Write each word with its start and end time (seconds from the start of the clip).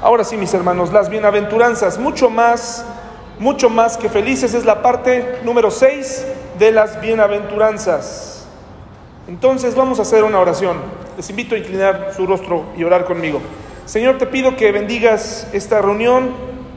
Ahora 0.00 0.22
sí, 0.22 0.36
mis 0.36 0.54
hermanos, 0.54 0.92
las 0.92 1.10
bienaventuranzas, 1.10 1.98
mucho 1.98 2.30
más, 2.30 2.84
mucho 3.40 3.68
más 3.68 3.96
que 3.96 4.08
felices, 4.08 4.54
es 4.54 4.64
la 4.64 4.80
parte 4.80 5.40
número 5.42 5.72
6 5.72 6.24
de 6.56 6.70
las 6.70 7.00
bienaventuranzas. 7.00 8.46
Entonces 9.26 9.74
vamos 9.74 9.98
a 9.98 10.02
hacer 10.02 10.22
una 10.22 10.38
oración. 10.38 10.76
Les 11.16 11.28
invito 11.30 11.56
a 11.56 11.58
inclinar 11.58 12.12
su 12.16 12.28
rostro 12.28 12.66
y 12.76 12.84
orar 12.84 13.06
conmigo. 13.06 13.40
Señor, 13.86 14.18
te 14.18 14.26
pido 14.26 14.54
que 14.54 14.70
bendigas 14.70 15.48
esta 15.52 15.82
reunión. 15.82 16.30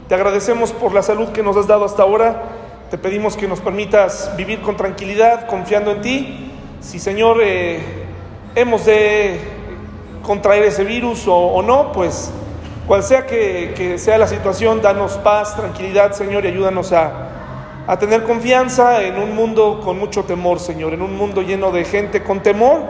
Te 0.09 0.15
agradecemos 0.15 0.71
por 0.71 0.91
la 0.91 1.03
salud 1.03 1.29
que 1.29 1.43
nos 1.43 1.55
has 1.57 1.67
dado 1.67 1.85
hasta 1.85 2.01
ahora. 2.01 2.41
Te 2.89 2.97
pedimos 2.97 3.37
que 3.37 3.47
nos 3.47 3.61
permitas 3.61 4.35
vivir 4.35 4.61
con 4.61 4.77
tranquilidad, 4.77 5.45
confiando 5.45 5.91
en 5.91 6.01
ti. 6.01 6.51
Si, 6.81 6.97
Señor, 6.97 7.37
eh, 7.43 7.83
hemos 8.55 8.85
de 8.85 9.39
contraer 10.23 10.63
ese 10.63 10.83
virus 10.83 11.27
o, 11.27 11.35
o 11.35 11.61
no, 11.61 11.91
pues 11.91 12.31
cual 12.91 13.03
sea 13.03 13.25
que, 13.25 13.95
sea 13.97 14.17
la 14.17 14.27
situación, 14.27 14.81
danos 14.81 15.13
paz, 15.13 15.55
tranquilidad, 15.55 16.11
Señor, 16.11 16.43
y 16.43 16.49
ayúdanos 16.49 16.91
a, 16.91 17.29
a 17.87 17.97
tener 17.97 18.23
confianza 18.23 19.01
en 19.03 19.17
un 19.17 19.33
mundo 19.33 19.79
con 19.81 19.97
mucho 19.97 20.25
temor, 20.25 20.59
Señor, 20.59 20.93
en 20.93 21.01
un 21.01 21.15
mundo 21.15 21.41
lleno 21.41 21.71
de 21.71 21.85
gente 21.85 22.21
con 22.21 22.43
temor. 22.43 22.81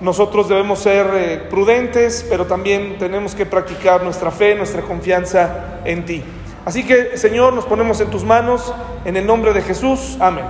Nosotros 0.00 0.48
debemos 0.48 0.80
ser 0.80 1.06
eh, 1.14 1.46
prudentes, 1.48 2.26
pero 2.28 2.46
también 2.46 2.98
tenemos 2.98 3.36
que 3.36 3.46
practicar 3.46 4.02
nuestra 4.02 4.32
fe, 4.32 4.56
nuestra 4.56 4.82
confianza 4.82 5.78
en 5.84 6.04
ti. 6.04 6.24
Así 6.64 6.84
que, 6.84 7.16
Señor, 7.16 7.52
nos 7.52 7.66
ponemos 7.66 8.00
en 8.00 8.10
tus 8.10 8.24
manos, 8.24 8.74
en 9.04 9.16
el 9.16 9.24
nombre 9.24 9.52
de 9.52 9.62
Jesús. 9.62 10.16
Amén. 10.18 10.46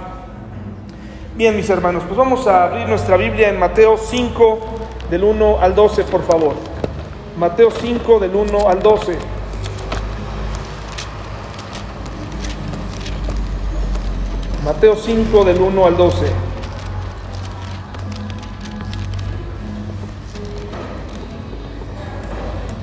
Bien, 1.34 1.54
mis 1.54 1.68
hermanos, 1.68 2.02
pues 2.06 2.16
vamos 2.16 2.46
a 2.46 2.64
abrir 2.64 2.88
nuestra 2.88 3.18
Biblia 3.18 3.50
en 3.50 3.58
Mateo 3.58 3.98
5, 3.98 4.58
del 5.10 5.22
1 5.22 5.58
al 5.60 5.74
12, 5.74 6.04
por 6.04 6.22
favor. 6.22 6.54
Mateo 7.38 7.70
5 7.70 8.18
del 8.18 8.34
1 8.34 8.68
al 8.68 8.82
12. 8.82 9.18
Mateo 14.64 14.96
5 14.96 15.44
del 15.44 15.60
1 15.60 15.86
al 15.86 15.96
12. 15.98 16.32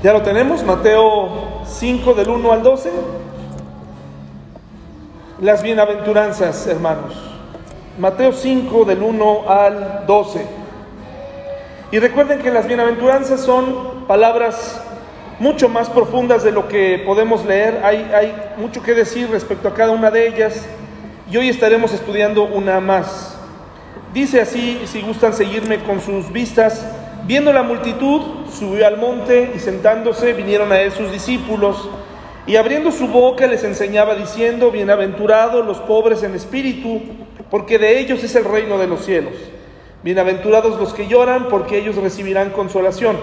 ¿Ya 0.04 0.14
lo 0.14 0.22
tenemos? 0.22 0.64
Mateo 0.64 1.64
5 1.66 2.14
del 2.14 2.30
1 2.30 2.52
al 2.52 2.62
12. 2.62 2.92
Las 5.42 5.64
bienaventuranzas, 5.64 6.68
hermanos. 6.68 7.16
Mateo 7.98 8.34
5 8.34 8.86
del 8.86 9.02
1 9.02 9.50
al 9.50 10.04
12. 10.06 10.62
Y 11.94 12.00
recuerden 12.00 12.40
que 12.40 12.50
las 12.50 12.66
bienaventuranzas 12.66 13.42
son 13.42 14.08
palabras 14.08 14.82
mucho 15.38 15.70
más 15.70 15.92
profundas 15.92 16.44
de 16.44 16.52
lo 16.52 16.68
que 16.68 17.04
podemos 17.06 17.46
leer. 17.46 17.82
Hay, 17.84 18.34
mucho 18.58 18.82
que 18.82 18.96
decir 18.96 19.30
respecto 19.30 19.68
a 19.68 19.76
cada 19.76 19.92
una 19.92 20.10
de 20.10 20.28
ellas 20.28 20.66
y 21.30 21.38
hoy 21.38 21.50
estaremos 21.50 21.94
estudiando 21.94 22.46
una 22.46 22.80
más. 22.80 23.38
Dice 24.12 24.42
así, 24.42 24.82
si 24.86 25.04
gustan 25.04 25.36
seguirme 25.36 25.84
con 25.84 26.02
sus 26.02 26.34
vistas, 26.34 26.84
viendo 27.28 27.54
la 27.54 27.62
multitud, 27.62 28.22
subió 28.52 28.88
al 28.88 28.98
monte 28.98 29.52
y 29.56 29.60
sentándose 29.60 30.34
vinieron 30.34 30.72
a 30.72 30.82
él 30.82 30.92
sus 30.94 31.12
discípulos 31.12 31.92
y 32.48 32.56
abriendo 32.56 32.92
su 32.92 33.08
boca 33.08 33.46
les 33.46 33.64
enseñaba 33.64 34.16
diciendo, 34.16 34.72
bienaventurados 34.72 35.64
los 35.64 35.78
pobres 35.78 36.24
en 36.24 36.34
espíritu, 36.34 37.04
porque 37.52 37.78
de 37.78 38.00
ellos 38.00 38.24
es 38.24 38.34
el 38.34 38.46
reino 38.46 38.80
de 38.80 38.88
los 38.88 39.06
cielos. 39.06 39.53
Bienaventurados 40.04 40.78
los 40.78 40.94
que 40.94 41.08
lloran, 41.08 41.48
porque 41.48 41.78
ellos 41.78 41.96
recibirán 41.96 42.50
consolación. 42.50 43.16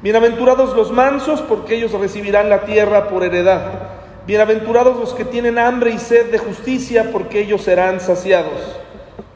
Bienaventurados 0.00 0.74
los 0.74 0.90
mansos, 0.90 1.42
porque 1.42 1.76
ellos 1.76 1.92
recibirán 1.92 2.48
la 2.48 2.62
tierra 2.62 3.08
por 3.08 3.22
heredad. 3.22 3.90
Bienaventurados 4.26 4.98
los 4.98 5.12
que 5.12 5.26
tienen 5.26 5.58
hambre 5.58 5.90
y 5.90 5.98
sed 5.98 6.30
de 6.30 6.38
justicia, 6.38 7.10
porque 7.12 7.40
ellos 7.40 7.60
serán 7.60 8.00
saciados. 8.00 8.78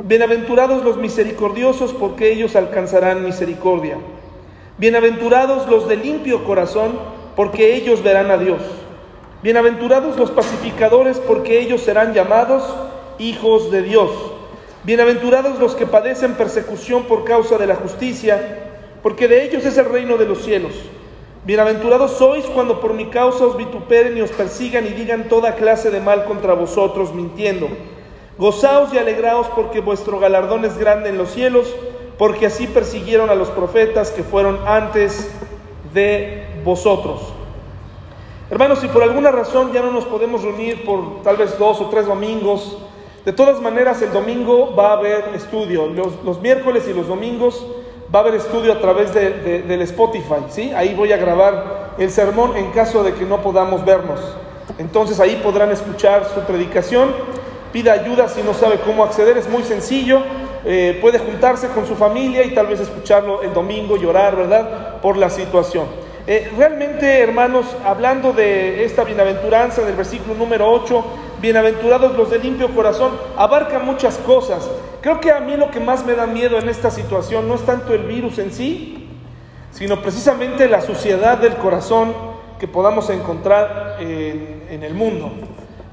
Bienaventurados 0.03 0.83
los 0.83 0.97
misericordiosos, 0.97 1.93
porque 1.93 2.33
ellos 2.33 2.57
alcanzarán 2.57 3.23
misericordia. 3.23 3.99
Bienaventurados 4.79 5.69
los 5.69 5.87
de 5.87 5.97
limpio 5.97 6.45
corazón, 6.45 6.99
porque 7.37 7.75
ellos 7.75 8.03
verán 8.03 8.31
a 8.31 8.39
Dios. 8.39 8.63
Bienaventurados 9.43 10.17
los 10.17 10.31
pacificadores, 10.31 11.19
porque 11.19 11.61
ellos 11.61 11.83
serán 11.83 12.15
llamados 12.15 12.65
hijos 13.19 13.71
de 13.71 13.83
Dios. 13.83 14.11
Bienaventurados 14.85 15.59
los 15.59 15.75
que 15.75 15.87
padecen 15.87 16.35
persecución 16.35 17.05
por 17.05 17.25
causa 17.25 17.57
de 17.57 17.67
la 17.67 17.75
justicia, 17.75 18.65
porque 19.03 19.29
de 19.29 19.43
ellos 19.43 19.65
es 19.65 19.79
el 19.79 19.87
reino 19.87 20.19
de 20.19 20.27
los 20.27 20.43
cielos. 20.43 20.75
Bienaventurados 21.47 22.19
sois 22.19 22.45
cuando 22.45 22.83
por 22.83 22.93
mi 22.93 23.07
causa 23.07 23.47
os 23.47 23.57
vituperen 23.57 24.19
y 24.19 24.21
os 24.21 24.31
persigan 24.31 24.85
y 24.85 24.91
digan 24.91 25.31
toda 25.31 25.55
clase 25.55 25.91
de 25.91 26.01
mal 26.01 26.27
contra 26.27 26.53
vosotros, 26.53 27.15
mintiendo. 27.15 27.69
Gozaos 28.37 28.93
y 28.93 28.99
alegraos 28.99 29.47
porque 29.57 29.81
vuestro 29.81 30.19
galardón 30.19 30.67
es 30.67 30.77
grande 30.77 31.09
en 31.09 31.17
los 31.17 31.31
cielos, 31.31 31.75
porque 32.19 32.45
así 32.45 32.67
persiguieron 32.67 33.31
a 33.31 33.35
los 33.35 33.49
profetas 33.49 34.11
que 34.11 34.23
fueron 34.23 34.59
antes 34.67 35.31
de 35.95 36.45
vosotros. 36.63 37.23
Hermanos, 38.51 38.81
si 38.81 38.89
por 38.89 39.03
alguna 39.03 39.31
razón 39.31 39.73
ya 39.73 39.81
no 39.81 39.91
nos 39.91 40.05
podemos 40.05 40.43
reunir 40.43 40.85
por 40.85 41.23
tal 41.23 41.39
vez 41.39 41.59
dos 41.59 41.81
o 41.81 41.89
tres 41.89 42.05
domingos, 42.05 42.77
de 43.25 43.33
todas 43.33 43.61
maneras, 43.61 44.03
el 44.03 44.13
domingo 44.13 44.75
va 44.77 44.91
a 44.91 44.93
haber 44.99 45.31
estudio. 45.35 45.87
Los, 45.87 46.41
miércoles 46.43 46.85
y 46.89 46.93
los 46.93 47.09
domingos 47.09 47.67
va 48.15 48.19
a 48.19 48.23
haber 48.23 48.35
estudio 48.35 48.73
a 48.73 48.81
través 48.81 49.15
de, 49.15 49.63
del 49.63 49.81
Spotify. 49.83 50.45
¿sí? 50.51 50.73
Ahí 50.77 50.95
voy 50.95 51.13
a 51.13 51.17
grabar 51.17 51.95
el 51.99 52.11
sermón 52.11 52.55
en 52.55 52.71
caso 52.73 53.03
de 53.03 53.15
que 53.15 53.25
no 53.25 53.41
podamos 53.41 53.83
vernos. 53.85 54.21
Entonces 54.79 55.21
ahí 55.21 55.41
podrán 55.43 55.71
escuchar 55.71 56.27
su 56.35 56.41
predicación. 56.41 57.13
Pida 57.73 57.93
ayuda 57.93 58.29
si 58.29 58.43
no 58.43 58.53
sabe 58.53 58.79
cómo 58.85 59.05
acceder. 59.05 59.39
Es 59.39 59.49
muy 59.49 59.63
sencillo. 59.63 60.21
Eh, 60.67 60.99
puede 61.01 61.19
juntarse 61.19 61.69
con 61.69 61.87
su 61.87 61.95
familia 61.95 62.45
y 62.45 62.55
tal 62.55 62.67
vez 62.67 62.81
escucharlo 62.81 63.43
el 63.43 63.55
domingo, 63.55 63.97
llorar, 63.97 64.37
¿verdad? 64.37 65.01
Por 65.01 65.17
la 65.17 65.31
situación. 65.31 65.87
Eh, 66.27 66.51
realmente, 66.57 67.21
hermanos, 67.21 67.67
hablando 67.85 68.33
de 68.33 68.85
esta 68.85 69.05
bienaventuranza 69.05 69.83
del 69.83 69.95
versículo 69.95 70.35
número 70.35 70.71
8, 70.71 71.05
bienaventurados 71.45 72.17
los 72.17 72.31
de 72.31 72.39
limpio 72.39 72.75
corazón, 72.75 73.13
abarca 73.37 73.79
muchas 73.79 74.17
cosas. 74.17 74.67
Creo 75.03 75.21
que 75.21 75.31
a 75.31 75.41
mí 75.41 75.59
lo 75.59 75.71
que 75.71 75.79
más 75.79 76.07
me 76.07 76.15
da 76.15 76.27
miedo 76.27 76.57
en 76.59 76.71
esta 76.71 76.91
situación 76.91 77.47
no 77.47 77.55
es 77.55 77.61
tanto 77.67 77.93
el 77.93 78.05
virus 78.05 78.39
en 78.39 78.51
sí, 78.51 79.11
sino 79.71 80.01
precisamente 80.01 80.71
la 80.71 80.81
suciedad 80.81 81.37
del 81.37 81.57
corazón 81.57 82.15
que 82.59 82.67
podamos 82.67 83.11
encontrar 83.11 83.99
en, 84.01 84.83
el 84.83 84.95
mundo. 84.95 85.33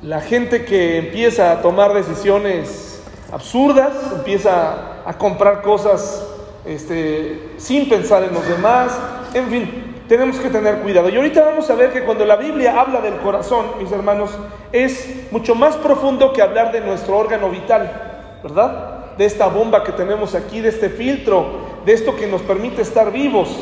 La 0.01 0.21
gente 0.21 0.63
que 0.63 0.99
empieza 0.99 1.51
a 1.51 1.61
tomar 1.61 1.93
decisiones 1.93 3.03
absurdas, 3.29 3.91
empieza 4.13 5.01
a 5.05 5.17
comprar 5.17 5.61
cosas 5.63 6.25
este, 6.65 7.55
sin 7.57 7.89
pensar 7.89 8.23
en 8.23 8.33
los 8.33 8.47
demás, 8.47 8.97
en 9.33 9.47
fin, 9.49 9.80
tenemos 10.11 10.35
que 10.39 10.49
tener 10.49 10.79
cuidado. 10.79 11.07
Y 11.07 11.15
ahorita 11.15 11.41
vamos 11.41 11.69
a 11.69 11.75
ver 11.75 11.93
que 11.93 12.03
cuando 12.03 12.25
la 12.25 12.35
Biblia 12.35 12.81
habla 12.81 12.99
del 12.99 13.15
corazón, 13.19 13.65
mis 13.79 13.89
hermanos, 13.93 14.31
es 14.73 15.31
mucho 15.31 15.55
más 15.55 15.77
profundo 15.77 16.33
que 16.33 16.41
hablar 16.41 16.73
de 16.73 16.81
nuestro 16.81 17.17
órgano 17.17 17.49
vital, 17.49 18.37
¿verdad? 18.43 19.15
De 19.17 19.23
esta 19.23 19.47
bomba 19.47 19.85
que 19.85 19.93
tenemos 19.93 20.35
aquí, 20.35 20.59
de 20.59 20.67
este 20.67 20.89
filtro, 20.89 21.45
de 21.85 21.93
esto 21.93 22.13
que 22.17 22.27
nos 22.27 22.41
permite 22.41 22.81
estar 22.81 23.09
vivos. 23.09 23.55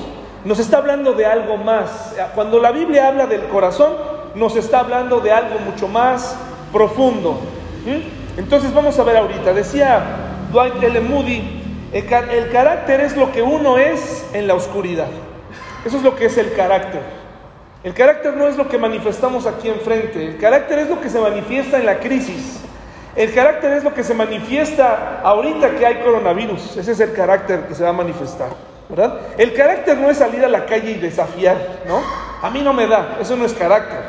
Nos 0.44 0.58
está 0.58 0.78
hablando 0.78 1.14
de 1.14 1.28
algo 1.28 1.56
más. 1.58 2.16
Cuando 2.34 2.58
la 2.58 2.72
Biblia 2.72 3.10
habla 3.10 3.28
del 3.28 3.44
corazón, 3.44 3.94
nos 4.34 4.56
está 4.56 4.80
hablando 4.80 5.20
de 5.20 5.32
algo 5.32 5.60
mucho 5.60 5.88
más 5.88 6.36
profundo. 6.74 7.38
Entonces 8.38 8.74
vamos 8.74 8.98
a 8.98 9.04
ver 9.04 9.18
ahorita. 9.18 9.54
Decía 9.54 10.02
Dwight 10.52 10.82
L. 10.82 11.00
Moody, 11.02 11.44
el 11.94 12.50
carácter 12.52 13.02
es 13.02 13.16
lo 13.16 13.32
que 13.32 13.44
uno 13.44 13.78
es 13.78 14.28
en 14.34 14.48
la 14.48 14.56
oscuridad. 14.56 15.10
Eso 15.86 15.98
es 15.98 16.04
lo 16.04 16.16
que 16.16 16.26
es 16.26 16.38
el 16.38 16.54
carácter. 16.54 17.02
El 17.84 17.94
carácter 17.94 18.36
no 18.36 18.48
es 18.48 18.58
lo 18.58 18.68
que 18.68 18.78
manifestamos 18.78 19.46
aquí 19.46 19.70
enfrente, 19.70 20.26
el 20.26 20.38
carácter 20.38 20.80
es 20.80 20.90
lo 20.90 21.00
que 21.00 21.10
se 21.10 21.20
manifiesta 21.20 21.78
en 21.78 21.86
la 21.86 22.00
crisis. 22.00 22.60
El 23.16 23.34
carácter 23.34 23.74
es 23.74 23.84
lo 23.84 23.94
que 23.94 24.04
se 24.04 24.14
manifiesta 24.14 25.22
ahorita 25.24 25.72
que 25.72 25.86
hay 25.86 26.02
coronavirus. 26.02 26.78
Ese 26.78 26.92
es 26.92 27.00
el 27.00 27.14
carácter 27.14 27.62
que 27.62 27.76
se 27.76 27.84
va 27.84 27.90
a 27.90 27.94
manifestar, 27.94 28.50
¿verdad? 28.90 29.20
El 29.38 29.54
carácter 29.54 29.98
no 29.98 30.10
es 30.10 30.18
salir 30.18 30.44
a 30.44 30.50
la 30.50 30.66
calle 30.66 30.92
y 30.92 30.96
desafiar, 30.96 31.58
¿no? 31.88 32.02
A 32.42 32.50
mí 32.50 32.62
no 32.62 32.74
me 32.74 32.86
da, 32.86 33.18
eso 33.22 33.38
no 33.38 33.46
es 33.46 33.54
carácter. 33.54 34.00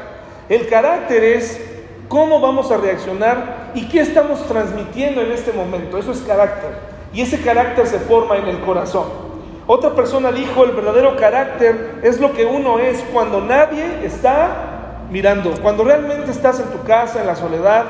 El 0.48 0.68
carácter 0.68 1.22
es 1.22 1.60
cómo 2.08 2.40
vamos 2.40 2.72
a 2.72 2.76
reaccionar 2.76 3.70
y 3.74 3.88
qué 3.88 4.00
estamos 4.00 4.44
transmitiendo 4.48 5.22
en 5.22 5.30
este 5.30 5.52
momento. 5.52 5.96
Eso 5.96 6.10
es 6.10 6.18
carácter. 6.22 6.70
Y 7.12 7.22
ese 7.22 7.40
carácter 7.40 7.86
se 7.86 8.00
forma 8.00 8.36
en 8.36 8.48
el 8.48 8.60
corazón. 8.60 9.29
Otra 9.72 9.90
persona 9.90 10.32
dijo, 10.32 10.64
el 10.64 10.72
verdadero 10.72 11.14
carácter 11.14 12.00
es 12.02 12.18
lo 12.18 12.32
que 12.32 12.44
uno 12.44 12.80
es 12.80 13.04
cuando 13.12 13.40
nadie 13.40 14.04
está 14.04 15.04
mirando, 15.12 15.52
cuando 15.62 15.84
realmente 15.84 16.32
estás 16.32 16.58
en 16.58 16.66
tu 16.70 16.82
casa, 16.82 17.20
en 17.20 17.28
la 17.28 17.36
soledad, 17.36 17.84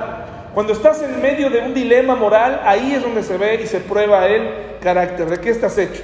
cuando 0.53 0.75
estás 0.75 1.03
en 1.03 1.23
medio 1.23 1.49
de 1.49 1.61
un 1.61 1.73
dilema 1.73 2.15
moral, 2.15 2.61
ahí 2.67 2.93
es 2.93 3.03
donde 3.03 3.23
se 3.23 3.39
ve 3.39 3.63
y 3.63 3.67
se 3.67 3.81
prueba 3.81 4.27
el 4.27 4.77
carácter, 4.83 5.31
de 5.31 5.41
qué 5.41 5.49
estás 5.49 5.79
hecho. 5.79 6.03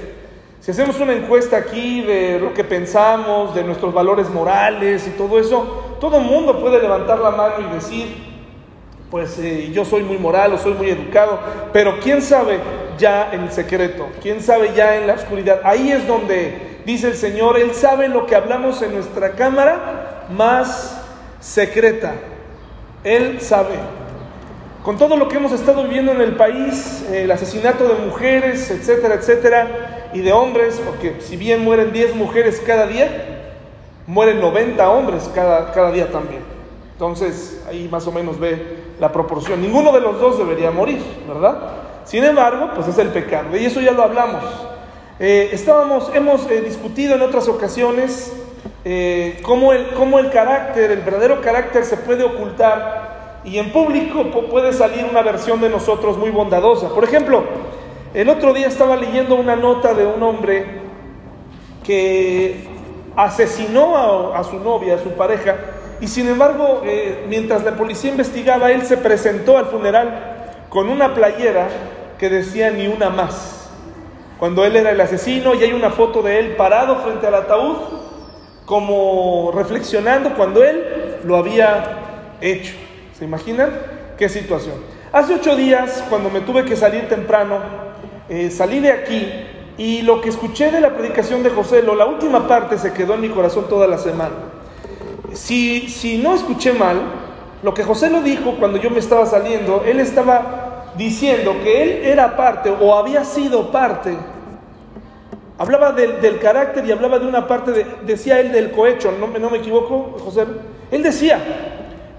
Si 0.61 0.71
hacemos 0.71 0.99
una 0.99 1.13
encuesta 1.13 1.57
aquí 1.57 2.01
de 2.01 2.39
lo 2.39 2.55
que 2.55 2.63
pensamos, 2.63 3.53
de 3.53 3.63
nuestros 3.63 3.93
valores 3.93 4.31
morales 4.31 5.07
y 5.07 5.11
todo 5.11 5.37
eso, 5.37 5.97
todo 5.99 6.17
el 6.17 6.23
mundo 6.23 6.59
puede 6.59 6.81
levantar 6.81 7.19
la 7.19 7.29
mano 7.29 7.53
y 7.59 7.75
decir, 7.75 8.26
pues 9.09 9.39
eh, 9.39 9.71
yo 9.73 9.85
soy 9.85 10.03
muy 10.03 10.17
moral 10.17 10.53
o 10.53 10.57
soy 10.57 10.73
muy 10.73 10.89
educado, 10.89 11.39
pero 11.71 11.99
¿quién 11.99 12.21
sabe 12.21 12.59
ya 12.97 13.29
en 13.31 13.51
secreto? 13.51 14.07
¿Quién 14.21 14.41
sabe 14.41 14.71
ya 14.75 14.97
en 14.97 15.07
la 15.07 15.13
oscuridad? 15.13 15.61
Ahí 15.63 15.91
es 15.91 16.05
donde 16.07 16.81
dice 16.85 17.07
el 17.07 17.15
Señor, 17.15 17.57
Él 17.57 17.73
sabe 17.73 18.09
lo 18.09 18.25
que 18.25 18.35
hablamos 18.35 18.81
en 18.81 18.93
nuestra 18.93 19.31
cámara 19.31 20.25
más 20.29 21.01
secreta. 21.39 22.15
Él 23.03 23.39
sabe. 23.39 23.75
Con 24.83 24.97
todo 24.97 25.15
lo 25.17 25.27
que 25.27 25.37
hemos 25.37 25.51
estado 25.51 25.83
viviendo 25.83 26.11
en 26.11 26.21
el 26.21 26.35
país, 26.35 27.05
el 27.11 27.31
asesinato 27.31 27.87
de 27.87 28.05
mujeres, 28.05 28.71
etcétera, 28.71 29.15
etcétera, 29.15 30.09
y 30.13 30.21
de 30.21 30.31
hombres, 30.31 30.81
porque 30.85 31.17
si 31.19 31.35
bien 31.35 31.63
mueren 31.63 31.91
10 31.91 32.15
mujeres 32.15 32.61
cada 32.65 32.87
día, 32.87 33.53
mueren 34.05 34.39
90 34.39 34.89
hombres 34.89 35.29
cada, 35.33 35.71
cada 35.73 35.91
día 35.91 36.09
también. 36.09 36.41
Entonces, 36.93 37.61
ahí 37.67 37.87
más 37.91 38.07
o 38.07 38.11
menos 38.11 38.39
ve 38.39 38.76
la 38.99 39.11
proporción. 39.11 39.61
Ninguno 39.61 39.91
de 39.91 40.01
los 40.01 40.19
dos 40.19 40.37
debería 40.37 40.71
morir, 40.71 41.01
¿verdad? 41.27 41.57
Sin 42.05 42.23
embargo, 42.23 42.71
pues 42.73 42.87
es 42.87 42.97
el 42.97 43.09
pecado, 43.09 43.55
y 43.57 43.65
eso 43.65 43.81
ya 43.81 43.91
lo 43.91 44.03
hablamos. 44.03 44.43
Eh, 45.19 45.49
estábamos, 45.51 46.11
hemos 46.13 46.49
eh, 46.49 46.61
discutido 46.61 47.15
en 47.15 47.23
otras 47.23 47.47
ocasiones 47.47 48.33
eh, 48.85 49.39
cómo, 49.41 49.73
el, 49.73 49.89
cómo 49.93 50.19
el 50.19 50.29
carácter, 50.29 50.91
el 50.91 51.01
verdadero 51.01 51.41
carácter 51.41 51.83
se 51.83 51.97
puede 51.97 52.23
ocultar 52.23 53.41
y 53.43 53.57
en 53.57 53.71
público 53.71 54.23
puede 54.49 54.73
salir 54.73 55.05
una 55.09 55.23
versión 55.23 55.59
de 55.59 55.69
nosotros 55.69 56.17
muy 56.17 56.29
bondadosa. 56.29 56.89
Por 56.89 57.03
ejemplo, 57.03 57.43
el 58.13 58.29
otro 58.29 58.53
día 58.53 58.67
estaba 58.67 58.95
leyendo 58.95 59.35
una 59.35 59.55
nota 59.55 59.93
de 59.93 60.05
un 60.05 60.21
hombre 60.21 60.81
que 61.83 62.67
asesinó 63.15 63.97
a, 63.97 64.39
a 64.39 64.43
su 64.43 64.59
novia, 64.59 64.95
a 64.95 64.99
su 64.99 65.09
pareja, 65.11 65.55
y 65.99 66.07
sin 66.07 66.27
embargo, 66.27 66.83
eh, 66.85 67.25
mientras 67.27 67.63
la 67.63 67.75
policía 67.75 68.11
investigaba, 68.11 68.71
él 68.71 68.83
se 68.83 68.97
presentó 68.97 69.57
al 69.57 69.65
funeral 69.65 70.65
con 70.69 70.89
una 70.89 71.15
playera 71.15 71.67
que 72.19 72.29
decía 72.29 72.69
ni 72.69 72.87
una 72.87 73.09
más. 73.09 73.69
Cuando 74.37 74.63
él 74.63 74.75
era 74.75 74.91
el 74.91 75.01
asesino 75.01 75.55
y 75.55 75.63
hay 75.63 75.73
una 75.73 75.89
foto 75.89 76.21
de 76.21 76.39
él 76.39 76.55
parado 76.55 76.97
frente 76.97 77.25
al 77.25 77.33
ataúd, 77.33 77.77
como 78.65 79.51
reflexionando 79.55 80.35
cuando 80.35 80.63
él 80.63 81.17
lo 81.23 81.37
había 81.37 82.35
hecho. 82.41 82.73
¿Se 83.17 83.25
imaginan 83.25 83.71
qué 84.17 84.29
situación? 84.29 84.75
Hace 85.11 85.35
ocho 85.35 85.55
días, 85.55 86.03
cuando 86.09 86.29
me 86.29 86.41
tuve 86.41 86.63
que 86.65 86.75
salir 86.75 87.09
temprano, 87.09 87.59
eh, 88.29 88.51
salí 88.51 88.81
de 88.81 88.91
aquí 88.91 89.31
y 89.77 90.03
lo 90.03 90.21
que 90.21 90.29
escuché 90.29 90.69
de 90.69 90.81
la 90.81 90.95
predicación 90.95 91.41
de 91.41 91.49
José, 91.49 91.81
lo, 91.81 91.95
la 91.95 92.05
última 92.05 92.47
parte 92.47 92.77
se 92.77 92.93
quedó 92.93 93.15
en 93.15 93.21
mi 93.21 93.29
corazón 93.29 93.67
toda 93.67 93.87
la 93.87 93.97
semana 93.97 94.56
si, 95.33 95.89
si 95.89 96.17
no 96.17 96.35
escuché 96.35 96.73
mal, 96.73 97.01
lo 97.63 97.73
que 97.73 97.83
José 97.83 98.09
lo 98.09 98.21
dijo 98.21 98.55
cuando 98.59 98.77
yo 98.77 98.89
me 98.89 98.99
estaba 98.99 99.25
saliendo, 99.25 99.83
él 99.85 99.99
estaba 99.99 100.93
diciendo 100.95 101.55
que 101.63 101.83
él 101.83 101.89
era 102.05 102.35
parte 102.35 102.69
o 102.69 102.95
había 102.95 103.23
sido 103.23 103.71
parte. 103.71 104.15
Hablaba 105.57 105.91
del, 105.91 106.39
carácter 106.39 106.85
y 106.85 106.91
hablaba 106.91 107.17
de 107.17 107.25
una 107.25 107.47
parte, 107.47 107.85
decía 108.05 108.39
él 108.39 108.51
del 108.51 108.71
cohecho, 108.71 109.11
¿no, 109.19 109.27
no 109.39 109.49
me 109.49 109.57
equivoco, 109.57 110.17
José? 110.23 110.45
Él 110.91 111.01
decía, 111.01 111.39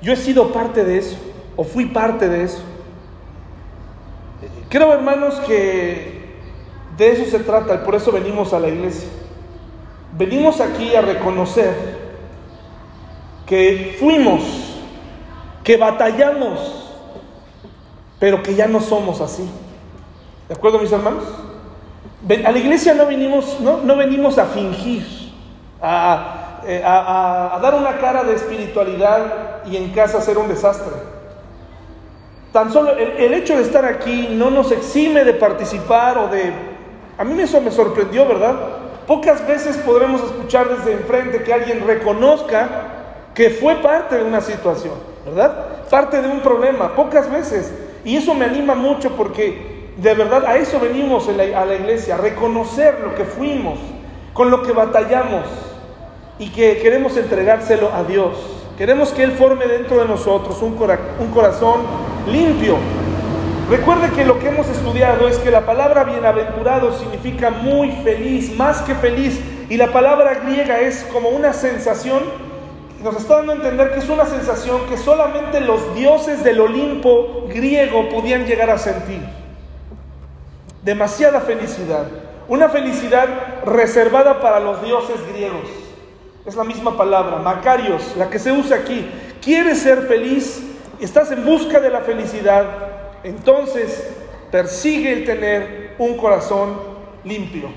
yo 0.02 0.12
he 0.12 0.16
sido 0.16 0.52
parte 0.52 0.84
de 0.84 0.99
eso, 0.99 1.16
o 1.56 1.62
fui 1.62 1.87
parte 1.87 2.28
de 2.28 2.43
eso. 2.44 2.62
Creo, 4.69 4.93
hermanos, 4.93 5.37
que 5.46 6.19
de 6.96 7.12
eso 7.12 7.25
se 7.31 7.38
trata 7.44 7.76
y 7.76 7.78
por 7.78 7.94
eso 7.94 8.11
venimos 8.11 8.52
a 8.52 8.58
la 8.58 8.69
iglesia. 8.69 9.08
Venimos 10.16 10.61
aquí 10.61 10.96
a 10.96 11.00
reconocer 11.00 11.98
que 13.49 13.97
fuimos, 13.99 14.43
que 15.65 15.79
batallamos, 15.79 16.95
pero 18.21 18.43
que 18.43 18.55
ya 18.55 18.69
no 18.69 18.81
somos 18.81 19.21
así. 19.23 19.49
¿De 20.49 20.55
acuerdo, 20.55 20.79
mis 20.79 20.93
hermanos? 20.93 21.25
A 22.45 22.53
la 22.53 22.59
iglesia 22.59 22.95
no 22.95 23.06
venimos, 23.06 23.59
no, 23.61 23.79
no 23.79 23.97
venimos 23.97 24.37
a 24.39 24.47
fingir, 24.47 25.06
a, 25.81 26.61
a, 26.62 27.59
dar 27.62 27.75
una 27.75 27.97
cara 27.99 28.23
de 28.23 28.35
espiritualidad 28.35 29.65
y 29.65 29.77
en 29.77 29.91
casa 29.91 30.19
hacer 30.19 30.37
un 30.37 30.49
desastre. 30.49 30.93
Tan 32.53 32.71
solo 32.71 32.93
el, 32.93 33.12
el, 33.12 33.35
hecho 33.35 33.56
de 33.56 33.62
estar 33.62 33.85
aquí 33.85 34.29
no 34.33 34.50
nos 34.50 34.73
exime 34.73 35.25
de 35.25 35.35
participar 35.35 36.19
o 36.19 36.29
de... 36.29 36.53
A 37.17 37.25
mí 37.25 37.41
eso 37.41 37.61
me 37.61 37.71
sorprendió, 37.71 38.27
¿verdad? 38.27 38.56
Pocas 39.06 39.47
veces 39.47 39.77
podremos 39.79 40.23
escuchar 40.23 40.69
desde 40.69 40.93
enfrente 40.93 41.43
que 41.43 41.53
alguien 41.53 41.87
reconozca 41.87 42.98
que 43.38 43.50
fue 43.50 43.76
parte 43.76 44.17
de 44.17 44.25
una 44.25 44.40
situación, 44.40 44.94
¿verdad? 45.25 45.85
Parte 45.88 46.20
de 46.20 46.26
un 46.26 46.40
problema, 46.40 46.96
pocas 46.96 47.31
veces. 47.31 47.73
Y 48.05 48.17
eso 48.17 48.35
me 48.35 48.44
anima 48.44 48.75
mucho 48.75 49.14
porque 49.14 49.93
de 49.96 50.14
verdad 50.14 50.44
a 50.44 50.56
eso 50.56 50.81
venimos 50.81 51.29
a 51.29 51.64
la 51.64 51.75
iglesia, 51.76 52.17
reconocer 52.17 52.99
lo 52.99 53.14
que 53.14 53.23
fuimos, 53.25 53.79
con 54.32 54.50
lo 54.50 54.64
que 54.64 54.73
batallamos 54.73 55.44
y 56.40 56.49
que 56.49 56.79
queremos 56.79 57.17
entregárselo 57.17 57.93
a 57.94 58.02
Dios. 58.02 58.35
Queremos 58.76 59.11
que 59.11 59.23
Él 59.23 59.31
forme 59.31 59.69
dentro 59.69 60.00
de 60.00 60.06
nosotros 60.06 60.61
un, 60.61 60.76
un 61.20 61.31
corazón 61.32 61.82
limpio. 62.26 62.75
Recuerde 63.70 64.11
que 64.17 64.25
lo 64.25 64.40
que 64.40 64.49
hemos 64.49 64.67
estudiado 64.69 65.29
es 65.29 65.38
que 65.38 65.52
la 65.52 65.64
palabra 65.64 66.02
bienaventurado 66.02 66.93
significa 66.99 67.50
muy 67.50 67.93
feliz, 68.02 68.56
más 68.56 68.82
que 68.82 68.96
feliz. 68.96 69.40
Y 69.69 69.76
la 69.76 69.93
palabra 69.93 70.40
griega 70.44 70.81
es 70.81 71.05
como 71.12 71.29
una 71.29 71.52
sensación 71.52 72.48
nos 73.03 73.17
está 73.17 73.37
dando 73.37 73.53
a 73.53 73.56
entender 73.56 73.93
que 73.93 74.00
es 74.00 74.09
una 74.09 74.27
sensación 74.27 74.87
que 74.89 74.97
solamente 74.97 75.61
los 75.61 75.95
dioses 75.95 76.43
del 76.43 76.61
Olimpo 76.61 77.47
griego 77.49 78.09
podían 78.09 78.45
llegar 78.45 78.71
a 78.71 78.79
sentir. 78.79 79.21
Demasiada 80.83 81.41
felicidad. 81.41 82.06
Una 82.49 82.69
felicidad 82.69 83.62
reservada 83.65 84.41
para 84.41 84.59
los 84.59 84.83
dioses 84.83 85.17
griegos. 85.33 85.69
Es 86.45 86.56
la 86.56 86.65
misma 86.65 86.97
palabra, 86.97 87.37
Macarios, 87.37 88.17
la 88.17 88.31
que 88.31 88.39
se 88.39 88.50
usa 88.50 88.79
aquí. 88.79 89.06
¿Quieres 89.43 89.81
ser 89.81 90.06
feliz? 90.06 90.62
¿Estás 90.99 91.31
en 91.31 91.45
busca 91.45 91.79
de 91.79 91.91
la 91.91 92.00
felicidad? 92.00 92.65
Entonces 93.23 94.11
persigue 94.50 95.12
el 95.12 95.25
tener 95.25 95.95
un 95.99 96.17
corazón 96.17 96.81
limpio. 97.25 97.69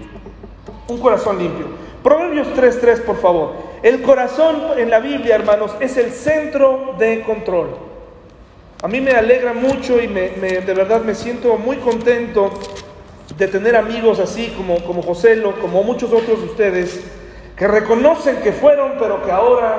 Un 0.88 1.00
corazón 1.00 1.38
limpio. 1.38 1.68
Proverbios 2.02 2.48
3.3, 2.56 3.04
por 3.04 3.18
favor. 3.18 3.71
El 3.83 4.04
corazón 4.04 4.78
en 4.78 4.92
la 4.92 5.00
Biblia, 5.00 5.36
hermanos, 5.36 5.72
es 5.80 5.98
el 5.98 6.12
centro 6.12 6.94
de 7.00 7.22
control. 7.22 7.70
A 8.84 8.88
mí 8.88 9.01
me 9.01 9.12
alegra 9.12 9.53
mucho 9.53 10.00
y 10.00 10.08
me, 10.08 10.29
de 10.29 10.74
verdad 10.74 11.01
me 11.01 11.15
siento 11.15 11.58
muy 11.58 11.77
contento 11.77 12.51
de 13.36 13.48
tener 13.48 13.75
amigos 13.75 14.20
así 14.20 14.53
como, 14.56 14.84
como 14.84 15.01
José, 15.01 15.41
como 15.60 15.84
muchos 15.84 16.13
otros 16.13 16.41
de 16.41 16.46
ustedes, 16.46 17.01
que 17.56 17.67
reconocen 17.67 18.38
que 18.38 18.51
fueron, 18.51 18.94
pero 19.00 19.24
que 19.24 19.32
ahora 19.32 19.77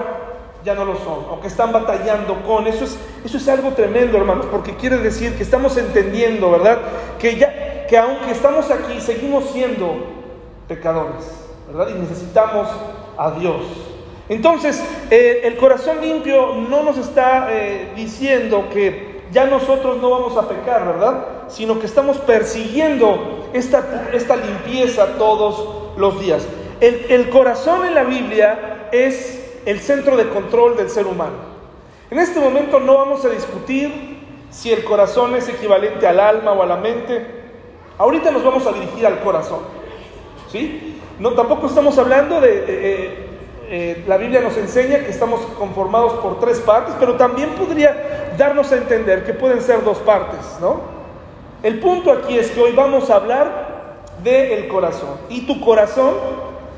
ya 0.64 0.74
no 0.74 0.84
lo 0.84 0.96
son, 0.96 1.26
o 1.30 1.40
que 1.40 1.46
están 1.46 1.72
batallando 1.72 2.42
con. 2.42 2.66
Eso 2.66 2.84
es, 2.84 2.96
eso 3.24 3.36
es 3.36 3.48
algo 3.48 3.70
tremendo, 3.70 4.18
hermanos, 4.18 4.46
porque 4.50 4.74
quiere 4.74 4.98
decir 4.98 5.36
que 5.36 5.44
estamos 5.44 5.76
entendiendo, 5.76 6.50
¿verdad? 6.50 6.78
Que, 7.20 7.36
ya, 7.36 7.86
que 7.86 7.96
aunque 7.96 8.32
estamos 8.32 8.68
aquí, 8.70 9.00
seguimos 9.00 9.50
siendo 9.50 9.94
pecadores, 10.66 11.24
¿verdad? 11.68 11.94
Y 11.94 12.00
necesitamos 12.00 12.68
a 13.16 13.30
Dios. 13.32 13.91
Entonces, 14.28 14.82
eh, 15.10 15.42
el 15.44 15.56
corazón 15.56 16.00
limpio 16.00 16.54
no 16.54 16.82
nos 16.82 16.96
está 16.96 17.48
eh, 17.50 17.92
diciendo 17.96 18.68
que 18.72 19.22
ya 19.32 19.46
nosotros 19.46 19.98
no 20.00 20.10
vamos 20.10 20.36
a 20.36 20.48
pecar, 20.48 20.86
¿verdad? 20.86 21.26
Sino 21.48 21.78
que 21.78 21.86
estamos 21.86 22.18
persiguiendo 22.18 23.50
esta, 23.52 24.10
esta 24.12 24.36
limpieza 24.36 25.18
todos 25.18 25.96
los 25.96 26.20
días. 26.20 26.46
El, 26.80 27.06
el 27.08 27.30
corazón 27.30 27.86
en 27.86 27.94
la 27.94 28.04
Biblia 28.04 28.88
es 28.92 29.60
el 29.64 29.80
centro 29.80 30.16
de 30.16 30.28
control 30.28 30.76
del 30.76 30.90
ser 30.90 31.06
humano. 31.06 31.52
En 32.10 32.18
este 32.18 32.40
momento 32.40 32.78
no 32.78 32.98
vamos 32.98 33.24
a 33.24 33.28
discutir 33.28 34.18
si 34.50 34.70
el 34.70 34.84
corazón 34.84 35.34
es 35.34 35.48
equivalente 35.48 36.06
al 36.06 36.20
alma 36.20 36.52
o 36.52 36.62
a 36.62 36.66
la 36.66 36.76
mente. 36.76 37.26
Ahorita 37.98 38.30
nos 38.30 38.44
vamos 38.44 38.66
a 38.66 38.72
dirigir 38.72 39.06
al 39.06 39.20
corazón. 39.20 39.60
¿Sí? 40.50 41.00
No, 41.18 41.32
tampoco 41.32 41.66
estamos 41.66 41.96
hablando 41.96 42.40
de, 42.40 42.64
eh, 42.68 43.31
eh, 43.74 44.04
la 44.06 44.18
Biblia 44.18 44.42
nos 44.42 44.54
enseña 44.58 44.98
que 44.98 45.08
estamos 45.08 45.40
conformados 45.58 46.12
por 46.20 46.38
tres 46.40 46.60
partes, 46.60 46.94
pero 47.00 47.14
también 47.14 47.54
podría 47.54 48.34
darnos 48.36 48.70
a 48.70 48.76
entender 48.76 49.24
que 49.24 49.32
pueden 49.32 49.62
ser 49.62 49.82
dos 49.82 49.96
partes, 49.96 50.40
¿no? 50.60 50.82
El 51.62 51.80
punto 51.80 52.12
aquí 52.12 52.36
es 52.36 52.50
que 52.50 52.60
hoy 52.60 52.72
vamos 52.72 53.08
a 53.08 53.16
hablar 53.16 54.02
del 54.22 54.68
corazón. 54.68 55.16
Y 55.30 55.46
tu 55.46 55.58
corazón, 55.62 56.12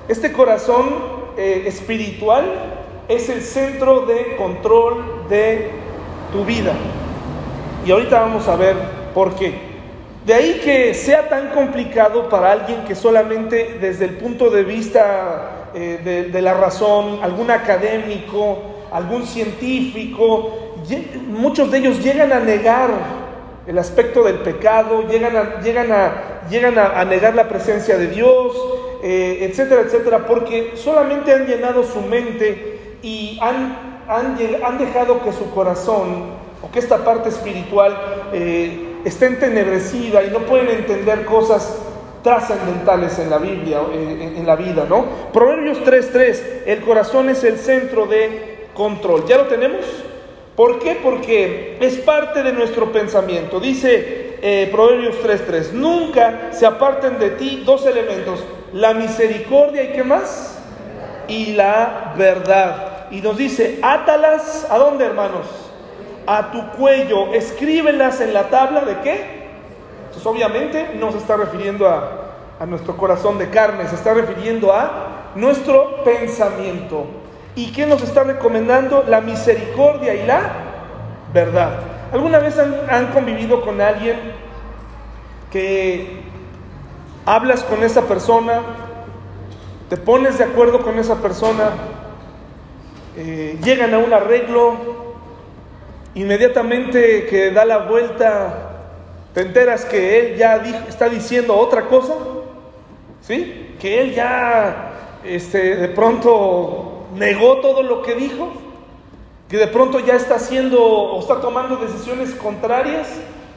este 0.06 0.30
corazón 0.32 0.84
eh, 1.36 1.64
espiritual, 1.66 2.44
es 3.08 3.28
el 3.28 3.42
centro 3.42 4.06
de 4.06 4.36
control 4.36 5.26
de 5.28 5.72
tu 6.30 6.44
vida. 6.44 6.74
Y 7.84 7.90
ahorita 7.90 8.20
vamos 8.20 8.46
a 8.46 8.54
ver 8.54 8.76
por 9.12 9.34
qué. 9.34 9.52
De 10.24 10.32
ahí 10.32 10.60
que 10.62 10.94
sea 10.94 11.28
tan 11.28 11.48
complicado 11.48 12.28
para 12.28 12.52
alguien 12.52 12.84
que 12.84 12.94
solamente 12.94 13.78
desde 13.80 14.04
el 14.04 14.16
punto 14.16 14.48
de 14.48 14.62
vista 14.62 15.63
eh, 15.75 16.28
de, 16.33 16.43
la 16.43 16.54
razón, 16.54 17.19
algún 17.23 17.50
académico, 17.50 18.59
algún 18.93 19.26
científico, 19.26 20.75
muchos 21.28 21.71
de 21.71 21.78
ellos 21.78 22.02
llegan 22.02 22.33
a 22.33 22.40
negar 22.40 22.90
el 23.66 23.78
aspecto 23.78 24.23
del 24.23 24.37
pecado, 24.37 25.09
llegan 25.09 25.37
a, 25.37 25.61
llegan 25.62 25.90
a, 25.90 26.45
llegan 26.49 26.78
a, 26.78 27.04
negar 27.04 27.35
la 27.35 27.49
presencia 27.49 27.97
de 27.99 28.09
Dios, 28.09 28.54
eh, 29.02 29.49
etcétera, 29.50 29.83
etcétera, 29.83 30.26
porque 30.26 30.73
solamente 30.76 31.33
han 31.33 31.47
llenado 31.47 31.83
su 31.83 32.00
mente 32.02 32.99
y 33.02 33.38
han, 33.43 33.76
han, 34.09 34.38
han 34.64 34.78
dejado 34.78 35.25
que 35.25 35.33
su 35.33 35.50
corazón 35.50 36.45
o 36.62 36.71
que 36.71 36.78
esta 36.78 37.04
parte 37.04 37.31
espiritual 37.31 37.97
eh, 38.33 38.99
está 39.04 39.26
entenebrecida 39.26 40.23
y 40.23 40.31
no 40.31 40.40
pueden 40.40 40.69
entender 40.69 41.25
cosas 41.25 41.78
trascendentales 42.25 43.19
en 43.21 43.31
la 43.31 43.38
Biblia, 43.38 43.81
en, 43.93 44.45
la 44.45 44.57
vida, 44.57 44.85
¿no? 44.88 45.04
Proverbios 45.33 45.78
3.3, 45.85 46.62
el 46.66 46.81
corazón 46.81 47.28
es 47.28 47.45
el 47.45 47.59
centro 47.59 48.07
de 48.07 48.66
control. 48.75 49.25
¿Ya 49.28 49.37
lo 49.37 49.45
tenemos? 49.45 49.85
¿Por 50.57 50.81
qué? 50.81 50.99
Porque 51.00 51.76
es 51.81 51.99
parte 51.99 52.43
de 52.43 52.52
nuestro 52.52 52.90
pensamiento. 52.90 53.61
Dice 53.61 54.38
eh, 54.43 54.69
Proverbios 54.73 55.16
3.3, 55.23 55.73
nunca 55.73 56.49
se 56.50 56.66
aparten 56.66 57.21
de 57.21 57.31
ti 57.31 57.62
dos 57.64 57.87
elementos, 57.87 58.43
la 58.73 58.95
misericordia 58.95 59.85
y 59.85 59.93
qué 59.93 60.02
más? 60.02 60.59
Y 61.28 61.52
la 61.52 62.14
verdad. 62.16 63.07
Y 63.11 63.21
nos 63.21 63.37
dice, 63.37 63.78
átalas, 63.83 64.66
¿a 64.71 64.78
dónde 64.78 65.04
hermanos? 65.04 65.47
a 66.26 66.50
tu 66.50 66.71
cuello, 66.78 67.35
escríbelas 67.35 68.21
en 68.21 68.33
la 68.33 68.49
tabla 68.49 68.81
de 68.81 69.00
qué? 69.00 69.43
Obviamente 70.25 70.94
no 70.99 71.12
se 71.12 71.18
está 71.18 71.37
refiriendo 71.37 71.88
a, 71.88 72.21
nuestro 72.66 72.97
corazón 72.97 73.37
de 73.37 73.50
carne, 73.50 73.87
se 73.88 73.94
está 73.94 74.14
refiriendo 74.14 74.73
a 74.73 75.33
nuestro 75.35 76.02
pensamiento. 76.02 77.04
¿Y 77.54 77.73
qué 77.73 77.85
nos 77.85 78.02
está 78.02 78.25
recomendando? 78.25 79.04
La 79.06 79.21
misericordia 79.21 80.14
y 80.14 80.26
la 80.26 80.40
verdad. 81.33 81.73
¿Alguna 82.11 82.38
vez 82.38 82.59
han, 82.59 82.75
han 82.88 83.09
convivido 83.09 83.61
con 83.61 83.83
alguien 83.83 84.18
que 85.50 86.23
hablas 87.26 87.64
con 87.64 87.83
esa 87.83 88.02
persona, 88.02 88.62
te 89.90 89.99
pones 89.99 90.38
de 90.38 90.44
acuerdo 90.44 90.80
con 90.80 90.99
esa 90.99 91.16
persona, 91.16 91.71
eh, 93.16 93.59
llegan 93.62 93.92
a 93.92 93.99
un 93.99 94.12
arreglo, 94.12 94.94
Inmediatamente 96.14 97.26
que 97.26 97.50
da 97.50 97.64
la 97.64 97.78
vuelta, 97.78 98.63
te 99.34 99.40
enteras 99.40 99.84
que 99.84 100.20
él 100.20 100.36
ya 100.36 100.62
está 100.88 101.08
diciendo 101.08 101.56
otra 101.56 101.88
cosa, 101.88 102.14
¿sí? 103.20 103.74
Que 103.80 104.00
él 104.00 104.14
ya 104.14 104.92
este, 105.24 105.74
de 105.74 105.88
pronto 105.88 107.06
negó 107.16 107.56
todo 107.56 107.82
lo 107.82 108.02
que 108.02 108.14
dijo, 108.14 108.52
que 109.48 109.56
de 109.56 109.66
pronto 109.66 109.98
ya 109.98 110.14
está 110.14 110.36
haciendo 110.36 110.80
o 110.80 111.18
está 111.18 111.40
tomando 111.40 111.76
decisiones 111.76 112.32
contrarias, 112.34 113.08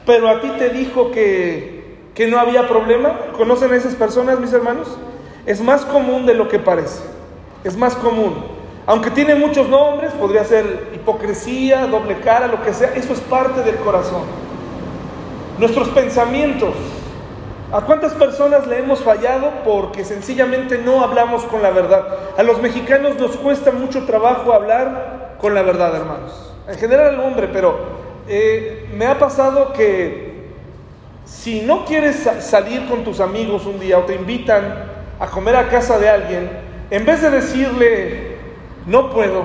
pero 0.04 0.28
a 0.28 0.40
ti 0.40 0.50
te 0.58 0.70
dijo 0.70 1.12
que, 1.12 1.98
que 2.12 2.26
no 2.26 2.40
había 2.40 2.66
problema. 2.66 3.16
¿Conocen 3.36 3.72
a 3.72 3.76
esas 3.76 3.94
personas, 3.94 4.40
mis 4.40 4.52
hermanos? 4.52 4.88
Es 5.46 5.60
más 5.60 5.84
común 5.84 6.26
de 6.26 6.34
lo 6.34 6.48
que 6.48 6.58
parece, 6.58 7.02
es 7.62 7.76
más 7.76 7.94
común. 7.94 8.34
Aunque 8.84 9.12
tiene 9.12 9.36
muchos 9.36 9.68
nombres, 9.68 10.12
podría 10.14 10.44
ser 10.44 10.88
hipocresía, 10.92 11.86
doble 11.86 12.18
cara, 12.18 12.48
lo 12.48 12.62
que 12.62 12.74
sea, 12.74 12.94
eso 12.94 13.12
es 13.12 13.20
parte 13.20 13.62
del 13.62 13.76
corazón. 13.76 14.47
Nuestros 15.58 15.88
pensamientos. 15.88 16.74
¿A 17.72 17.82
cuántas 17.82 18.14
personas 18.14 18.66
le 18.66 18.78
hemos 18.78 19.00
fallado 19.00 19.50
porque 19.64 20.04
sencillamente 20.04 20.78
no 20.78 21.02
hablamos 21.02 21.42
con 21.42 21.62
la 21.62 21.70
verdad? 21.70 22.06
A 22.38 22.42
los 22.42 22.62
mexicanos 22.62 23.18
nos 23.18 23.36
cuesta 23.36 23.72
mucho 23.72 24.04
trabajo 24.04 24.54
hablar 24.54 25.36
con 25.38 25.54
la 25.54 25.62
verdad, 25.62 25.94
hermanos. 25.94 26.54
En 26.66 26.78
general 26.78 27.14
al 27.14 27.20
hombre, 27.20 27.48
pero 27.52 27.76
eh, 28.26 28.88
me 28.94 29.06
ha 29.06 29.18
pasado 29.18 29.72
que 29.72 30.48
si 31.24 31.60
no 31.60 31.84
quieres 31.84 32.26
salir 32.40 32.88
con 32.88 33.04
tus 33.04 33.20
amigos 33.20 33.66
un 33.66 33.78
día 33.78 33.98
o 33.98 34.02
te 34.02 34.14
invitan 34.14 34.84
a 35.20 35.26
comer 35.26 35.56
a 35.56 35.68
casa 35.68 35.98
de 35.98 36.08
alguien, 36.08 36.48
en 36.90 37.04
vez 37.04 37.20
de 37.20 37.30
decirle, 37.30 38.36
no 38.86 39.10
puedo. 39.10 39.44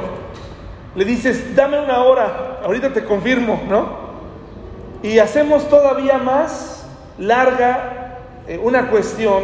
Le 0.96 1.04
dices, 1.04 1.56
dame 1.56 1.80
una 1.82 2.04
hora, 2.04 2.60
ahorita 2.64 2.94
te 2.94 3.04
confirmo, 3.04 3.62
¿no? 3.68 4.03
Y 5.04 5.20
hacemos 5.20 5.70
todavía 5.70 6.18
más 6.18 6.86
larga 7.20 8.20
eh, 8.48 8.60
una 8.62 8.90
cuestión 8.90 9.44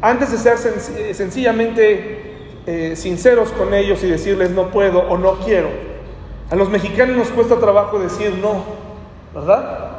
antes 0.00 0.32
de 0.32 0.38
ser 0.38 0.74
eh, 0.98 1.14
sencillamente 1.14 2.62
eh, 2.66 2.96
sinceros 2.96 3.52
con 3.52 3.74
ellos 3.74 4.02
y 4.02 4.08
decirles 4.08 4.50
no 4.50 4.70
puedo 4.70 5.00
o 5.00 5.16
no 5.18 5.34
quiero. 5.40 5.68
A 6.50 6.56
los 6.56 6.70
mexicanos 6.70 7.16
nos 7.16 7.28
cuesta 7.28 7.58
trabajo 7.58 7.98
decir 7.98 8.34
no, 8.40 8.64
¿verdad? 9.34 9.90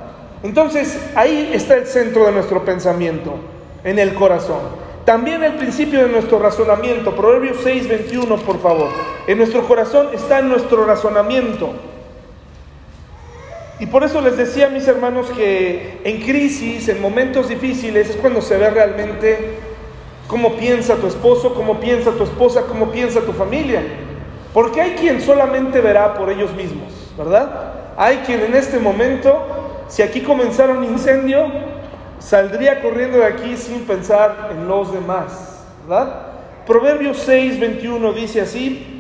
Entonces 0.44 1.00
ahí 1.16 1.52
está 1.54 1.76
el 1.76 1.88
centro 1.88 2.26
de 2.26 2.32
nuestro 2.32 2.66
pensamiento, 2.66 3.36
en 3.84 4.00
el 4.00 4.14
corazón. 4.14 4.60
También 5.06 5.44
el 5.44 5.54
principio 5.54 6.02
de 6.02 6.10
nuestro 6.10 6.40
razonamiento, 6.40 7.16
Proverbios 7.16 7.58
6, 7.64 7.88
21, 7.88 8.36
por 8.38 8.60
favor. 8.60 8.90
En 9.26 9.38
nuestro 9.38 9.66
corazón 9.68 10.08
está 10.14 10.42
nuestro 10.42 10.86
razonamiento. 10.86 11.70
Y 13.80 13.86
por 13.86 14.04
eso 14.04 14.22
les 14.22 14.38
decía 14.38 14.68
a 14.68 14.70
mis 14.70 14.88
hermanos 14.88 15.28
que 15.30 16.02
en 16.04 16.22
crisis, 16.22 16.90
en 16.90 17.00
momentos 17.00 17.48
difíciles, 17.48 18.10
es 18.10 18.16
cuando 18.16 18.42
se 18.42 18.58
ve 18.58 18.70
realmente 18.70 19.60
cómo 20.28 20.56
piensa 20.56 20.96
tu 20.96 21.08
esposo, 21.08 21.54
cómo 21.54 21.80
piensa 21.80 22.12
tu 22.12 22.24
esposa, 22.24 22.64
cómo 22.68 22.92
piensa 22.92 23.22
tu 23.22 23.34
familia. 23.34 23.84
Porque 24.54 24.82
hay 24.82 24.92
quien 24.92 25.22
solamente 25.22 25.80
verá 25.80 26.16
por 26.16 26.32
ellos 26.32 26.52
mismos, 26.54 26.92
¿verdad? 27.16 27.94
Hay 27.98 28.18
quien 28.26 28.42
en 28.42 28.56
este 28.56 28.80
momento, 28.80 29.46
si 29.88 30.02
aquí 30.02 30.22
comenzara 30.22 30.74
un 30.74 30.84
incendio, 30.84 31.46
saldría 32.20 32.82
corriendo 32.82 33.20
de 33.20 33.26
aquí 33.26 33.56
sin 33.58 33.82
pensar 33.82 34.50
en 34.52 34.68
los 34.68 34.92
demás, 34.92 35.64
¿verdad? 35.88 36.28
Proverbios 36.66 37.18
6, 37.18 37.60
21 37.60 38.14
dice 38.14 38.42
así, 38.42 38.97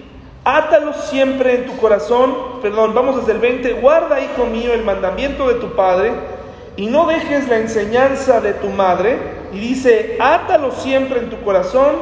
átalos 0.47 0.95
siempre 1.09 1.55
en 1.55 1.65
tu 1.65 1.75
corazón, 1.75 2.61
perdón, 2.61 2.93
vamos 2.93 3.17
desde 3.17 3.33
el 3.33 3.39
20, 3.39 3.73
guarda, 3.73 4.21
hijo 4.21 4.45
mío, 4.45 4.73
el 4.73 4.85
mandamiento 4.85 5.49
de 5.49 5.55
tu 5.55 5.75
padre 5.75 6.13
y 6.77 6.85
no 6.85 7.05
dejes 7.05 7.49
la 7.49 7.57
enseñanza 7.57 8.39
de 8.39 8.53
tu 8.53 8.69
madre, 8.69 9.17
y 9.51 9.59
dice, 9.59 10.17
átalos 10.21 10.75
siempre 10.75 11.19
en 11.19 11.29
tu 11.29 11.41
corazón, 11.41 11.95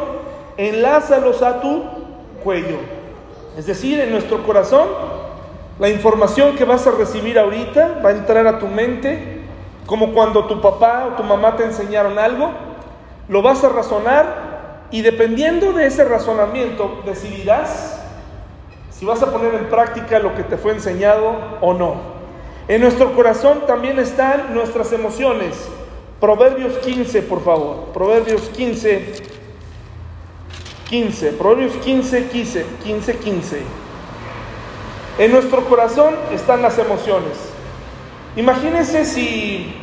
enlázalos 0.58 1.42
a 1.42 1.62
tu 1.62 1.86
cuello. 2.44 2.78
Es 3.58 3.66
decir, 3.66 4.00
en 4.02 4.12
nuestro 4.12 4.44
corazón, 4.44 4.90
la 5.80 5.90
información 5.90 6.56
que 6.56 6.66
vas 6.66 6.86
a 6.86 6.92
recibir 6.92 7.40
ahorita 7.40 8.02
va 8.06 8.10
a 8.10 8.14
entrar 8.14 8.46
a 8.48 8.60
tu 8.60 8.68
mente 8.68 9.42
como 9.86 10.14
cuando 10.14 10.46
tu 10.46 10.62
papá 10.62 11.08
o 11.10 11.16
tu 11.16 11.24
mamá 11.24 11.56
te 11.56 11.64
enseñaron 11.64 12.20
algo, 12.20 12.52
lo 13.30 13.42
vas 13.42 13.64
a 13.64 13.70
razonar 13.70 14.88
y 14.92 15.02
dependiendo 15.02 15.72
de 15.74 15.88
ese 15.88 16.04
razonamiento 16.04 17.02
decidirás 17.06 18.05
si 18.98 19.06
vas 19.06 19.22
a 19.22 19.32
poner 19.32 19.54
en 19.56 19.66
práctica 19.66 20.20
lo 20.20 20.34
que 20.36 20.44
te 20.44 20.58
fue 20.58 20.72
enseñado 20.72 21.36
o 21.60 21.74
no. 21.74 21.96
En 22.68 22.82
nuestro 22.82 23.14
corazón 23.14 23.64
también 23.68 24.00
están 24.00 24.54
nuestras 24.54 24.92
emociones. 24.94 25.68
Proverbios 26.22 26.78
15, 26.78 27.22
por 27.24 27.44
favor. 27.44 27.88
Proverbios 27.94 28.44
15, 28.56 29.14
15. 30.90 31.32
Proverbios 31.34 31.74
15, 31.74 32.28
15, 32.28 32.66
15, 32.84 33.18
15. 33.18 33.62
En 35.20 35.32
nuestro 35.32 35.66
corazón 35.66 36.16
están 36.32 36.62
las 36.62 36.78
emociones. 36.80 37.38
Imagínense 38.38 39.04
si 39.04 39.74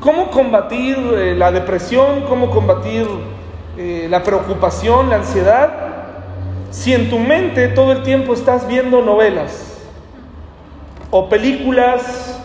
cómo 0.00 0.30
combatir 0.30 0.96
eh, 0.96 1.34
la 1.36 1.52
depresión, 1.52 2.22
cómo 2.22 2.50
combatir 2.50 3.06
eh, 3.76 4.06
la 4.10 4.22
preocupación, 4.22 5.10
la 5.10 5.16
ansiedad, 5.16 5.89
si 6.70 6.94
en 6.94 7.10
tu 7.10 7.18
mente 7.18 7.68
todo 7.68 7.92
el 7.92 8.02
tiempo 8.02 8.32
estás 8.32 8.66
viendo 8.68 9.02
novelas 9.02 9.78
o 11.10 11.28
películas, 11.28 12.40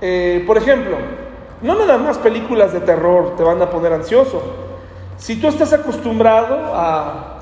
eh, 0.00 0.44
por 0.46 0.56
ejemplo, 0.56 0.96
no 1.62 1.74
nada 1.74 1.98
más 1.98 2.18
películas 2.18 2.72
de 2.72 2.80
terror 2.80 3.34
te 3.36 3.42
van 3.42 3.60
a 3.60 3.70
poner 3.70 3.92
ansioso. 3.92 4.42
Si 5.16 5.36
tú 5.36 5.48
estás 5.48 5.72
acostumbrado 5.72 6.74
a 6.74 7.38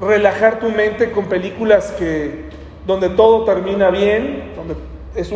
relajar 0.00 0.58
tu 0.58 0.70
mente 0.70 1.10
con 1.12 1.26
películas 1.26 1.92
que 1.98 2.48
donde 2.86 3.10
todo 3.10 3.44
termina 3.44 3.90
bien, 3.90 4.52
donde 4.56 4.74
es 5.14 5.32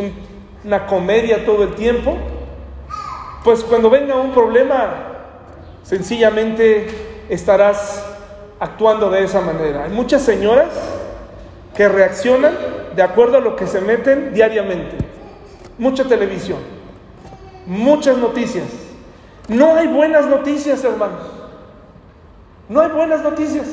una 0.65 0.85
comedia 0.87 1.45
todo 1.45 1.63
el 1.63 1.75
tiempo, 1.75 2.17
pues 3.43 3.63
cuando 3.63 3.89
venga 3.89 4.15
un 4.15 4.31
problema, 4.31 4.93
sencillamente 5.83 6.87
estarás 7.29 8.02
actuando 8.63 9.09
de 9.09 9.25
esa 9.25 9.41
manera. 9.41 9.83
Hay 9.83 9.91
muchas 9.91 10.21
señoras 10.21 10.69
que 11.75 11.89
reaccionan 11.89 12.53
de 12.95 13.03
acuerdo 13.03 13.37
a 13.37 13.41
lo 13.41 13.57
que 13.57 13.67
se 13.67 13.81
meten 13.81 14.33
diariamente. 14.33 14.95
Mucha 15.77 16.05
televisión. 16.05 16.59
muchas 17.65 18.17
noticias. 18.17 18.65
No 19.47 19.75
hay 19.75 19.87
buenas 19.87 20.27
noticias, 20.27 20.83
hermanos. 20.83 21.21
No 22.69 22.79
hay 22.79 22.89
buenas 22.89 23.21
noticias. 23.21 23.67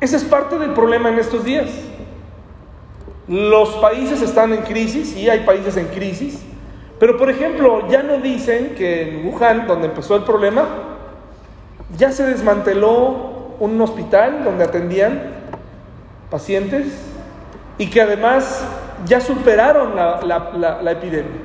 Ese 0.00 0.16
es 0.16 0.24
parte 0.24 0.58
del 0.58 0.72
problema 0.72 1.10
en 1.10 1.18
estos 1.18 1.44
días. 1.44 1.68
Los 3.28 3.70
países 3.76 4.20
están 4.22 4.52
en 4.52 4.62
crisis, 4.62 5.16
y 5.16 5.28
hay 5.28 5.40
países 5.40 5.76
en 5.76 5.86
crisis, 5.88 6.40
pero 6.98 7.16
por 7.16 7.30
ejemplo, 7.30 7.88
ya 7.88 8.02
no 8.02 8.18
dicen 8.18 8.74
que 8.76 9.02
en 9.02 9.26
Wuhan, 9.26 9.66
donde 9.66 9.86
empezó 9.86 10.16
el 10.16 10.24
problema, 10.24 10.89
ya 11.96 12.12
se 12.12 12.24
desmanteló 12.24 13.30
un 13.58 13.80
hospital 13.80 14.44
donde 14.44 14.64
atendían 14.64 15.20
pacientes 16.30 16.86
y 17.78 17.88
que 17.88 18.00
además 18.00 18.64
ya 19.06 19.20
superaron 19.20 19.96
la, 19.96 20.90
epidemia 20.92 21.40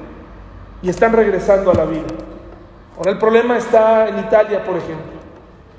y 0.82 0.90
están 0.90 1.14
regresando 1.14 1.72
a 1.72 1.74
la 1.74 1.86
vida. 1.86 2.08
Ahora 2.98 3.12
el 3.12 3.18
problema 3.18 3.58
está 3.58 4.08
en 4.08 4.20
Italia, 4.20 4.64
por 4.64 4.78
ejemplo. 4.78 5.16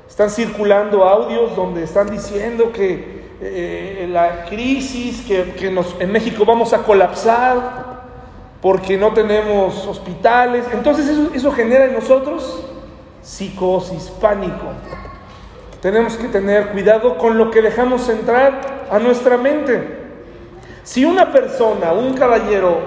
Están 0.08 0.30
circulando 0.30 1.04
audios 1.04 1.54
donde 1.56 1.82
están 1.82 2.10
diciendo 2.10 2.72
que 2.72 3.26
eh, 3.40 4.08
la 4.10 4.44
crisis, 4.46 5.22
que, 5.26 5.54
en 6.00 6.12
México 6.12 6.44
vamos 6.44 6.72
a 6.72 6.78
colapsar 6.78 7.96
porque 8.60 8.96
no 8.96 9.12
tenemos 9.12 9.86
hospitales. 9.86 10.64
Entonces 10.72 11.08
eso 11.34 11.52
genera 11.52 11.86
en 11.86 11.94
nosotros 11.94 12.65
psicosis, 13.26 14.08
pánico. 14.20 14.66
Tenemos 15.82 16.16
que 16.16 16.28
tener 16.28 16.68
cuidado 16.68 17.18
con 17.18 17.36
lo 17.36 17.50
que 17.50 17.60
dejamos 17.60 18.08
entrar 18.08 18.86
a 18.88 18.98
nuestra 19.00 19.36
mente. 19.36 20.04
Si 20.84 21.04
una 21.04 21.32
persona, 21.32 21.92
un 21.92 22.14
caballero, 22.14 22.78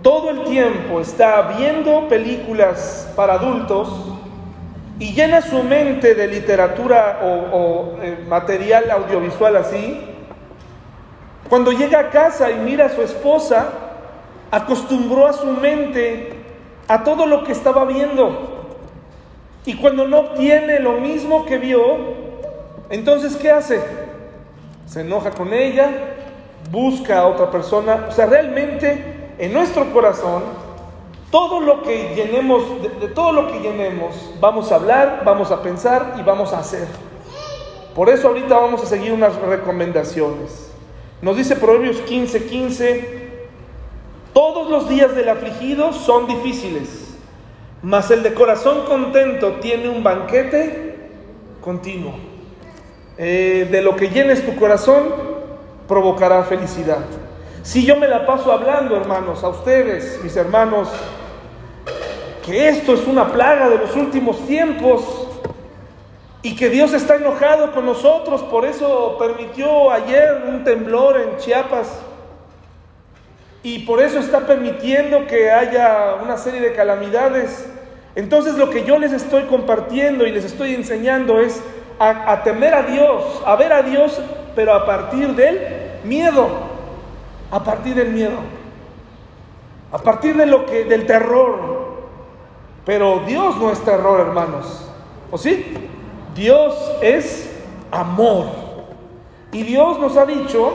todo 0.00 0.30
el 0.30 0.44
tiempo 0.44 1.00
está 1.00 1.42
viendo 1.58 2.08
películas 2.08 3.10
para 3.16 3.34
adultos 3.34 3.88
y 5.00 5.12
llena 5.12 5.42
su 5.42 5.62
mente 5.64 6.14
de 6.14 6.28
literatura 6.28 7.20
o, 7.22 7.96
eh, 8.00 8.24
material 8.28 8.90
audiovisual 8.92 9.56
así, 9.56 10.00
cuando 11.48 11.72
llega 11.72 11.98
a 11.98 12.10
casa 12.10 12.50
y 12.52 12.54
mira 12.60 12.86
a 12.86 12.90
su 12.90 13.02
esposa, 13.02 13.70
acostumbró 14.52 15.26
a 15.26 15.32
su 15.32 15.46
mente 15.46 16.32
a 16.86 17.02
todo 17.02 17.26
lo 17.26 17.42
que 17.42 17.50
estaba 17.50 17.84
viendo. 17.84 18.49
Y 19.66 19.74
cuando 19.74 20.06
no 20.06 20.20
obtiene 20.20 20.80
lo 20.80 20.94
mismo 20.94 21.44
que 21.44 21.58
vio, 21.58 21.80
entonces 22.88 23.36
¿qué 23.36 23.50
hace? 23.50 23.80
Se 24.86 25.02
enoja 25.02 25.30
con 25.30 25.52
ella, 25.52 25.90
busca 26.70 27.20
a 27.20 27.26
otra 27.26 27.50
persona. 27.50 28.06
O 28.08 28.12
sea, 28.12 28.26
realmente 28.26 29.34
en 29.38 29.52
nuestro 29.52 29.92
corazón, 29.92 30.42
todo 31.30 31.60
lo 31.60 31.82
que 31.82 32.14
llenemos, 32.14 32.82
de, 32.82 33.08
todo 33.08 33.32
lo 33.32 33.52
que 33.52 33.60
llenemos, 33.60 34.14
vamos 34.40 34.72
a 34.72 34.76
hablar, 34.76 35.22
vamos 35.24 35.50
a 35.50 35.62
pensar 35.62 36.16
y 36.18 36.22
vamos 36.22 36.52
a 36.52 36.58
hacer. 36.58 36.86
Por 37.94 38.08
eso 38.08 38.28
ahorita 38.28 38.56
vamos 38.56 38.82
a 38.82 38.86
seguir 38.86 39.12
unas 39.12 39.36
recomendaciones. 39.36 40.70
Nos 41.22 41.36
dice 41.36 41.54
Proverbios 41.56 41.98
15, 41.98 42.46
15, 42.46 43.20
todos 44.32 44.70
los 44.70 44.88
días 44.88 45.14
del 45.14 45.28
afligido 45.28 45.92
son 45.92 46.26
difíciles, 46.26 46.99
mas 47.82 48.10
el 48.10 48.22
de 48.22 48.34
corazón 48.34 48.84
contento 48.86 49.54
tiene 49.60 49.88
un 49.88 50.02
banquete 50.02 50.96
continuo. 51.60 52.14
Eh, 53.16 53.68
de 53.70 53.82
lo 53.82 53.96
que 53.96 54.08
llenes 54.08 54.44
tu 54.44 54.56
corazón, 54.56 55.12
provocará 55.86 56.42
felicidad. 56.44 57.04
Si 57.62 57.84
yo 57.84 57.96
me 57.96 58.08
la 58.08 58.24
paso 58.24 58.52
hablando, 58.52 58.96
hermanos, 58.96 59.44
a 59.44 59.48
ustedes, 59.48 60.20
mis 60.22 60.34
hermanos, 60.36 60.88
que 62.44 62.68
esto 62.68 62.94
es 62.94 63.06
una 63.06 63.30
plaga 63.30 63.68
de 63.68 63.78
los 63.78 63.94
últimos 63.96 64.46
tiempos 64.46 65.28
y 66.42 66.56
que 66.56 66.70
Dios 66.70 66.94
está 66.94 67.16
enojado 67.16 67.72
con 67.72 67.84
nosotros, 67.84 68.42
por 68.44 68.64
eso 68.64 69.16
permitió 69.18 69.90
ayer 69.90 70.44
un 70.48 70.64
temblor 70.64 71.20
en 71.20 71.36
Chiapas 71.36 71.88
y 73.62 73.80
por 73.80 74.00
eso 74.00 74.18
está 74.18 74.46
permitiendo 74.46 75.26
que 75.26 75.50
haya 75.50 76.14
una 76.22 76.38
serie 76.38 76.60
de 76.60 76.72
calamidades. 76.72 77.68
Entonces 78.20 78.56
lo 78.56 78.68
que 78.68 78.84
yo 78.84 78.98
les 78.98 79.12
estoy 79.12 79.44
compartiendo 79.44 80.26
y 80.26 80.30
les 80.30 80.44
estoy 80.44 80.74
enseñando 80.74 81.40
es 81.40 81.62
a, 81.98 82.42
temer 82.42 82.74
a 82.74 82.82
Dios, 82.82 83.42
a 83.46 83.56
ver 83.56 83.72
a 83.72 83.82
Dios, 83.82 84.20
pero 84.54 84.74
a 84.74 84.84
partir 84.84 85.34
del 85.34 85.58
miedo, 86.04 86.46
a 87.50 87.64
partir 87.64 87.94
del 87.94 88.10
miedo, 88.10 88.36
a 89.90 89.96
partir 89.96 90.36
de 90.36 90.44
lo 90.44 90.66
que, 90.66 90.84
del 90.84 91.06
terror. 91.06 91.80
Pero 92.84 93.22
Dios 93.26 93.56
no 93.56 93.70
es 93.72 93.80
terror, 93.80 94.20
hermanos. 94.20 94.86
¿O 95.30 95.38
sí? 95.38 95.74
Dios 96.34 96.74
es 97.00 97.50
amor. 97.90 98.48
Y 99.50 99.62
Dios 99.62 99.98
nos 99.98 100.18
ha 100.18 100.26
dicho 100.26 100.74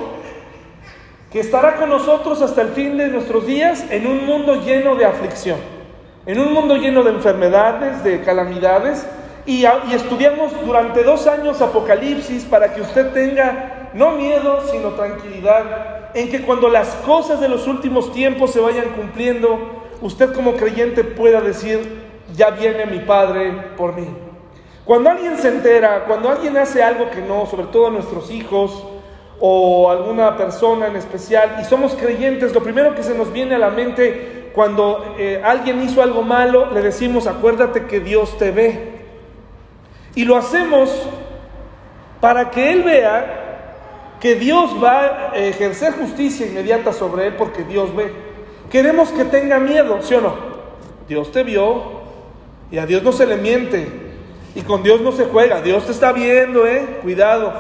que 1.32 1.42
estará 1.42 1.76
con 1.76 1.90
nosotros 1.90 2.42
hasta 2.42 2.64
el 2.64 2.70
fin 2.70 2.98
de 2.98 3.10
nuestros 3.10 3.46
días 3.46 3.86
en 3.92 4.08
un 4.08 4.26
mundo 4.26 4.64
lleno 4.64 4.96
de 4.96 5.06
aflicción, 5.06 5.60
en 6.26 6.40
un 6.40 6.54
mundo 6.54 6.76
lleno 6.76 7.04
de 7.04 7.12
enfermedades, 7.12 8.04
de 8.04 8.22
calamidades, 8.22 9.06
y, 9.46 9.66
estudiamos 9.94 10.54
durante 10.66 11.04
dos 11.04 11.28
años 11.28 11.62
Apocalipsis 11.62 12.46
para 12.46 12.74
que 12.74 12.82
usted 12.82 13.12
tenga 13.12 13.92
no 13.94 14.14
miedo, 14.14 14.62
sino 14.72 14.90
tranquilidad, 14.90 16.10
en 16.16 16.30
que 16.32 16.42
cuando 16.42 16.68
las 16.68 16.96
cosas 17.06 17.40
de 17.40 17.48
los 17.48 17.68
últimos 17.68 18.12
tiempos 18.12 18.52
se 18.52 18.60
vayan 18.60 18.90
cumpliendo, 18.96 19.84
usted 20.02 20.34
como 20.34 20.54
creyente 20.54 21.04
pueda 21.04 21.42
decir, 21.42 22.04
ya 22.36 22.50
viene 22.50 22.88
mi 22.88 23.00
Padre 23.00 23.54
por 23.78 23.96
mí. 23.96 24.08
Cuando 24.84 25.12
alguien 25.12 25.38
se 25.38 25.50
entera, 25.50 26.06
cuando 26.06 26.30
alguien 26.30 26.58
hace 26.58 26.82
algo 26.82 27.12
que 27.12 27.22
no, 27.22 27.46
sobre 27.46 27.68
todo 27.68 27.92
nuestros 27.92 28.32
hijos 28.32 28.84
o 29.40 29.92
alguna 29.92 30.36
persona 30.38 30.88
en 30.88 30.96
especial, 30.96 31.58
y 31.62 31.66
somos 31.66 31.94
creyentes, 31.94 32.54
lo 32.54 32.64
primero 32.64 32.96
que 32.96 33.04
se 33.04 33.16
nos 33.16 33.32
viene 33.32 33.56
a 33.56 33.60
la 33.60 33.70
mente 33.70 34.35
cuando 34.56 35.16
eh, 35.20 35.42
alguien 35.44 35.84
hizo 35.84 36.02
algo 36.02 36.22
malo, 36.22 36.72
le 36.72 36.82
decimos, 36.82 37.28
acuérdate 37.28 37.88
que 37.88 38.00
Dios 38.00 38.38
te 38.38 38.52
ve. 38.52 38.96
Y 40.16 40.24
lo 40.24 40.38
hacemos 40.38 40.90
para 42.22 42.50
que 42.52 42.72
Él 42.72 42.84
vea 42.84 44.16
que 44.22 44.36
Dios 44.36 44.82
va 44.82 45.32
a 45.34 45.36
ejercer 45.36 45.92
justicia 45.94 46.48
inmediata 46.48 46.94
sobre 46.94 47.28
Él 47.28 47.36
porque 47.38 47.66
Dios 47.66 47.94
ve. 47.94 48.14
Queremos 48.72 49.12
que 49.12 49.26
tenga 49.26 49.60
miedo, 49.60 50.02
¿sí 50.02 50.14
o 50.14 50.22
no? 50.22 50.34
Dios 51.10 51.34
te 51.34 51.44
vio 51.44 52.02
y 52.72 52.78
a 52.78 52.86
Dios 52.86 53.04
no 53.04 53.12
se 53.12 53.26
le 53.26 53.36
miente 53.36 53.88
y 54.56 54.62
con 54.62 54.84
Dios 54.84 55.02
no 55.02 55.12
se 55.12 55.26
juega. 55.26 55.62
Dios 55.62 55.86
te 55.86 55.92
está 55.92 56.14
viendo, 56.14 56.66
¿eh? 56.66 57.00
Cuidado. 57.02 57.54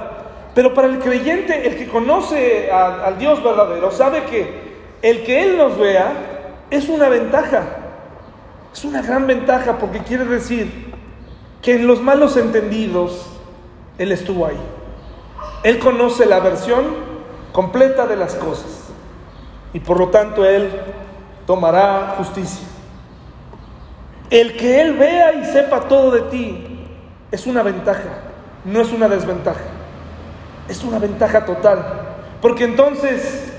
Pero 0.55 0.73
para 0.73 0.87
el 0.87 0.99
creyente, 0.99 1.67
el 1.67 1.75
que 1.75 1.89
conoce 1.89 2.71
al 2.71 3.17
Dios 3.17 3.43
verdadero, 3.43 3.91
sabe 3.91 4.23
que 4.23 4.63
el 5.01 5.23
que 5.23 5.43
Él 5.43 5.57
nos 5.57 5.77
vea 5.77 6.34
es 6.69 6.89
una 6.89 7.09
ventaja. 7.09 7.63
Es 8.73 8.83
una 8.83 9.01
gran 9.01 9.25
ventaja 9.27 9.77
porque 9.77 9.99
quiere 9.99 10.25
decir 10.25 10.93
que 11.61 11.75
en 11.75 11.87
los 11.87 12.01
malos 12.01 12.35
entendidos 12.37 13.25
Él 13.97 14.11
estuvo 14.11 14.45
ahí. 14.45 14.59
Él 15.63 15.79
conoce 15.79 16.25
la 16.25 16.39
versión 16.39 16.85
completa 17.51 18.05
de 18.05 18.17
las 18.17 18.35
cosas 18.35 18.89
y 19.73 19.79
por 19.79 19.99
lo 19.99 20.09
tanto 20.09 20.45
Él 20.45 20.69
tomará 21.47 22.15
justicia. 22.17 22.67
El 24.29 24.57
que 24.57 24.81
Él 24.81 24.93
vea 24.93 25.33
y 25.33 25.45
sepa 25.45 25.87
todo 25.87 26.11
de 26.11 26.21
ti 26.23 26.67
es 27.31 27.47
una 27.47 27.63
ventaja, 27.63 28.21
no 28.65 28.81
es 28.81 28.91
una 28.91 29.07
desventaja. 29.07 29.61
Es 30.67 30.83
una 30.83 30.99
ventaja 30.99 31.45
total. 31.45 31.85
Porque 32.41 32.63
entonces 32.63 33.53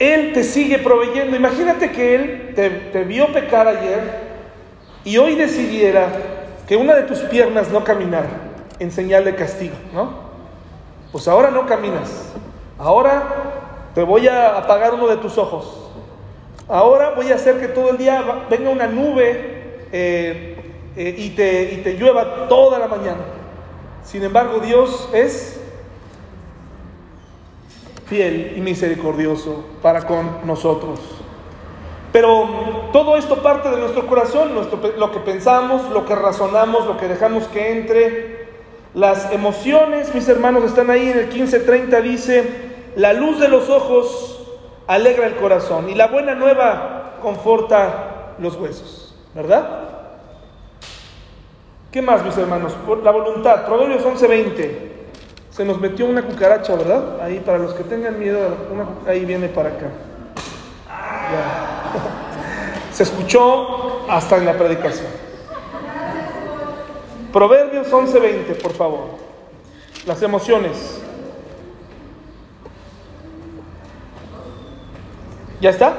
Él 0.00 0.32
te 0.32 0.42
sigue 0.42 0.78
proveyendo. 0.78 1.36
Imagínate 1.36 1.92
que 1.92 2.14
Él 2.14 2.54
te, 2.90 3.04
vio 3.04 3.30
pecar 3.32 3.68
ayer 3.68 4.00
y 5.04 5.18
hoy 5.18 5.34
decidiera 5.34 6.08
que 6.66 6.74
una 6.74 6.94
de 6.94 7.02
tus 7.02 7.18
piernas 7.18 7.70
no 7.70 7.84
caminara 7.84 8.30
en 8.78 8.90
señal 8.90 9.24
de 9.24 9.34
castigo, 9.34 9.74
¿no? 9.92 10.30
Pues 11.12 11.28
ahora 11.28 11.50
no 11.50 11.66
caminas. 11.66 12.32
Ahora 12.78 13.24
te 13.94 14.02
voy 14.02 14.26
a 14.26 14.56
apagar 14.56 14.94
uno 14.94 15.06
de 15.06 15.18
tus 15.18 15.36
ojos. 15.36 15.90
Ahora 16.66 17.10
voy 17.10 17.30
a 17.30 17.34
hacer 17.34 17.60
que 17.60 17.68
todo 17.68 17.90
el 17.90 17.98
día 17.98 18.24
venga 18.48 18.70
una 18.70 18.86
nube 18.86 19.84
eh, 19.92 20.56
eh, 20.96 21.14
y, 21.18 21.30
te, 21.30 21.74
y 21.74 21.76
te 21.78 21.94
llueva 21.94 22.48
toda 22.48 22.78
la 22.78 22.86
mañana. 22.86 23.20
Sin 24.02 24.24
embargo, 24.24 24.60
Dios 24.60 25.10
es 25.12 25.59
fiel 28.10 28.54
y 28.56 28.60
misericordioso 28.60 29.64
para 29.80 30.02
con 30.02 30.44
nosotros. 30.44 30.98
Pero 32.12 32.90
todo 32.92 33.16
esto 33.16 33.36
parte 33.36 33.70
de 33.70 33.76
nuestro 33.76 34.08
corazón, 34.08 34.50
lo 34.98 35.12
que 35.12 35.20
pensamos, 35.20 35.88
lo 35.90 36.04
que 36.04 36.16
razonamos, 36.16 36.86
lo 36.86 36.96
que 36.96 37.06
dejamos 37.06 37.44
que 37.44 37.70
entre. 37.70 38.40
Las 38.92 39.32
emociones, 39.32 40.12
mis 40.12 40.28
hermanos, 40.28 40.64
están 40.64 40.90
ahí 40.90 41.08
en 41.08 41.18
el 41.18 41.30
15:30, 41.30 42.02
dice, 42.02 42.44
la 42.96 43.12
luz 43.12 43.38
de 43.38 43.46
los 43.46 43.70
ojos 43.70 44.44
alegra 44.88 45.28
el 45.28 45.36
corazón 45.36 45.88
y 45.88 45.94
la 45.94 46.08
buena 46.08 46.34
nueva 46.34 47.18
conforta 47.22 48.34
los 48.40 48.56
huesos, 48.56 49.14
¿verdad? 49.32 49.88
¿Qué 51.92 52.02
más, 52.02 52.24
mis 52.24 52.36
hermanos? 52.36 52.76
La 53.04 53.12
voluntad, 53.12 53.64
Proverbios 53.66 54.04
11:20. 54.04 54.99
Se 55.50 55.64
nos 55.64 55.80
metió 55.80 56.06
una 56.06 56.22
cucaracha, 56.22 56.74
¿verdad? 56.76 57.20
Ahí, 57.20 57.40
para 57.40 57.58
los 57.58 57.74
que 57.74 57.82
tengan 57.82 58.18
miedo, 58.18 58.38
ahí 59.06 59.24
viene 59.24 59.48
para 59.48 59.70
acá. 59.70 59.86
Se 62.92 63.02
escuchó 63.02 64.08
hasta 64.08 64.36
en 64.36 64.46
la 64.46 64.54
predicación. 64.54 65.08
Proverbios 67.32 67.90
11:20, 67.90 68.60
por 68.60 68.72
favor. 68.72 69.06
Las 70.06 70.22
emociones. 70.22 71.00
¿Ya 75.60 75.70
está? 75.70 75.94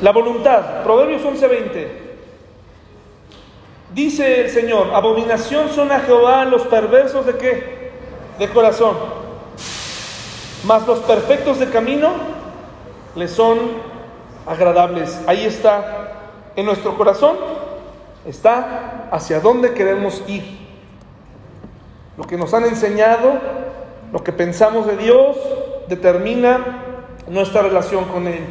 La 0.00 0.12
voluntad, 0.12 0.82
Proverbios 0.82 1.22
11:20. 1.22 1.88
Dice 3.94 4.42
el 4.42 4.50
Señor, 4.50 4.90
abominación 4.94 5.68
son 5.68 5.92
a 5.92 6.00
Jehová 6.00 6.44
los 6.44 6.62
perversos 6.62 7.26
de 7.26 7.36
qué? 7.36 7.81
De 8.38 8.48
corazón. 8.48 8.96
Mas 10.64 10.86
los 10.86 11.00
perfectos 11.00 11.58
de 11.58 11.68
camino 11.68 12.10
le 13.14 13.28
son 13.28 13.58
agradables. 14.46 15.20
Ahí 15.26 15.44
está 15.44 16.12
en 16.56 16.66
nuestro 16.66 16.96
corazón, 16.96 17.36
está 18.26 19.08
hacia 19.10 19.40
dónde 19.40 19.72
queremos 19.72 20.22
ir. 20.26 20.60
Lo 22.16 22.24
que 22.24 22.36
nos 22.36 22.52
han 22.54 22.64
enseñado, 22.64 23.32
lo 24.12 24.22
que 24.22 24.32
pensamos 24.32 24.86
de 24.86 24.96
Dios, 24.96 25.36
determina 25.88 26.82
nuestra 27.28 27.62
relación 27.62 28.04
con 28.06 28.26
Él. 28.26 28.44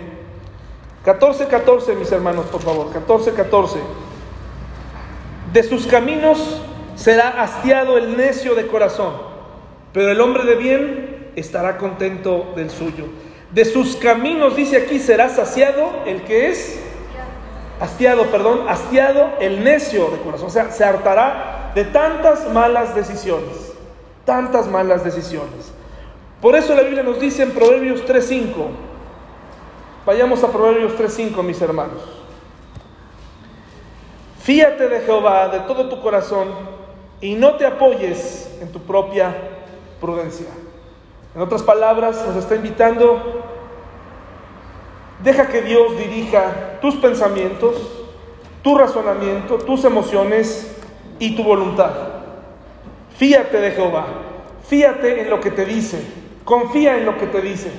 14, 1.06 1.48
14, 1.48 1.96
mis 1.96 2.12
hermanos, 2.12 2.46
por 2.46 2.62
favor. 2.62 2.92
14, 2.92 3.34
14. 3.34 3.80
De 5.52 5.64
sus 5.64 5.88
caminos 5.88 6.62
será 6.96 7.42
hastiado 7.42 7.98
el 7.98 8.16
necio 8.16 8.56
de 8.56 8.68
corazón, 8.68 9.14
pero 9.94 10.10
el 10.10 10.22
hombre 10.22 10.44
de 10.44 10.56
bien 10.56 11.32
estará 11.36 11.78
contento 11.78 12.54
del 12.56 12.70
suyo. 12.70 13.06
De 13.52 13.66
sus 13.66 13.96
caminos, 13.96 14.56
dice 14.56 14.78
aquí, 14.78 15.00
será 15.00 15.30
saciado 15.30 15.90
el 16.06 16.24
que 16.24 16.50
es 16.50 16.80
hastiado, 17.82 18.28
perdón, 18.28 18.70
hastiado 18.70 19.32
el 19.40 19.64
necio 19.64 20.10
de 20.12 20.18
corazón. 20.20 20.48
O 20.48 20.52
sea, 20.52 20.72
se 20.72 20.86
hartará 20.86 21.72
de 21.76 21.84
tantas 21.84 22.52
malas 22.54 22.96
decisiones, 22.96 23.74
tantas 24.24 24.68
malas 24.68 25.04
decisiones. 25.04 25.74
Por 26.42 26.56
eso 26.56 26.74
la 26.76 26.84
Biblia 26.84 27.04
nos 27.04 27.20
dice 27.20 27.44
en 27.44 27.52
Proverbios 27.52 28.06
3.5, 28.06 28.68
vayamos 30.06 30.44
a 30.44 30.52
Proverbios 30.52 30.94
3.5, 30.94 31.44
mis 31.44 31.62
hermanos. 31.62 32.02
Fíate 34.42 34.88
de 34.88 35.02
Jehová 35.02 35.50
de 35.50 35.60
todo 35.62 35.88
tu 35.90 36.02
corazón 36.02 36.48
y 37.20 37.36
no 37.36 37.56
te 37.56 37.66
apoyes 37.66 38.58
en 38.60 38.72
tu 38.72 38.80
propia 38.80 39.36
prudencia. 40.02 40.48
En 41.34 41.42
otras 41.42 41.64
palabras, 41.64 42.26
nos 42.28 42.36
está 42.36 42.56
invitando, 42.56 43.44
deja 45.24 45.48
que 45.48 45.62
Dios 45.62 45.98
dirija 45.98 46.80
tus 46.82 46.96
pensamientos, 46.96 47.76
tu 48.62 48.78
razonamiento, 48.78 49.60
tus 49.60 49.86
emociones 49.86 50.76
y 51.20 51.36
tu 51.36 51.44
voluntad. 51.44 51.92
Fíate 53.16 53.62
de 53.62 53.72
Jehová, 53.72 54.08
fíate 54.68 55.22
en 55.22 55.30
lo 55.30 55.40
que 55.40 55.52
te 55.52 55.64
dice, 55.64 56.06
confía 56.44 56.98
en 56.98 57.06
lo 57.06 57.18
que 57.18 57.28
te 57.28 57.40
dice. 57.40 57.72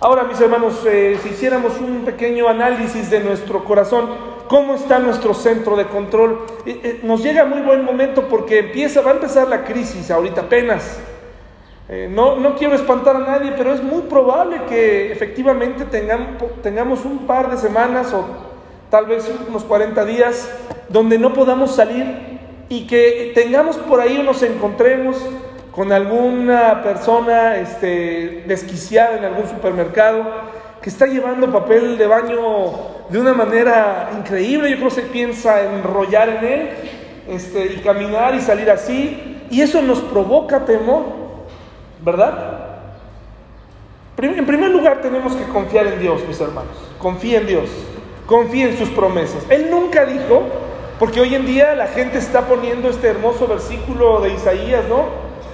Ahora, 0.00 0.24
mis 0.24 0.40
hermanos, 0.40 0.84
eh, 0.86 1.18
si 1.22 1.30
hiciéramos 1.30 1.78
un 1.78 2.04
pequeño 2.04 2.48
análisis 2.48 3.10
de 3.10 3.20
nuestro 3.20 3.64
corazón, 3.64 4.30
¿Cómo 4.50 4.74
está 4.74 4.98
nuestro 4.98 5.32
centro 5.32 5.76
de 5.76 5.86
control? 5.86 6.44
Eh, 6.66 6.80
eh, 6.82 7.00
nos 7.04 7.22
llega 7.22 7.44
muy 7.44 7.60
buen 7.60 7.84
momento 7.84 8.26
porque 8.26 8.58
empieza, 8.58 9.00
va 9.00 9.12
a 9.12 9.14
empezar 9.14 9.46
la 9.46 9.62
crisis 9.62 10.10
ahorita 10.10 10.40
apenas. 10.40 10.98
Eh, 11.92 12.08
no, 12.08 12.36
no 12.36 12.54
quiero 12.54 12.76
espantar 12.76 13.16
a 13.16 13.18
nadie, 13.18 13.52
pero 13.56 13.74
es 13.74 13.82
muy 13.82 14.02
probable 14.02 14.60
que 14.68 15.10
efectivamente 15.10 15.84
tengamos, 16.62 17.04
un 17.04 17.26
par 17.26 17.50
de 17.50 17.56
semanas 17.56 18.14
o 18.14 18.24
tal 18.88 19.06
vez 19.06 19.28
unos 19.48 19.64
40 19.64 20.04
días 20.04 20.48
donde 20.88 21.18
no 21.18 21.34
podamos 21.34 21.74
salir 21.74 22.38
y 22.68 22.86
que 22.86 23.32
tengamos 23.34 23.76
por 23.76 24.00
ahí 24.00 24.18
o 24.18 24.22
nos 24.22 24.40
encontremos 24.44 25.16
con 25.72 25.90
alguna 25.90 26.80
persona 26.84 27.56
este, 27.56 28.44
desquiciada 28.46 29.18
en 29.18 29.24
algún 29.24 29.48
supermercado 29.48 30.22
que 30.80 30.90
está 30.90 31.06
llevando 31.06 31.50
papel 31.50 31.98
de 31.98 32.06
baño 32.06 32.38
de 33.08 33.18
una 33.18 33.34
manera 33.34 34.10
increíble. 34.16 34.70
Yo 34.70 34.76
creo 34.76 34.88
que 34.90 34.94
se 34.94 35.02
piensa 35.02 35.64
enrollar 35.64 36.28
en 36.28 36.44
él 36.44 36.68
este, 37.26 37.66
y 37.74 37.76
caminar 37.78 38.36
y 38.36 38.40
salir 38.40 38.70
así. 38.70 39.38
Y 39.50 39.62
eso 39.62 39.82
nos 39.82 39.98
provoca 40.02 40.64
temor, 40.64 41.19
¿verdad? 42.02 42.66
En 44.18 44.44
primer 44.46 44.70
lugar 44.70 45.00
tenemos 45.00 45.34
que 45.34 45.44
confiar 45.44 45.86
en 45.86 45.98
Dios, 45.98 46.22
mis 46.28 46.40
hermanos. 46.40 46.76
Confía 46.98 47.38
en 47.38 47.46
Dios. 47.46 47.70
Confía 48.26 48.68
en 48.68 48.76
sus 48.76 48.90
promesas. 48.90 49.44
Él 49.48 49.68
nunca 49.70 50.04
dijo, 50.04 50.42
porque 50.98 51.20
hoy 51.20 51.34
en 51.34 51.46
día 51.46 51.74
la 51.74 51.86
gente 51.86 52.18
está 52.18 52.42
poniendo 52.42 52.90
este 52.90 53.08
hermoso 53.08 53.46
versículo 53.46 54.20
de 54.20 54.34
Isaías, 54.34 54.84
¿no? 54.88 55.06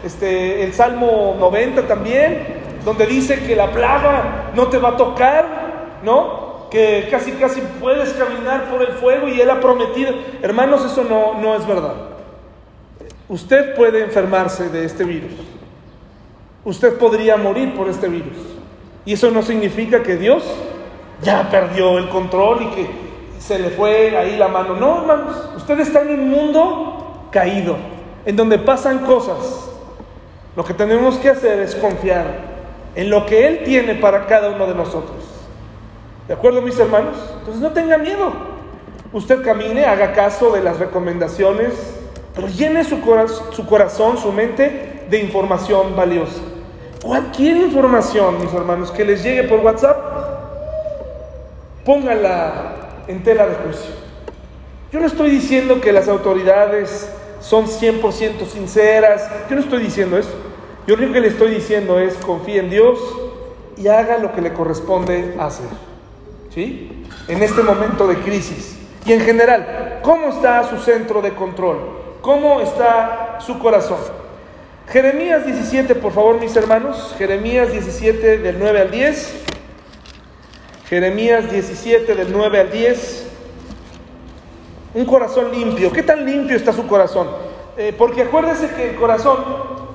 Este, 0.04 0.64
el 0.64 0.72
Salmo 0.72 1.36
90 1.38 1.86
también, 1.86 2.62
donde 2.84 3.06
dice 3.06 3.40
que 3.46 3.54
la 3.54 3.70
plaga 3.70 4.50
no 4.54 4.66
te 4.66 4.78
va 4.78 4.90
a 4.90 4.96
tocar, 4.96 6.00
¿no? 6.02 6.46
que 6.70 7.08
casi 7.10 7.32
casi 7.32 7.60
puedes 7.80 8.12
caminar 8.14 8.70
por 8.70 8.82
el 8.82 8.94
fuego 8.94 9.28
y 9.28 9.40
Él 9.40 9.50
ha 9.50 9.60
prometido. 9.60 10.12
Hermanos, 10.42 10.84
eso 10.84 11.04
no, 11.04 11.40
no 11.40 11.54
es 11.54 11.66
verdad. 11.66 11.94
Usted 13.28 13.74
puede 13.74 14.04
enfermarse 14.04 14.68
de 14.68 14.84
este 14.84 15.04
virus. 15.04 15.32
Usted 16.66 16.98
podría 16.98 17.36
morir 17.36 17.76
por 17.76 17.88
este 17.88 18.08
virus. 18.08 18.36
Y 19.04 19.12
eso 19.12 19.30
no 19.30 19.40
significa 19.42 20.02
que 20.02 20.16
Dios 20.16 20.42
ya 21.22 21.48
perdió 21.48 21.96
el 21.96 22.08
control 22.08 22.60
y 22.62 22.66
que 22.74 22.86
se 23.38 23.60
le 23.60 23.70
fue 23.70 24.16
ahí 24.16 24.36
la 24.36 24.48
mano. 24.48 24.74
No, 24.74 25.00
hermanos, 25.00 25.50
usted 25.56 25.78
está 25.78 26.02
en 26.02 26.08
un 26.08 26.28
mundo 26.28 27.28
caído, 27.30 27.76
en 28.24 28.34
donde 28.34 28.58
pasan 28.58 28.98
cosas. 29.06 29.70
Lo 30.56 30.64
que 30.64 30.74
tenemos 30.74 31.18
que 31.18 31.30
hacer 31.30 31.60
es 31.60 31.76
confiar 31.76 32.26
en 32.96 33.10
lo 33.10 33.26
que 33.26 33.46
Él 33.46 33.62
tiene 33.64 33.94
para 33.94 34.26
cada 34.26 34.50
uno 34.50 34.66
de 34.66 34.74
nosotros. 34.74 35.18
¿De 36.26 36.34
acuerdo, 36.34 36.62
mis 36.62 36.76
hermanos? 36.80 37.14
Entonces 37.38 37.62
no 37.62 37.70
tenga 37.70 37.96
miedo. 37.96 38.32
Usted 39.12 39.44
camine, 39.44 39.84
haga 39.84 40.14
caso 40.14 40.50
de 40.50 40.64
las 40.64 40.80
recomendaciones, 40.80 41.74
pero 42.34 42.48
llene 42.48 42.82
su, 42.82 42.98
su 43.52 43.66
corazón, 43.66 44.18
su 44.18 44.32
mente 44.32 45.04
de 45.08 45.20
información 45.20 45.94
valiosa. 45.94 46.40
Cualquier 47.02 47.56
información, 47.58 48.40
mis 48.40 48.52
hermanos, 48.52 48.90
que 48.90 49.04
les 49.04 49.22
llegue 49.22 49.44
por 49.44 49.60
WhatsApp, 49.60 49.96
póngala 51.84 52.74
en 53.06 53.22
tela 53.22 53.46
de 53.46 53.54
juicio. 53.54 53.94
Yo 54.92 55.00
no 55.00 55.06
estoy 55.06 55.30
diciendo 55.30 55.80
que 55.80 55.92
las 55.92 56.08
autoridades 56.08 57.10
son 57.40 57.66
100% 57.66 58.46
sinceras, 58.46 59.28
yo 59.48 59.56
no 59.56 59.62
estoy 59.62 59.82
diciendo 59.82 60.16
eso. 60.16 60.30
Yo 60.86 60.94
lo 60.96 61.02
único 61.02 61.14
que 61.14 61.20
le 61.20 61.28
estoy 61.28 61.50
diciendo 61.50 61.98
es 61.98 62.14
confíe 62.14 62.60
en 62.60 62.70
Dios 62.70 62.98
y 63.76 63.88
haga 63.88 64.18
lo 64.18 64.32
que 64.32 64.40
le 64.40 64.52
corresponde 64.52 65.34
hacer. 65.38 65.66
En 66.56 67.42
este 67.42 67.62
momento 67.62 68.06
de 68.06 68.16
crisis. 68.16 68.78
Y 69.04 69.12
en 69.12 69.20
general, 69.20 70.00
¿cómo 70.02 70.28
está 70.28 70.64
su 70.64 70.78
centro 70.78 71.20
de 71.20 71.34
control? 71.34 71.78
¿Cómo 72.22 72.60
está 72.60 73.38
su 73.40 73.58
corazón? 73.58 73.98
Jeremías 74.88 75.44
17, 75.44 75.96
por 75.96 76.12
favor, 76.12 76.40
mis 76.40 76.54
hermanos. 76.54 77.14
Jeremías 77.18 77.72
17 77.72 78.38
del 78.38 78.58
9 78.58 78.80
al 78.80 78.90
10. 78.90 79.44
Jeremías 80.88 81.50
17 81.50 82.14
del 82.14 82.32
9 82.32 82.60
al 82.60 82.70
10. 82.70 83.26
Un 84.94 85.04
corazón 85.04 85.50
limpio. 85.50 85.92
¿Qué 85.92 86.02
tan 86.02 86.24
limpio 86.24 86.56
está 86.56 86.72
su 86.72 86.86
corazón? 86.86 87.28
Eh, 87.76 87.94
porque 87.98 88.22
acuérdese 88.22 88.70
que 88.70 88.90
el 88.90 88.96
corazón, 88.96 89.44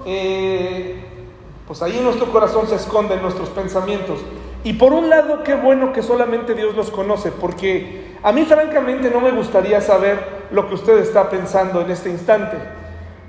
eh, 0.06 1.04
pues 1.66 1.82
ahí 1.82 1.98
en 1.98 2.04
nuestro 2.04 2.32
corazón 2.32 2.68
se 2.68 2.76
esconden 2.76 3.22
nuestros 3.22 3.50
pensamientos. 3.50 4.20
Y 4.64 4.74
por 4.74 4.94
un 4.94 5.10
lado, 5.10 5.42
qué 5.44 5.56
bueno 5.56 5.94
que 5.94 6.04
solamente 6.04 6.54
Dios 6.54 6.76
los 6.76 6.92
conoce, 6.92 7.32
porque 7.32 8.12
a 8.22 8.32
mí 8.32 8.46
francamente 8.46 9.10
no 9.10 9.22
me 9.22 9.32
gustaría 9.32 9.82
saber 9.82 10.20
lo 10.52 10.68
que 10.68 10.76
usted 10.76 10.98
está 11.00 11.30
pensando 11.30 11.82
en 11.82 11.90
este 11.90 12.10
instante, 12.10 12.58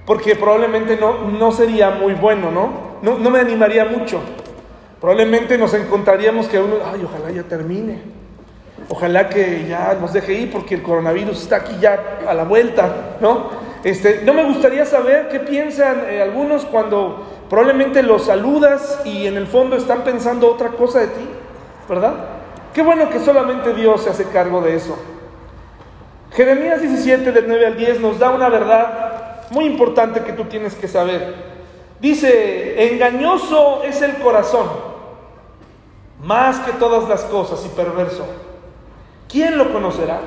porque 0.05 0.37
probablemente 0.37 0.97
no, 0.97 1.29
no 1.31 1.53
sería 1.53 1.91
muy 1.91 2.15
bueno, 2.15 2.51
¿no? 2.51 2.71
¿no? 3.03 3.19
No 3.19 3.31
me 3.31 3.41
animaría 3.41 3.85
mucho. 3.85 4.21
Probablemente 5.01 5.59
nos 5.59 5.75
encontraríamos 5.75 6.47
que 6.47 6.59
uno, 6.59 6.77
ay, 6.93 7.03
ojalá 7.05 7.31
ya 7.31 7.43
termine. 7.43 8.01
Ojalá 8.89 9.29
que 9.29 9.67
ya 9.69 9.97
nos 10.01 10.13
deje 10.13 10.35
ir 10.35 10.53
porque 10.53 10.75
el 10.75 10.83
coronavirus 10.83 11.43
está 11.43 11.57
aquí 11.57 11.77
ya 11.81 12.21
a 12.27 12.35
la 12.35 12.45
vuelta, 12.45 13.17
¿no? 13.21 13.63
Este, 13.85 14.23
no 14.25 14.33
me 14.33 14.45
gustaría 14.45 14.85
saber 14.85 15.29
qué 15.29 15.41
piensan 15.41 16.05
eh, 16.09 16.23
algunos 16.23 16.65
cuando 16.67 17.33
Probablemente 17.53 18.03
los 18.03 18.25
saludas 18.25 19.03
y 19.05 19.27
en 19.27 19.37
el 19.37 19.47
fondo 19.47 19.77
están 19.77 20.05
pensando 20.05 20.51
otra 20.51 20.71
cosa 20.71 21.01
de 21.01 21.09
ti, 21.09 21.29
¿verdad? 21.87 22.15
Qué 22.73 22.81
bueno 22.81 23.11
que 23.11 23.21
solamente 23.21 23.75
Dios 23.75 24.05
se 24.05 24.09
hace 24.09 24.25
cargo 24.25 24.63
de 24.63 24.75
eso. 24.75 24.99
Jeremías 26.31 26.81
17 26.81 27.31
del 27.31 27.45
9 27.47 27.67
al 27.67 27.77
10 27.77 28.01
nos 28.01 28.19
da 28.19 28.31
una 28.31 28.49
verdad 28.49 29.12
muy 29.53 29.67
importante 29.67 30.23
que 30.23 30.33
tú 30.33 30.45
tienes 30.45 30.75
que 30.75 30.89
saber. 30.89 31.53
Dice, 32.01 32.93
engañoso 32.93 33.83
es 33.85 34.03
el 34.03 34.17
corazón, 34.17 34.67
más 36.25 36.59
que 36.61 36.73
todas 36.73 37.09
las 37.09 37.23
cosas 37.25 37.65
y 37.65 37.69
perverso. 37.69 38.25
¿Quién 39.29 39.57
lo 39.57 39.73
conocerá? 39.73 40.21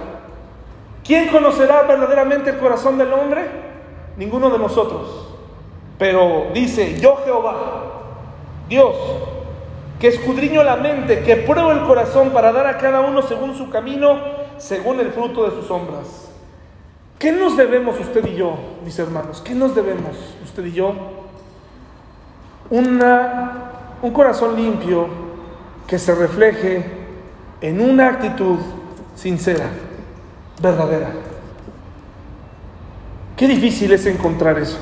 ¿Quién 1.03 1.29
conocerá 1.29 1.83
verdaderamente 1.83 2.51
el 2.51 2.57
corazón 2.59 2.97
del 2.97 3.11
hombre? 3.11 3.41
Ninguno 4.15 4.49
de 4.49 4.57
nosotros. 4.57 5.27
Pero 5.97 6.47
dice, 6.53 6.99
yo 6.99 7.17
Jehová, 7.25 7.55
Dios, 8.69 8.95
que 9.99 10.07
escudriño 10.07 10.63
la 10.63 10.75
mente, 10.75 11.23
que 11.23 11.35
pruebo 11.37 11.71
el 11.71 11.81
corazón 11.81 12.29
para 12.29 12.51
dar 12.51 12.67
a 12.67 12.77
cada 12.77 13.01
uno 13.01 13.21
según 13.21 13.55
su 13.55 13.69
camino, 13.69 14.19
según 14.57 14.99
el 14.99 15.11
fruto 15.11 15.49
de 15.49 15.55
sus 15.55 15.67
sombras. 15.67 16.24
¿Qué 17.19 17.31
nos 17.31 17.55
debemos 17.55 17.99
usted 17.99 18.25
y 18.25 18.35
yo, 18.35 18.57
mis 18.83 18.99
hermanos? 18.99 19.41
¿Qué 19.43 19.55
nos 19.55 19.73
debemos 19.73 20.15
usted 20.43 20.65
y 20.65 20.73
yo? 20.73 20.93
Una, 22.69 23.71
un 24.01 24.11
corazón 24.11 24.55
limpio 24.55 25.07
que 25.87 25.97
se 25.97 26.13
refleje 26.13 26.85
en 27.61 27.79
una 27.79 28.09
actitud 28.09 28.57
sincera, 29.15 29.69
verdadera. 30.61 31.11
Qué 33.37 33.47
difícil 33.47 33.93
es 33.93 34.05
encontrar 34.05 34.59
eso. 34.59 34.77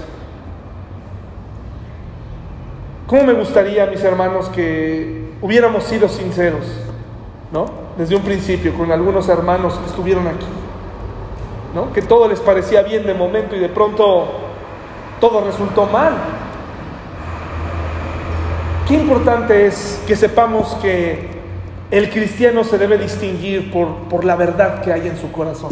¿Cómo 3.05 3.25
me 3.25 3.33
gustaría, 3.33 3.85
mis 3.85 4.03
hermanos, 4.03 4.49
que 4.49 5.33
hubiéramos 5.41 5.83
sido 5.83 6.09
sinceros, 6.09 6.65
¿no? 7.51 7.65
Desde 7.97 8.15
un 8.15 8.23
principio, 8.23 8.73
con 8.73 8.91
algunos 8.91 9.29
hermanos 9.29 9.75
que 9.75 9.85
estuvieron 9.85 10.27
aquí, 10.27 10.45
¿no? 11.73 11.91
Que 11.91 12.01
todo 12.01 12.27
les 12.27 12.39
parecía 12.39 12.81
bien 12.81 13.05
de 13.05 13.13
momento 13.13 13.55
y 13.55 13.59
de 13.59 13.69
pronto 13.69 14.27
todo 15.19 15.43
resultó 15.45 15.85
mal. 15.87 16.13
Qué 18.87 18.95
importante 18.95 19.67
es 19.67 20.03
que 20.05 20.15
sepamos 20.15 20.75
que 20.81 21.29
el 21.89 22.09
cristiano 22.09 22.63
se 22.63 22.77
debe 22.77 22.97
distinguir 22.97 23.71
por, 23.71 24.09
por 24.09 24.25
la 24.25 24.35
verdad 24.35 24.81
que 24.81 24.91
hay 24.91 25.07
en 25.07 25.17
su 25.17 25.31
corazón. 25.31 25.71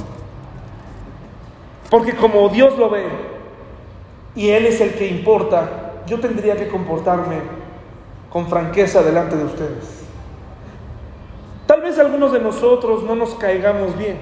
Porque 1.89 2.15
como 2.15 2.47
Dios 2.49 2.77
lo 2.77 2.89
ve 2.89 3.05
y 4.35 4.49
Él 4.49 4.65
es 4.65 4.79
el 4.79 4.93
que 4.93 5.07
importa, 5.07 5.91
yo 6.07 6.19
tendría 6.19 6.55
que 6.55 6.67
comportarme 6.67 7.37
con 8.29 8.47
franqueza 8.47 9.03
delante 9.03 9.35
de 9.35 9.43
ustedes. 9.43 10.01
Tal 11.67 11.81
vez 11.81 11.99
algunos 11.99 12.31
de 12.31 12.39
nosotros 12.39 13.03
no 13.03 13.15
nos 13.15 13.35
caigamos 13.35 13.97
bien, 13.97 14.19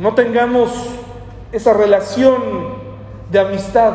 no 0.00 0.14
tengamos 0.14 0.70
esa 1.52 1.72
relación 1.72 2.36
de 3.30 3.38
amistad 3.38 3.94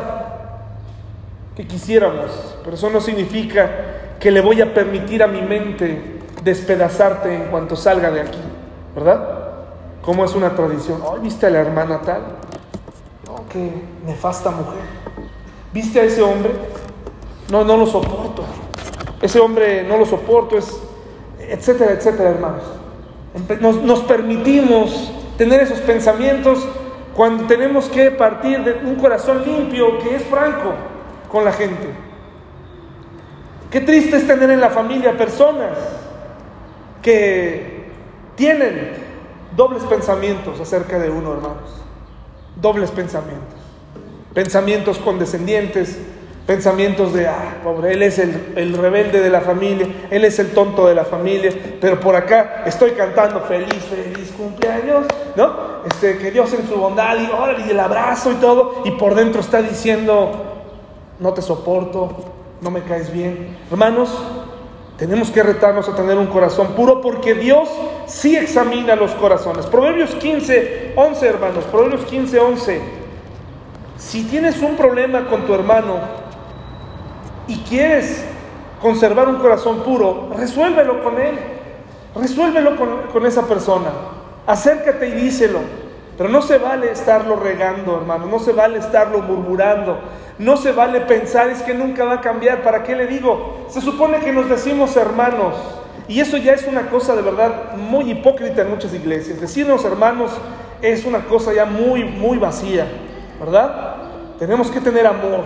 que 1.56 1.66
quisiéramos, 1.66 2.56
pero 2.64 2.76
eso 2.76 2.90
no 2.90 3.00
significa 3.00 3.70
que 4.18 4.30
le 4.30 4.40
voy 4.40 4.60
a 4.60 4.72
permitir 4.72 5.22
a 5.22 5.26
mi 5.26 5.42
mente 5.42 6.20
despedazarte 6.42 7.34
en 7.34 7.44
cuanto 7.50 7.76
salga 7.76 8.10
de 8.10 8.20
aquí, 8.20 8.38
¿verdad? 8.94 9.38
Como 10.00 10.24
es 10.24 10.34
una 10.34 10.54
tradición. 10.54 11.00
¿viste 11.22 11.46
a 11.46 11.50
la 11.50 11.60
hermana 11.60 12.00
tal? 12.00 12.22
No, 13.26 13.44
qué 13.48 13.70
nefasta 14.06 14.50
mujer. 14.50 14.82
¿Viste 15.72 16.00
a 16.00 16.04
ese 16.04 16.22
hombre? 16.22 16.52
No, 17.50 17.64
no 17.64 17.76
lo 17.76 17.86
soporto. 17.86 18.44
Ese 19.20 19.38
hombre 19.38 19.84
no 19.84 19.96
lo 19.98 20.06
soporto, 20.06 20.58
es 20.58 20.80
etcétera, 21.38 21.92
etcétera, 21.92 22.30
hermanos. 22.30 22.64
Nos, 23.60 23.76
nos 23.82 24.00
permitimos 24.00 25.12
tener 25.38 25.60
esos 25.60 25.80
pensamientos 25.80 26.66
cuando 27.14 27.44
tenemos 27.44 27.86
que 27.86 28.10
partir 28.10 28.62
de 28.64 28.72
un 28.86 28.96
corazón 28.96 29.42
limpio 29.44 29.98
que 29.98 30.16
es 30.16 30.22
franco 30.24 30.74
con 31.28 31.44
la 31.44 31.52
gente. 31.52 31.88
Qué 33.70 33.80
triste 33.80 34.16
es 34.16 34.26
tener 34.26 34.50
en 34.50 34.60
la 34.60 34.70
familia 34.70 35.16
personas 35.16 35.78
que 37.00 37.90
tienen 38.36 38.92
dobles 39.56 39.82
pensamientos 39.84 40.60
acerca 40.60 40.98
de 40.98 41.10
uno, 41.10 41.32
hermanos. 41.32 41.82
Dobles 42.56 42.90
pensamientos 42.90 43.62
pensamientos 44.34 44.98
condescendientes, 44.98 45.98
pensamientos 46.46 47.12
de, 47.12 47.28
ah, 47.28 47.60
pobre, 47.62 47.92
él 47.92 48.02
es 48.02 48.18
el, 48.18 48.74
rebelde 48.74 49.20
de 49.20 49.30
la 49.30 49.40
familia, 49.40 49.86
él 50.10 50.24
es 50.24 50.38
el 50.38 50.50
tonto 50.50 50.88
de 50.88 50.94
la 50.94 51.04
familia, 51.04 51.52
pero 51.80 52.00
por 52.00 52.16
acá 52.16 52.64
estoy 52.66 52.92
cantando 52.92 53.40
feliz, 53.42 53.82
feliz 53.84 54.32
cumpleaños, 54.36 55.06
¿no? 55.36 55.82
Este, 55.86 56.18
que 56.18 56.30
Dios 56.30 56.52
en 56.52 56.68
su 56.68 56.76
bondad, 56.76 57.16
y, 57.16 57.66
y 57.66 57.70
el 57.70 57.80
abrazo 57.80 58.32
y 58.32 58.36
todo, 58.36 58.82
y 58.84 58.90
por 58.92 59.14
dentro 59.14 59.40
está 59.40 59.62
diciendo, 59.62 60.30
no 61.20 61.32
te 61.32 61.42
soporto, 61.42 62.32
no 62.60 62.70
me 62.70 62.82
caes 62.82 63.12
bien. 63.12 63.56
Hermanos, 63.70 64.10
tenemos 64.96 65.30
que 65.30 65.42
retarnos 65.42 65.88
a 65.88 65.94
tener 65.94 66.18
un 66.18 66.26
corazón 66.26 66.68
puro 66.74 67.00
porque 67.00 67.34
Dios 67.34 67.68
sí 68.06 68.36
examina 68.36 68.94
los 68.96 69.12
corazones. 69.12 69.66
Proverbios 69.66 70.10
15, 70.16 70.92
11, 70.96 71.26
hermanos, 71.26 71.64
Proverbios 71.64 72.04
15, 72.04 72.38
11. 72.38 72.80
Si 73.96 74.24
tienes 74.24 74.60
un 74.60 74.76
problema 74.76 75.26
con 75.28 75.46
tu 75.46 75.54
hermano 75.54 76.21
y 77.46 77.58
quieres 77.60 78.24
conservar 78.80 79.28
un 79.28 79.36
corazón 79.36 79.82
puro, 79.82 80.30
resuélvelo 80.36 81.02
con 81.02 81.20
él, 81.20 81.38
resuélvelo 82.14 82.76
con, 83.12 83.26
esa 83.26 83.46
persona, 83.46 83.90
acércate 84.46 85.08
y 85.08 85.12
díselo. 85.12 85.60
Pero 86.18 86.28
no 86.28 86.42
se 86.42 86.58
vale 86.58 86.90
estarlo 86.90 87.36
regando, 87.36 87.96
hermano, 87.96 88.26
no 88.26 88.38
se 88.38 88.52
vale 88.52 88.78
estarlo 88.78 89.20
murmurando, 89.20 89.98
no 90.38 90.56
se 90.56 90.72
vale 90.72 91.00
pensar 91.00 91.48
es 91.48 91.62
que 91.62 91.72
nunca 91.72 92.04
va 92.04 92.14
a 92.14 92.20
cambiar. 92.20 92.62
¿Para 92.62 92.82
qué 92.82 92.94
le 92.94 93.06
digo? 93.06 93.66
Se 93.68 93.80
supone 93.80 94.18
que 94.18 94.32
nos 94.32 94.48
decimos 94.48 94.96
hermanos. 94.96 95.54
Y 96.08 96.20
eso 96.20 96.36
ya 96.36 96.52
es 96.52 96.66
una 96.66 96.90
cosa 96.90 97.16
de 97.16 97.22
verdad 97.22 97.76
muy 97.76 98.10
hipócrita 98.10 98.62
en 98.62 98.70
muchas 98.70 98.92
iglesias. 98.92 99.40
Decirnos 99.40 99.84
hermanos 99.84 100.32
es 100.82 101.06
una 101.06 101.20
cosa 101.20 101.54
ya 101.54 101.64
muy, 101.64 102.04
muy 102.04 102.38
vacía, 102.38 102.86
¿verdad? 103.40 103.96
Tenemos 104.38 104.70
que 104.70 104.80
tener 104.80 105.06
amor, 105.06 105.44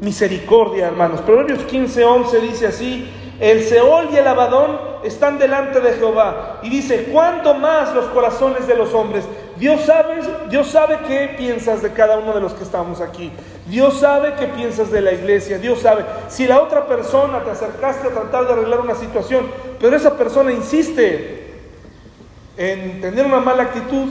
misericordia, 0.00 0.86
hermanos. 0.86 1.20
Proverbios 1.20 1.62
15, 1.64 2.04
11 2.04 2.40
dice 2.40 2.66
así, 2.66 3.08
el 3.40 3.62
Seol 3.62 4.08
y 4.12 4.16
el 4.16 4.26
Abadón 4.26 4.78
están 5.04 5.38
delante 5.38 5.80
de 5.80 5.92
Jehová. 5.94 6.60
Y 6.62 6.70
dice, 6.70 7.08
¿cuánto 7.12 7.54
más 7.54 7.94
los 7.94 8.06
corazones 8.06 8.66
de 8.66 8.76
los 8.76 8.94
hombres? 8.94 9.24
Dios 9.58 9.82
sabe, 9.82 10.20
Dios 10.48 10.68
sabe 10.68 10.98
qué 11.06 11.34
piensas 11.36 11.82
de 11.82 11.92
cada 11.92 12.18
uno 12.18 12.32
de 12.32 12.40
los 12.40 12.52
que 12.54 12.64
estamos 12.64 13.00
aquí. 13.00 13.30
Dios 13.66 14.00
sabe 14.00 14.34
qué 14.38 14.46
piensas 14.46 14.90
de 14.90 15.00
la 15.00 15.12
iglesia. 15.12 15.58
Dios 15.58 15.80
sabe. 15.80 16.04
Si 16.28 16.46
la 16.46 16.60
otra 16.60 16.86
persona 16.86 17.42
te 17.42 17.50
acercaste 17.50 18.08
a 18.08 18.10
tratar 18.10 18.46
de 18.46 18.52
arreglar 18.54 18.80
una 18.80 18.94
situación, 18.94 19.46
pero 19.80 19.96
esa 19.96 20.16
persona 20.16 20.52
insiste 20.52 21.54
en 22.56 23.00
tener 23.00 23.26
una 23.26 23.40
mala 23.40 23.64
actitud, 23.64 24.08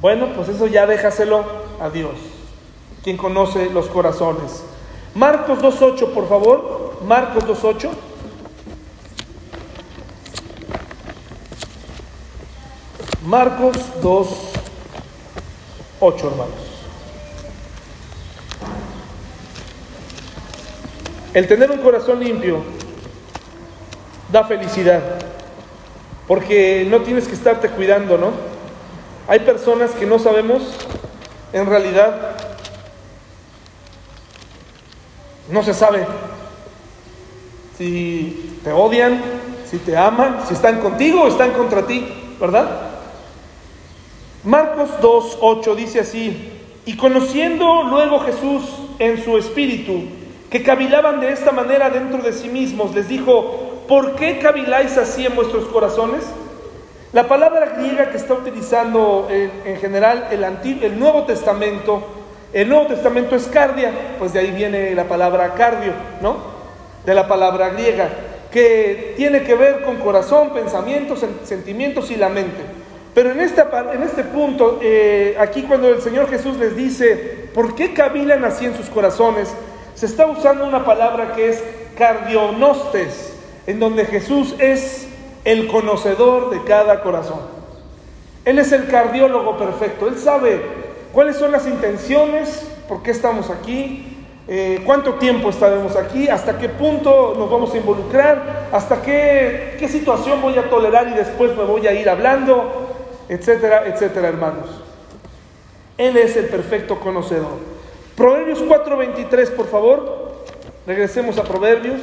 bueno, 0.00 0.28
pues 0.34 0.48
eso 0.48 0.66
ya 0.66 0.86
déjaselo 0.86 1.44
a 1.80 1.90
Dios 1.90 2.29
quien 3.02 3.16
conoce 3.16 3.70
los 3.70 3.86
corazones. 3.86 4.62
Marcos 5.14 5.60
2.8, 5.60 6.12
por 6.12 6.28
favor. 6.28 6.98
Marcos 7.06 7.44
2.8. 7.44 7.88
Marcos 13.24 13.76
2.8, 14.02 16.18
hermanos. 16.18 16.70
El 21.32 21.46
tener 21.46 21.70
un 21.70 21.78
corazón 21.78 22.18
limpio 22.18 22.58
da 24.32 24.42
felicidad, 24.44 25.00
porque 26.26 26.84
no 26.88 27.02
tienes 27.02 27.28
que 27.28 27.34
estarte 27.34 27.68
cuidando, 27.68 28.18
¿no? 28.18 28.32
Hay 29.28 29.38
personas 29.40 29.92
que 29.92 30.06
no 30.06 30.18
sabemos 30.18 30.62
en 31.52 31.66
realidad 31.66 32.29
No 35.50 35.62
se 35.62 35.74
sabe 35.74 36.06
si 37.76 38.58
te 38.62 38.72
odian, 38.72 39.20
si 39.68 39.78
te 39.78 39.96
aman, 39.96 40.40
si 40.46 40.54
están 40.54 40.80
contigo 40.80 41.22
o 41.22 41.28
están 41.28 41.52
contra 41.52 41.86
ti, 41.86 42.06
¿verdad? 42.38 42.68
Marcos 44.44 44.90
2, 45.00 45.38
8 45.40 45.74
dice 45.74 46.00
así, 46.00 46.52
y 46.86 46.96
conociendo 46.96 47.84
luego 47.84 48.20
Jesús 48.20 48.64
en 48.98 49.22
su 49.22 49.38
espíritu, 49.38 50.02
que 50.50 50.62
cavilaban 50.62 51.20
de 51.20 51.32
esta 51.32 51.52
manera 51.52 51.90
dentro 51.90 52.22
de 52.22 52.32
sí 52.32 52.48
mismos, 52.48 52.94
les 52.94 53.08
dijo, 53.08 53.84
¿por 53.88 54.14
qué 54.16 54.38
caviláis 54.38 54.96
así 54.98 55.26
en 55.26 55.34
vuestros 55.34 55.64
corazones? 55.66 56.24
La 57.12 57.28
palabra 57.28 57.74
griega 57.76 58.10
que 58.10 58.16
está 58.16 58.34
utilizando 58.34 59.28
en, 59.30 59.76
general 59.78 60.28
el, 60.30 60.44
el 60.82 60.98
Nuevo 60.98 61.24
Testamento 61.24 62.19
el 62.52 62.68
Nuevo 62.68 62.86
Testamento 62.86 63.36
es 63.36 63.46
cardia, 63.46 63.92
pues 64.18 64.32
de 64.32 64.40
ahí 64.40 64.50
viene 64.50 64.94
la 64.94 65.04
palabra 65.04 65.54
cardio, 65.54 65.92
¿no? 66.20 66.36
De 67.04 67.14
la 67.14 67.28
palabra 67.28 67.70
griega. 67.70 68.08
que 68.50 69.14
tiene 69.16 69.44
que 69.44 69.54
ver 69.54 69.82
con 69.82 69.98
corazón, 69.98 70.50
pensamientos, 70.52 71.24
sentimientos 71.44 72.10
y 72.10 72.16
la 72.16 72.28
mente. 72.28 72.58
Pero 73.14 73.30
en, 73.30 73.38
este 73.40 74.24
punto, 74.24 74.80
eh, 74.82 75.36
aquí 75.38 75.62
cuando 75.62 75.88
el 75.88 76.02
Señor 76.02 76.28
Jesús 76.28 76.56
les 76.56 76.74
dice, 76.74 77.48
¿por 77.54 77.76
qué 77.76 77.94
cavilan 77.94 78.44
así 78.44 78.64
en 78.64 78.76
sus 78.76 78.86
corazones? 78.86 79.54
Se 79.94 80.06
está 80.06 80.26
usando 80.26 80.66
una 80.66 80.84
palabra 80.84 81.34
que 81.36 81.50
es 81.50 81.62
cardionostes, 81.96 83.34
en 83.68 83.78
donde 83.78 84.04
Jesús 84.06 84.56
es 84.58 85.06
el 85.44 85.68
conocedor 85.68 86.50
de 86.50 86.64
cada 86.64 87.02
corazón. 87.02 87.40
Él 88.44 88.58
es 88.58 88.72
el 88.72 88.88
cardiólogo 88.88 89.56
perfecto, 89.58 90.08
Él 90.08 90.18
sabe 90.18 90.60
cuáles 91.12 91.36
son 91.36 91.52
las 91.52 91.66
intenciones, 91.66 92.66
por 92.88 93.02
qué 93.02 93.10
estamos 93.10 93.50
aquí, 93.50 94.16
eh, 94.48 94.82
cuánto 94.84 95.14
tiempo 95.14 95.50
estaremos 95.50 95.96
aquí, 95.96 96.28
hasta 96.28 96.58
qué 96.58 96.68
punto 96.68 97.34
nos 97.38 97.50
vamos 97.50 97.72
a 97.72 97.76
involucrar, 97.76 98.68
hasta 98.72 99.00
qué, 99.02 99.76
qué 99.78 99.88
situación 99.88 100.42
voy 100.42 100.58
a 100.58 100.68
tolerar 100.68 101.08
y 101.08 101.14
después 101.14 101.56
me 101.56 101.64
voy 101.64 101.86
a 101.86 101.92
ir 101.92 102.08
hablando, 102.08 102.88
etcétera, 103.28 103.86
etcétera, 103.86 104.28
hermanos. 104.28 104.82
Él 105.96 106.16
es 106.16 106.36
el 106.36 106.46
perfecto 106.46 106.98
conocedor. 106.98 107.58
Proverbios 108.16 108.60
4:23, 108.60 109.50
por 109.50 109.68
favor. 109.68 110.30
Regresemos 110.86 111.38
a 111.38 111.44
Proverbios. 111.44 112.00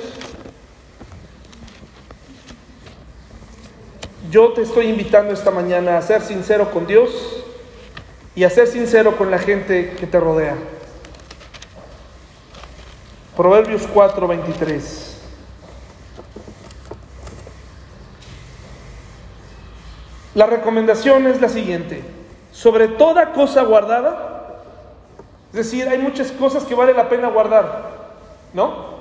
Yo 4.29 4.53
te 4.53 4.61
estoy 4.61 4.87
invitando 4.87 5.33
esta 5.33 5.51
mañana 5.51 5.97
a 5.97 6.01
ser 6.01 6.21
sincero 6.21 6.69
con 6.71 6.85
Dios 6.85 7.46
y 8.37 8.43
a 8.43 8.51
ser 8.51 8.67
sincero 8.67 9.17
con 9.17 9.31
la 9.31 9.39
gente 9.39 9.95
que 9.99 10.05
te 10.05 10.19
rodea. 10.19 10.55
Proverbios 13.35 13.87
4:23. 13.87 15.17
La 20.35 20.45
recomendación 20.45 21.25
es 21.25 21.41
la 21.41 21.49
siguiente. 21.49 22.03
Sobre 22.51 22.87
toda 22.87 23.33
cosa 23.33 23.63
guardada, 23.63 24.61
es 25.49 25.57
decir, 25.57 25.89
hay 25.89 25.97
muchas 25.97 26.31
cosas 26.31 26.63
que 26.63 26.75
vale 26.75 26.93
la 26.93 27.09
pena 27.09 27.29
guardar, 27.29 27.89
¿no? 28.53 28.97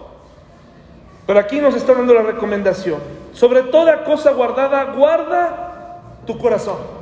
Pero 1.27 1.39
aquí 1.39 1.61
nos 1.61 1.75
está 1.75 1.93
dando 1.93 2.15
la 2.15 2.23
recomendación. 2.23 3.01
Sobre 3.35 3.65
toda 3.65 4.03
cosa 4.05 4.31
guardada, 4.31 4.95
guarda 4.95 6.01
tu 6.27 6.39
corazón, 6.39 6.96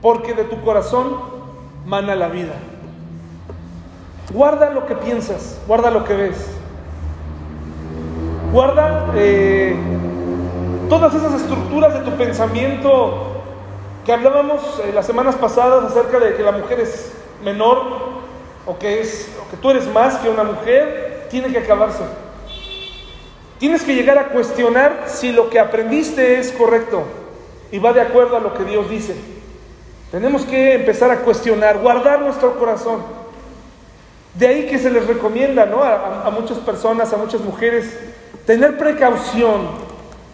porque 0.00 0.34
de 0.34 0.44
tu 0.44 0.60
corazón 0.62 1.16
mana 1.86 2.14
la 2.14 2.28
vida. 2.28 2.54
Guarda 4.32 4.70
lo 4.70 4.86
que 4.86 4.94
piensas, 4.94 5.58
guarda 5.66 5.90
lo 5.90 6.04
que 6.04 6.14
ves. 6.14 6.36
Guarda 8.52 9.12
eh, 9.14 9.74
todas 10.88 11.14
esas 11.14 11.34
estructuras 11.34 11.94
de 11.94 12.00
tu 12.00 12.10
pensamiento 12.16 13.42
que 14.04 14.12
hablábamos 14.12 14.80
eh, 14.84 14.92
las 14.94 15.06
semanas 15.06 15.34
pasadas 15.36 15.84
acerca 15.84 16.18
de 16.18 16.34
que 16.34 16.42
la 16.42 16.52
mujer 16.52 16.80
es 16.80 17.12
menor 17.44 17.82
o 18.66 18.78
que, 18.78 19.00
es, 19.00 19.30
o 19.42 19.50
que 19.50 19.56
tú 19.56 19.70
eres 19.70 19.86
más 19.92 20.16
que 20.16 20.28
una 20.28 20.44
mujer, 20.44 21.26
tiene 21.30 21.48
que 21.48 21.58
acabarse. 21.58 22.04
Tienes 23.58 23.82
que 23.82 23.94
llegar 23.94 24.18
a 24.18 24.28
cuestionar 24.28 25.04
si 25.06 25.32
lo 25.32 25.50
que 25.50 25.58
aprendiste 25.58 26.38
es 26.38 26.52
correcto 26.52 27.02
y 27.72 27.78
va 27.78 27.92
de 27.92 28.02
acuerdo 28.02 28.36
a 28.36 28.40
lo 28.40 28.54
que 28.54 28.64
Dios 28.64 28.88
dice. 28.88 29.16
Tenemos 30.10 30.44
que 30.44 30.74
empezar 30.74 31.10
a 31.10 31.20
cuestionar, 31.20 31.78
guardar 31.78 32.20
nuestro 32.20 32.58
corazón. 32.58 33.02
De 34.34 34.46
ahí 34.46 34.66
que 34.66 34.78
se 34.78 34.90
les 34.90 35.06
recomienda 35.06 35.66
¿no? 35.66 35.82
a, 35.82 36.26
a 36.26 36.30
muchas 36.30 36.58
personas, 36.58 37.12
a 37.12 37.16
muchas 37.16 37.40
mujeres, 37.40 37.98
tener 38.46 38.78
precaución 38.78 39.88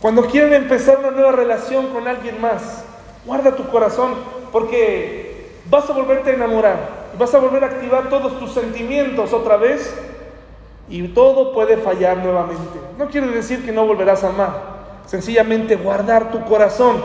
cuando 0.04 0.26
quieren 0.26 0.52
empezar 0.52 0.98
una 0.98 1.12
nueva 1.12 1.32
relación 1.32 1.86
con 1.86 2.06
alguien 2.06 2.38
más, 2.38 2.84
guarda 3.24 3.56
tu 3.56 3.66
corazón 3.68 4.12
porque 4.52 5.46
vas 5.70 5.88
a 5.88 5.94
volverte 5.94 6.32
a 6.32 6.34
enamorar, 6.34 6.76
vas 7.18 7.34
a 7.34 7.38
volver 7.38 7.64
a 7.64 7.68
activar 7.68 8.10
todos 8.10 8.38
tus 8.38 8.52
sentimientos 8.52 9.32
otra 9.32 9.56
vez 9.56 9.98
y 10.90 11.08
todo 11.08 11.54
puede 11.54 11.78
fallar 11.78 12.18
nuevamente. 12.18 12.78
No 12.98 13.08
quiere 13.08 13.28
decir 13.28 13.64
que 13.64 13.72
no 13.72 13.86
volverás 13.86 14.24
a 14.24 14.28
amar, 14.28 14.60
sencillamente 15.06 15.76
guardar 15.76 16.30
tu 16.30 16.44
corazón, 16.44 17.02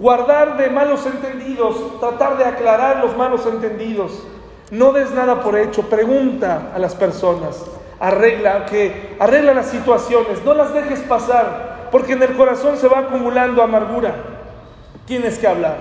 guardar 0.00 0.56
de 0.56 0.70
malos 0.70 1.04
entendidos, 1.04 2.00
tratar 2.00 2.38
de 2.38 2.44
aclarar 2.44 3.04
los 3.04 3.16
malos 3.16 3.46
entendidos. 3.46 4.24
No 4.70 4.92
des 4.92 5.10
nada 5.12 5.42
por 5.42 5.58
hecho, 5.58 5.82
pregunta 5.82 6.72
a 6.74 6.78
las 6.78 6.94
personas, 6.94 7.64
arregla, 7.98 8.64
que 8.66 9.16
arregla 9.18 9.52
las 9.52 9.66
situaciones, 9.66 10.42
no 10.44 10.54
las 10.54 10.72
dejes 10.72 11.00
pasar 11.00 11.88
porque 11.90 12.12
en 12.14 12.22
el 12.22 12.36
corazón 12.36 12.76
se 12.76 12.88
va 12.88 13.00
acumulando 13.00 13.62
amargura. 13.62 14.14
Tienes 15.06 15.38
que 15.38 15.46
hablar. 15.46 15.76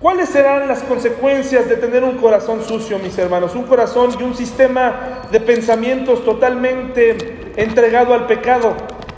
¿Cuáles 0.00 0.28
serán 0.28 0.68
las 0.68 0.82
consecuencias 0.82 1.68
de 1.68 1.76
tener 1.76 2.04
un 2.04 2.18
corazón 2.18 2.62
sucio, 2.62 2.98
mis 2.98 3.16
hermanos? 3.16 3.54
Un 3.54 3.62
corazón 3.62 4.10
y 4.18 4.22
un 4.22 4.34
sistema 4.34 5.22
de 5.30 5.40
pensamientos 5.40 6.24
totalmente 6.24 7.52
entregado 7.56 8.12
al 8.12 8.26
pecado. 8.26 8.74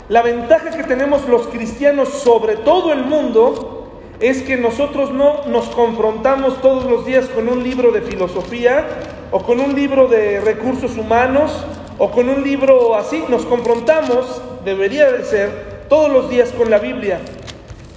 La 0.07 0.21
ventaja 0.21 0.69
que 0.69 0.83
tenemos 0.83 1.27
los 1.27 1.47
cristianos 1.47 2.09
sobre 2.09 2.55
todo 2.55 2.93
el 2.93 3.03
mundo 3.03 3.78
es 4.19 4.41
que 4.41 4.57
nosotros 4.57 5.11
no 5.11 5.45
nos 5.47 5.67
confrontamos 5.69 6.61
todos 6.61 6.85
los 6.85 7.05
días 7.05 7.27
con 7.29 7.47
un 7.47 7.63
libro 7.63 7.91
de 7.91 8.01
filosofía 8.01 8.85
o 9.31 9.43
con 9.43 9.59
un 9.59 9.73
libro 9.75 10.07
de 10.07 10.41
recursos 10.41 10.97
humanos 10.97 11.65
o 11.97 12.11
con 12.11 12.27
un 12.27 12.43
libro 12.43 12.95
así. 12.95 13.23
Nos 13.29 13.45
confrontamos, 13.45 14.41
debería 14.65 15.09
de 15.11 15.23
ser, 15.23 15.85
todos 15.87 16.11
los 16.11 16.29
días 16.29 16.51
con 16.51 16.69
la 16.69 16.79
Biblia, 16.79 17.21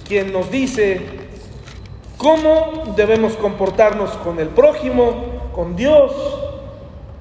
quien 0.07 0.31
nos 0.31 0.49
dice 0.49 1.01
cómo 2.17 2.93
debemos 2.95 3.33
comportarnos 3.33 4.11
con 4.17 4.39
el 4.39 4.47
prójimo, 4.47 5.51
con 5.53 5.75
Dios, 5.75 6.13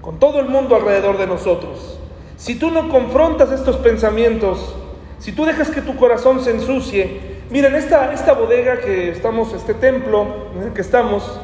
con 0.01 0.21
todo 0.21 0.39
el 0.39 0.49
mundo 0.49 0.77
alrededor 0.77 1.19
de 1.19 1.27
nosotros. 1.27 1.99
Si 2.37 2.55
tú 2.55 2.71
no 2.71 2.89
confrontas 2.89 3.51
estos 3.51 3.77
pensamientos, 3.77 4.75
si 5.19 5.33
tú 5.33 5.45
dejas 5.45 5.71
que 5.71 5.83
tu 5.83 5.97
corazón 5.97 6.43
se 6.43 6.51
ensucie, 6.51 7.42
miren, 7.53 7.75
esta, 7.75 8.13
esta 8.13 8.33
bodega 8.33 8.81
que 8.81 9.11
estamos, 9.11 9.53
este 9.53 9.75
templo 9.75 10.27
en 10.57 10.63
el 10.65 10.73
que 10.73 10.81
estamos, 10.81 11.39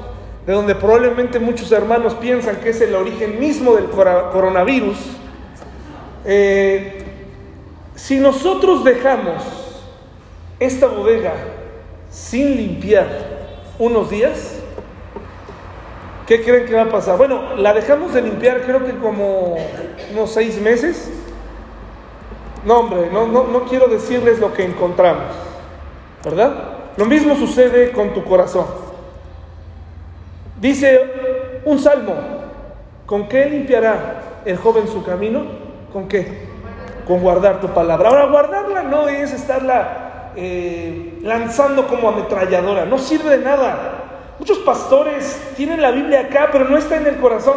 de 0.47 0.55
donde 0.55 0.75
probablemente 0.75 1.38
muchos 1.38 1.71
hermanos 1.71 2.14
piensan 2.14 2.57
que 2.57 2.71
es 2.71 2.81
el 2.81 2.94
origen 2.94 3.38
mismo 3.38 3.75
del 3.75 3.85
coronavirus, 3.90 4.97
eh, 6.25 7.05
si 7.94 8.18
nosotros 8.18 8.85
dejamos 8.85 9.42
esta 10.59 10.87
bodega 10.87 11.35
sin 12.11 12.57
limpiar 12.57 13.07
unos 13.79 14.09
días, 14.09 14.55
¿qué 16.27 16.42
creen 16.42 16.66
que 16.66 16.75
va 16.75 16.83
a 16.83 16.88
pasar? 16.90 17.18
Bueno, 17.18 17.57
la 17.57 17.75
dejamos 17.75 18.14
de 18.14 18.23
limpiar 18.23 18.62
creo 18.62 18.85
que 18.87 18.97
como 18.97 19.57
unos 20.12 20.31
seis 20.31 20.59
meses. 20.61 21.11
No, 22.64 22.81
hombre, 22.81 23.09
no, 23.12 23.27
no, 23.27 23.44
no 23.44 23.64
quiero 23.64 23.87
decirles 23.87 24.38
lo 24.38 24.53
que 24.53 24.64
encontramos, 24.64 25.35
¿verdad? 26.25 26.53
Lo 26.97 27.07
mismo 27.07 27.37
sucede 27.37 27.93
con 27.93 28.15
tu 28.15 28.25
corazón. 28.25 28.67
Dice 30.61 31.61
un 31.65 31.79
salmo, 31.79 32.15
¿con 33.07 33.29
qué 33.29 33.47
limpiará 33.47 34.41
el 34.45 34.57
joven 34.57 34.89
su 34.89 35.05
camino? 35.05 35.45
¿Con 35.93 36.09
qué? 36.09 36.49
con 37.09 37.23
guardar 37.23 37.59
tu 37.61 37.69
palabra. 37.69 38.11
Ahora, 38.11 38.27
guardarla 38.27 38.83
no 38.83 39.09
es 39.09 39.33
estarla 39.33 40.33
eh, 40.37 41.19
lanzando 41.23 41.87
como 41.87 42.11
ametralladora, 42.11 42.85
no 42.85 42.99
sirve 42.99 43.39
de 43.39 43.45
nada. 43.45 44.05
Muchos 44.39 44.59
pastores 44.59 45.55
tienen 45.57 45.81
la 45.81 45.91
Biblia 45.91 46.21
acá, 46.21 46.51
pero 46.53 46.67
no 46.67 46.77
está 46.77 46.97
en 46.97 47.07
el 47.07 47.17
corazón. 47.17 47.57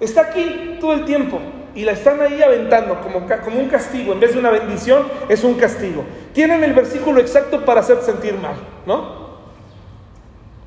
Está 0.00 0.22
aquí 0.22 0.78
todo 0.80 0.94
el 0.94 1.04
tiempo 1.04 1.38
y 1.74 1.84
la 1.84 1.92
están 1.92 2.20
ahí 2.20 2.42
aventando 2.42 3.00
como, 3.00 3.26
como 3.44 3.58
un 3.58 3.68
castigo. 3.68 4.12
En 4.12 4.20
vez 4.20 4.32
de 4.32 4.38
una 4.38 4.50
bendición, 4.50 5.06
es 5.28 5.42
un 5.44 5.54
castigo. 5.54 6.04
Tienen 6.32 6.62
el 6.64 6.72
versículo 6.72 7.20
exacto 7.20 7.64
para 7.64 7.80
hacer 7.80 8.00
sentir 8.02 8.34
mal, 8.34 8.54
¿no? 8.86 9.24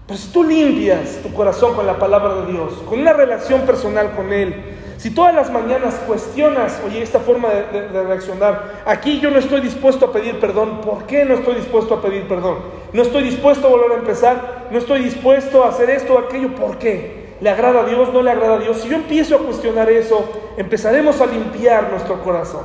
Pero 0.07 0.19
si 0.19 0.29
tú 0.29 0.43
limpias 0.43 1.19
tu 1.21 1.33
corazón 1.33 1.75
con 1.75 1.85
la 1.85 1.99
palabra 1.99 2.35
de 2.35 2.51
Dios, 2.53 2.73
con 2.87 2.99
una 2.99 3.11
relación 3.11 3.61
personal 3.61 4.11
con 4.15 4.31
Él, 4.31 4.55
si 4.97 5.11
todas 5.11 5.35
las 5.35 5.51
mañanas 5.51 5.95
cuestionas, 6.07 6.81
oye, 6.85 7.03
esta 7.03 7.19
forma 7.19 7.49
de, 7.49 8.03
reaccionar, 8.03 8.81
aquí 8.85 9.19
yo 9.19 9.29
no 9.29 9.37
estoy 9.37 9.61
dispuesto 9.61 10.05
a 10.05 10.13
pedir 10.13 10.39
perdón, 10.39 10.81
¿por 10.81 11.05
qué 11.05 11.23
no 11.23 11.35
estoy 11.35 11.55
dispuesto 11.55 11.95
a 11.95 12.01
pedir 12.01 12.27
perdón? 12.27 12.59
No 12.93 13.03
estoy 13.03 13.23
dispuesto 13.23 13.67
a 13.67 13.69
volver 13.69 13.91
a 13.91 13.95
empezar, 13.95 14.67
no 14.71 14.77
estoy 14.79 15.03
dispuesto 15.03 15.63
a 15.63 15.69
hacer 15.69 15.89
esto 15.89 16.15
o 16.15 16.19
aquello, 16.19 16.55
¿por 16.55 16.77
qué? 16.77 17.16
¿Le 17.41 17.49
agrada 17.49 17.81
a 17.81 17.85
Dios? 17.85 18.11
¿No 18.13 18.21
le 18.21 18.31
agrada 18.31 18.55
a 18.55 18.59
Dios? 18.59 18.77
Si 18.77 18.89
yo 18.89 18.95
empiezo 18.95 19.35
a 19.35 19.39
cuestionar 19.39 19.89
eso, 19.89 20.29
empezaremos 20.57 21.21
a 21.21 21.25
limpiar 21.25 21.89
nuestro 21.91 22.21
corazón. 22.23 22.63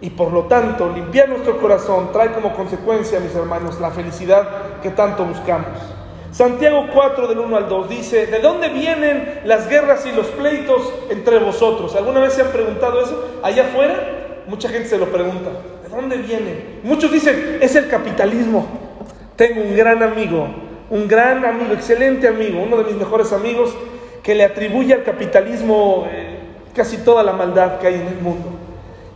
Y 0.00 0.10
por 0.10 0.32
lo 0.32 0.44
tanto, 0.44 0.88
limpiar 0.88 1.28
nuestro 1.28 1.58
corazón 1.58 2.10
trae 2.12 2.32
como 2.32 2.54
consecuencia, 2.54 3.20
mis 3.20 3.34
hermanos, 3.34 3.80
la 3.80 3.90
felicidad 3.90 4.80
que 4.82 4.90
tanto 4.90 5.24
buscamos. 5.24 5.78
Santiago 6.32 6.86
4 6.92 7.28
del 7.28 7.38
1 7.38 7.56
al 7.56 7.68
2 7.68 7.88
dice, 7.88 8.26
¿de 8.26 8.40
dónde 8.40 8.70
vienen 8.70 9.42
las 9.44 9.68
guerras 9.68 10.04
y 10.06 10.12
los 10.12 10.26
pleitos 10.28 10.92
entre 11.10 11.38
vosotros? 11.38 11.94
¿Alguna 11.94 12.20
vez 12.20 12.32
se 12.32 12.42
han 12.42 12.48
preguntado 12.48 13.00
eso? 13.00 13.22
Allá 13.42 13.64
afuera 13.64 14.22
Mucha 14.46 14.68
gente 14.68 14.88
se 14.88 14.98
lo 14.98 15.06
pregunta, 15.06 15.50
¿de 15.82 15.88
dónde 15.88 16.16
viene? 16.16 16.80
Muchos 16.82 17.12
dicen, 17.12 17.58
es 17.60 17.76
el 17.76 17.88
capitalismo. 17.88 18.66
Tengo 19.36 19.62
un 19.62 19.76
gran 19.76 20.02
amigo, 20.02 20.48
un 20.92 21.08
gran 21.08 21.42
amigo, 21.46 21.72
excelente 21.72 22.28
amigo, 22.28 22.62
uno 22.62 22.76
de 22.76 22.84
mis 22.84 22.96
mejores 22.96 23.32
amigos, 23.32 23.74
que 24.22 24.34
le 24.34 24.44
atribuye 24.44 24.92
al 24.92 25.02
capitalismo 25.02 26.06
eh, 26.06 26.38
casi 26.74 26.98
toda 26.98 27.22
la 27.22 27.32
maldad 27.32 27.78
que 27.78 27.86
hay 27.86 27.94
en 27.94 28.08
el 28.08 28.20
mundo. 28.20 28.50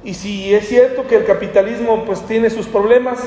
Y 0.03 0.15
si 0.15 0.55
es 0.55 0.67
cierto 0.67 1.07
que 1.07 1.17
el 1.17 1.27
capitalismo 1.27 2.03
pues 2.07 2.23
tiene 2.23 2.49
sus 2.49 2.67
problemas, 2.67 3.19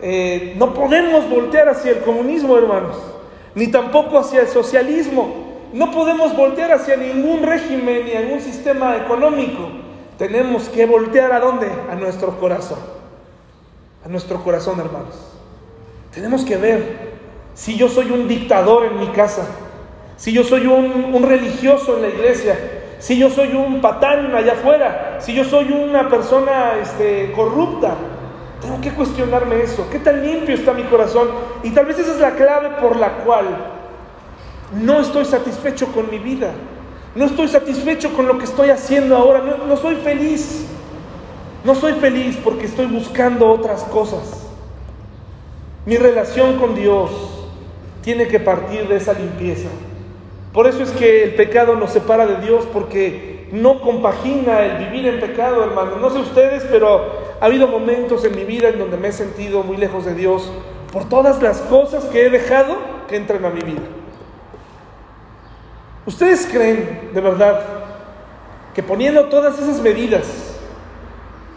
eh, 0.00 0.54
no 0.56 0.72
podemos 0.72 1.28
voltear 1.28 1.68
hacia 1.68 1.90
el 1.90 1.98
comunismo, 1.98 2.56
hermanos, 2.56 2.96
ni 3.54 3.66
tampoco 3.66 4.18
hacia 4.18 4.40
el 4.40 4.48
socialismo. 4.48 5.50
No 5.74 5.90
podemos 5.90 6.34
voltear 6.34 6.72
hacia 6.72 6.96
ningún 6.96 7.42
régimen 7.42 8.06
ni 8.06 8.14
ningún 8.14 8.40
sistema 8.40 8.96
económico. 8.96 9.68
Tenemos 10.16 10.70
que 10.70 10.86
voltear 10.86 11.32
a 11.32 11.40
dónde? 11.40 11.68
A 11.90 11.96
nuestro 11.96 12.40
corazón. 12.40 12.78
A 14.06 14.08
nuestro 14.08 14.42
corazón, 14.42 14.80
hermanos. 14.80 15.16
Tenemos 16.14 16.46
que 16.46 16.56
ver 16.56 17.09
si 17.54 17.76
yo 17.76 17.88
soy 17.88 18.10
un 18.10 18.28
dictador 18.28 18.86
en 18.86 18.98
mi 18.98 19.08
casa, 19.08 19.46
si 20.16 20.32
yo 20.32 20.44
soy 20.44 20.66
un, 20.66 21.22
religioso 21.22 21.96
en 21.96 22.02
la 22.02 22.08
iglesia, 22.08 22.58
si 22.98 23.18
yo 23.18 23.30
soy 23.30 23.54
un 23.54 23.80
patán 23.80 24.34
allá 24.34 24.52
afuera, 24.52 25.16
si 25.20 25.32
yo 25.32 25.44
soy 25.44 25.72
una 25.72 26.10
persona 26.10 26.74
este, 26.82 27.32
corrupta, 27.32 27.94
tengo 28.60 28.80
que 28.82 28.90
cuestionarme 28.90 29.62
eso. 29.62 29.88
¿Qué 29.90 29.98
tan 29.98 30.22
limpio 30.22 30.54
está 30.54 30.74
mi 30.74 30.82
corazón? 30.82 31.28
Y 31.62 31.70
tal 31.70 31.86
vez 31.86 31.98
esa 31.98 32.12
es 32.12 32.20
la 32.20 32.32
clave 32.32 32.68
por 32.80 32.96
la 32.96 33.24
cual 33.24 33.46
no 34.74 35.00
estoy 35.00 35.24
satisfecho 35.24 35.86
con 35.86 36.10
mi 36.10 36.18
vida. 36.18 36.52
No 37.14 37.24
estoy 37.24 37.48
satisfecho 37.48 38.12
con 38.12 38.26
lo 38.26 38.36
que 38.36 38.44
estoy 38.44 38.68
haciendo 38.68 39.16
ahora. 39.16 39.40
No, 39.40 39.66
no 39.66 39.76
soy 39.78 39.96
feliz. 39.96 40.66
No 41.64 41.74
soy 41.74 41.94
feliz 41.94 42.38
porque 42.44 42.66
estoy 42.66 42.86
buscando 42.86 43.50
otras 43.50 43.84
cosas. 43.84 44.46
Mi 45.86 45.96
relación 45.96 46.58
con 46.58 46.74
Dios 46.74 47.39
tiene 48.02 48.28
que 48.28 48.40
partir 48.40 48.88
de 48.88 48.96
esa 48.96 49.12
limpieza. 49.12 49.68
Por 50.52 50.66
eso 50.66 50.82
es 50.82 50.90
que 50.90 51.24
el 51.24 51.34
pecado 51.34 51.76
nos 51.76 51.92
separa 51.92 52.26
de 52.26 52.44
Dios 52.44 52.66
porque 52.72 53.48
no 53.52 53.80
compagina 53.80 54.64
el 54.64 54.86
vivir 54.86 55.06
en 55.06 55.20
pecado, 55.20 55.62
hermano. 55.62 55.96
No 55.96 56.10
sé 56.10 56.18
ustedes, 56.18 56.64
pero 56.70 57.20
ha 57.40 57.44
habido 57.44 57.68
momentos 57.68 58.24
en 58.24 58.34
mi 58.34 58.44
vida 58.44 58.68
en 58.68 58.78
donde 58.78 58.96
me 58.96 59.08
he 59.08 59.12
sentido 59.12 59.62
muy 59.62 59.76
lejos 59.76 60.04
de 60.04 60.14
Dios 60.14 60.50
por 60.92 61.08
todas 61.08 61.40
las 61.42 61.60
cosas 61.62 62.04
que 62.06 62.26
he 62.26 62.30
dejado 62.30 62.76
que 63.08 63.16
entran 63.16 63.44
a 63.44 63.50
mi 63.50 63.60
vida. 63.60 63.82
¿Ustedes 66.06 66.48
creen 66.50 67.10
de 67.12 67.20
verdad 67.20 67.62
que 68.74 68.82
poniendo 68.82 69.26
todas 69.26 69.58
esas 69.58 69.80
medidas 69.80 70.26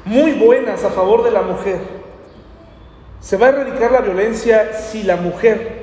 muy 0.06 0.34
buenas 0.34 0.84
a 0.84 0.90
favor 0.90 1.24
de 1.24 1.32
la 1.32 1.42
mujer, 1.42 1.80
se 3.20 3.38
va 3.38 3.48
a 3.48 3.50
erradicar 3.50 3.92
la 3.92 4.02
violencia 4.02 4.74
si 4.74 5.04
la 5.04 5.16
mujer 5.16 5.83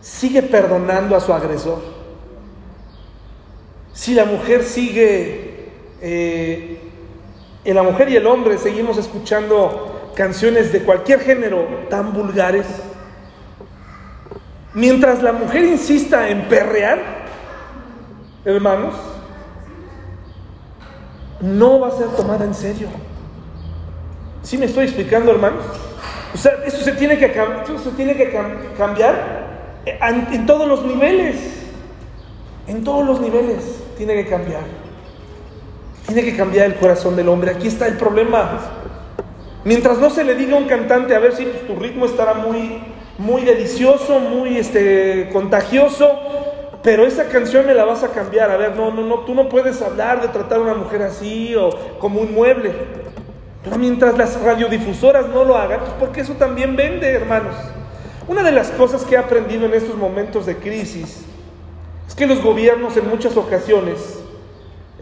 sigue 0.00 0.42
perdonando 0.42 1.16
a 1.16 1.20
su 1.20 1.32
agresor? 1.32 1.80
Si 3.92 4.14
la 4.14 4.24
mujer 4.24 4.64
sigue, 4.64 5.68
eh, 6.00 6.80
en 7.64 7.74
la 7.74 7.82
mujer 7.82 8.08
y 8.08 8.16
el 8.16 8.26
hombre 8.26 8.56
seguimos 8.58 8.96
escuchando 8.96 10.10
canciones 10.14 10.72
de 10.72 10.82
cualquier 10.82 11.20
género 11.20 11.66
tan 11.88 12.12
vulgares, 12.12 12.66
mientras 14.74 15.22
la 15.22 15.32
mujer 15.32 15.64
insista 15.64 16.28
en 16.28 16.48
perrear, 16.48 17.26
hermanos, 18.44 18.94
no 21.40 21.80
va 21.80 21.88
a 21.88 21.92
ser 21.92 22.08
tomada 22.08 22.44
en 22.44 22.54
serio. 22.54 22.88
¿Sí 24.42 24.56
me 24.56 24.66
estoy 24.66 24.84
explicando, 24.84 25.32
hermanos? 25.32 25.64
O 26.34 26.38
sea, 26.38 26.52
eso 26.64 26.78
se 26.78 26.92
tiene 26.92 27.18
que, 27.18 27.26
eso 27.26 27.78
se 27.78 27.90
tiene 27.90 28.16
que 28.16 28.32
cambiar 28.76 29.39
en 29.84 30.46
todos 30.46 30.68
los 30.68 30.84
niveles. 30.84 31.60
En 32.66 32.84
todos 32.84 33.04
los 33.06 33.20
niveles 33.20 33.82
tiene 33.96 34.14
que 34.14 34.26
cambiar. 34.26 34.62
Tiene 36.06 36.22
que 36.22 36.36
cambiar 36.36 36.66
el 36.66 36.76
corazón 36.76 37.16
del 37.16 37.28
hombre. 37.28 37.50
Aquí 37.50 37.68
está 37.68 37.86
el 37.86 37.96
problema. 37.96 38.60
Mientras 39.64 39.98
no 39.98 40.08
se 40.08 40.24
le 40.24 40.34
diga 40.34 40.54
a 40.54 40.58
un 40.58 40.66
cantante, 40.66 41.14
a 41.14 41.18
ver 41.18 41.34
si 41.34 41.44
tu 41.66 41.76
ritmo 41.76 42.06
estará 42.06 42.34
muy, 42.34 42.80
muy 43.18 43.42
delicioso, 43.42 44.18
muy 44.18 44.56
este, 44.56 45.28
contagioso, 45.32 46.08
pero 46.82 47.04
esa 47.04 47.26
canción 47.26 47.66
me 47.66 47.74
la 47.74 47.84
vas 47.84 48.02
a 48.02 48.08
cambiar. 48.08 48.50
A 48.50 48.56
ver, 48.56 48.76
no, 48.76 48.90
no, 48.90 49.02
no, 49.02 49.20
tú 49.20 49.34
no 49.34 49.48
puedes 49.48 49.82
hablar 49.82 50.22
de 50.22 50.28
tratar 50.28 50.58
a 50.58 50.62
una 50.62 50.74
mujer 50.74 51.02
así 51.02 51.54
o 51.56 51.70
como 51.98 52.20
un 52.20 52.32
mueble. 52.32 52.72
Pero 53.62 53.76
mientras 53.76 54.16
las 54.16 54.40
radiodifusoras 54.40 55.28
no 55.28 55.44
lo 55.44 55.56
hagan, 55.56 55.80
pues 55.80 55.92
porque 55.98 56.20
eso 56.22 56.34
también 56.34 56.76
vende, 56.76 57.08
hermanos. 57.08 57.54
Una 58.30 58.44
de 58.44 58.52
las 58.52 58.70
cosas 58.70 59.02
que 59.02 59.16
he 59.16 59.18
aprendido 59.18 59.66
en 59.66 59.74
estos 59.74 59.96
momentos 59.96 60.46
de 60.46 60.54
crisis 60.54 61.24
es 62.06 62.14
que 62.14 62.28
los 62.28 62.40
gobiernos 62.40 62.96
en 62.96 63.08
muchas 63.08 63.36
ocasiones 63.36 64.20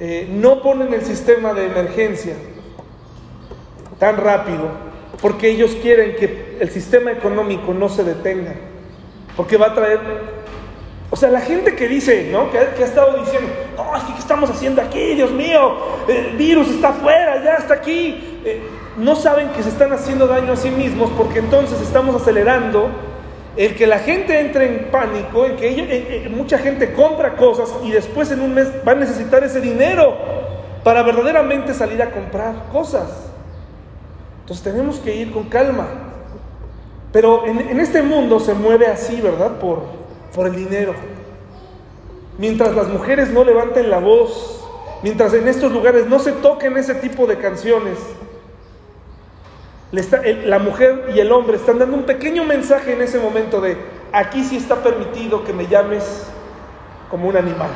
eh, 0.01 0.27
no 0.31 0.63
ponen 0.63 0.95
el 0.95 1.03
sistema 1.05 1.53
de 1.53 1.67
emergencia 1.67 2.33
tan 3.99 4.17
rápido 4.17 4.71
porque 5.21 5.51
ellos 5.51 5.77
quieren 5.83 6.17
que 6.17 6.57
el 6.59 6.71
sistema 6.71 7.13
económico 7.13 7.75
no 7.75 7.91
se 7.91 8.03
detenga, 8.03 8.55
porque 9.37 9.59
va 9.59 9.67
a 9.67 9.75
traer... 9.75 10.01
O 11.11 11.17
sea, 11.17 11.29
la 11.29 11.43
gente 11.43 11.77
que 11.77 11.87
dice, 11.87 12.31
¿no? 12.33 12.51
Que, 12.51 12.59
ha 12.59 12.63
estado 12.63 13.19
diciendo, 13.19 13.51
no, 13.77 14.07
que 14.07 14.15
¿qué 14.15 14.19
estamos 14.21 14.49
haciendo 14.49 14.81
aquí? 14.81 15.17
Dios 15.17 15.33
mío, 15.33 15.77
el 16.09 16.35
virus 16.39 16.69
está 16.69 16.89
afuera, 16.89 17.45
ya 17.45 17.57
está 17.57 17.75
aquí. 17.75 18.41
Eh, 18.47 18.63
no 18.97 19.17
saben 19.17 19.51
que 19.51 19.63
se 19.63 19.69
están 19.69 19.93
haciendo 19.93 20.27
daño 20.27 20.55
a 20.55 20.57
sí 20.57 20.71
mismos 20.71 21.11
porque 21.11 21.41
entonces 21.41 21.79
estamos 21.83 22.17
acelerando 22.17 22.91
el 23.59 23.75
que 23.75 23.89
la 23.89 23.99
gente 23.99 24.39
entre 24.39 24.67
en 24.67 24.89
pánico, 24.89 25.45
el 25.45 25.57
que 25.57 26.31
mucha 26.31 26.59
gente 26.59 26.93
compra 26.93 27.35
cosas 27.35 27.69
y 27.83 27.91
después 27.91 28.31
en 28.31 28.41
un 28.41 28.55
mes 28.55 28.69
va 28.87 28.93
a 28.93 28.95
necesitar 28.95 29.43
ese 29.43 29.61
dinero 29.61 30.17
para 30.85 31.03
verdaderamente 31.03 31.75
salir 31.75 32.01
a 32.01 32.13
comprar 32.13 32.55
cosas. 32.73 33.09
Entonces 34.43 34.63
tenemos 34.63 35.01
que 35.01 35.13
ir 35.17 35.33
con 35.33 35.49
calma. 35.49 35.89
Pero 37.11 37.47
en, 37.47 37.81
este 37.81 38.01
mundo 38.01 38.39
se 38.39 38.55
mueve 38.55 38.87
así, 38.87 39.21
¿verdad? 39.21 39.59
Por, 39.59 39.83
por 40.33 40.47
el 40.47 40.55
dinero. 40.55 40.95
Mientras 42.39 42.77
las 42.77 42.87
mujeres 42.87 43.31
no 43.31 43.43
levanten 43.43 43.91
la 43.91 43.99
voz, 43.99 44.65
mientras 45.03 45.35
en 45.35 45.49
estos 45.49 45.73
lugares 45.73 46.07
no 46.07 46.21
se 46.21 46.31
toquen 46.31 46.77
ese 46.77 46.95
tipo 46.95 47.27
de 47.27 47.39
canciones, 47.39 47.99
la 49.91 50.59
mujer 50.59 51.11
y 51.15 51.19
el 51.19 51.33
hombre 51.33 51.57
están 51.57 51.79
dando 51.79 51.97
un 51.97 52.03
pequeño 52.03 52.45
mensaje 52.45 52.93
en 52.93 53.01
ese 53.01 53.19
momento 53.19 53.61
de, 53.61 53.77
aquí 54.13 54.45
sí 54.45 54.57
está 54.57 54.77
permitido 54.83 55.45
que 55.45 55.53
me 55.53 55.67
llames 55.67 56.27
como 57.11 57.29
un 57.29 57.37
animal. 57.37 57.71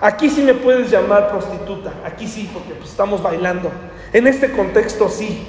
Aquí 0.00 0.30
sí 0.30 0.42
me 0.42 0.54
puedes 0.54 0.90
llamar 0.90 1.28
prostituta, 1.30 1.92
aquí 2.04 2.26
sí, 2.26 2.50
porque 2.52 2.72
pues, 2.74 2.90
estamos 2.90 3.22
bailando. 3.22 3.70
En 4.12 4.26
este 4.26 4.52
contexto 4.52 5.08
sí, 5.08 5.46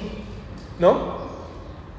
¿no? 0.78 1.26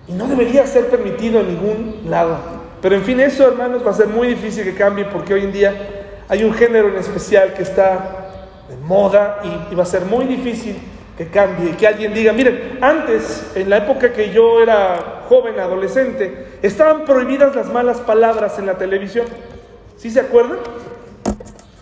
Y 0.07 0.13
no 0.13 0.27
debería 0.27 0.65
ser 0.67 0.89
permitido 0.89 1.41
en 1.41 1.47
ningún 1.47 2.01
lado. 2.05 2.37
Pero 2.81 2.95
en 2.95 3.03
fin, 3.03 3.19
eso 3.19 3.47
hermanos 3.47 3.85
va 3.85 3.91
a 3.91 3.95
ser 3.95 4.07
muy 4.07 4.27
difícil 4.27 4.63
que 4.63 4.75
cambie 4.75 5.05
porque 5.05 5.33
hoy 5.33 5.43
en 5.43 5.51
día 5.51 5.73
hay 6.29 6.43
un 6.43 6.53
género 6.53 6.89
en 6.89 6.97
especial 6.97 7.53
que 7.53 7.63
está 7.63 8.29
de 8.69 8.77
moda 8.77 9.41
y 9.71 9.75
va 9.75 9.83
a 9.83 9.87
ser 9.87 10.05
muy 10.05 10.25
difícil 10.25 10.77
que 11.18 11.28
cambie, 11.28 11.76
que 11.76 11.88
alguien 11.88 12.13
diga, 12.13 12.32
miren, 12.32 12.78
antes, 12.80 13.51
en 13.55 13.70
la 13.70 13.78
época 13.78 14.13
que 14.13 14.30
yo 14.30 14.61
era 14.61 15.24
joven, 15.28 15.59
adolescente, 15.59 16.59
estaban 16.61 17.05
prohibidas 17.05 17.55
las 17.55 17.68
malas 17.68 17.99
palabras 18.01 18.59
en 18.59 18.68
la 18.68 18.76
televisión. 18.76 19.26
¿Sí 19.97 20.11
se 20.11 20.20
acuerdan? 20.20 20.59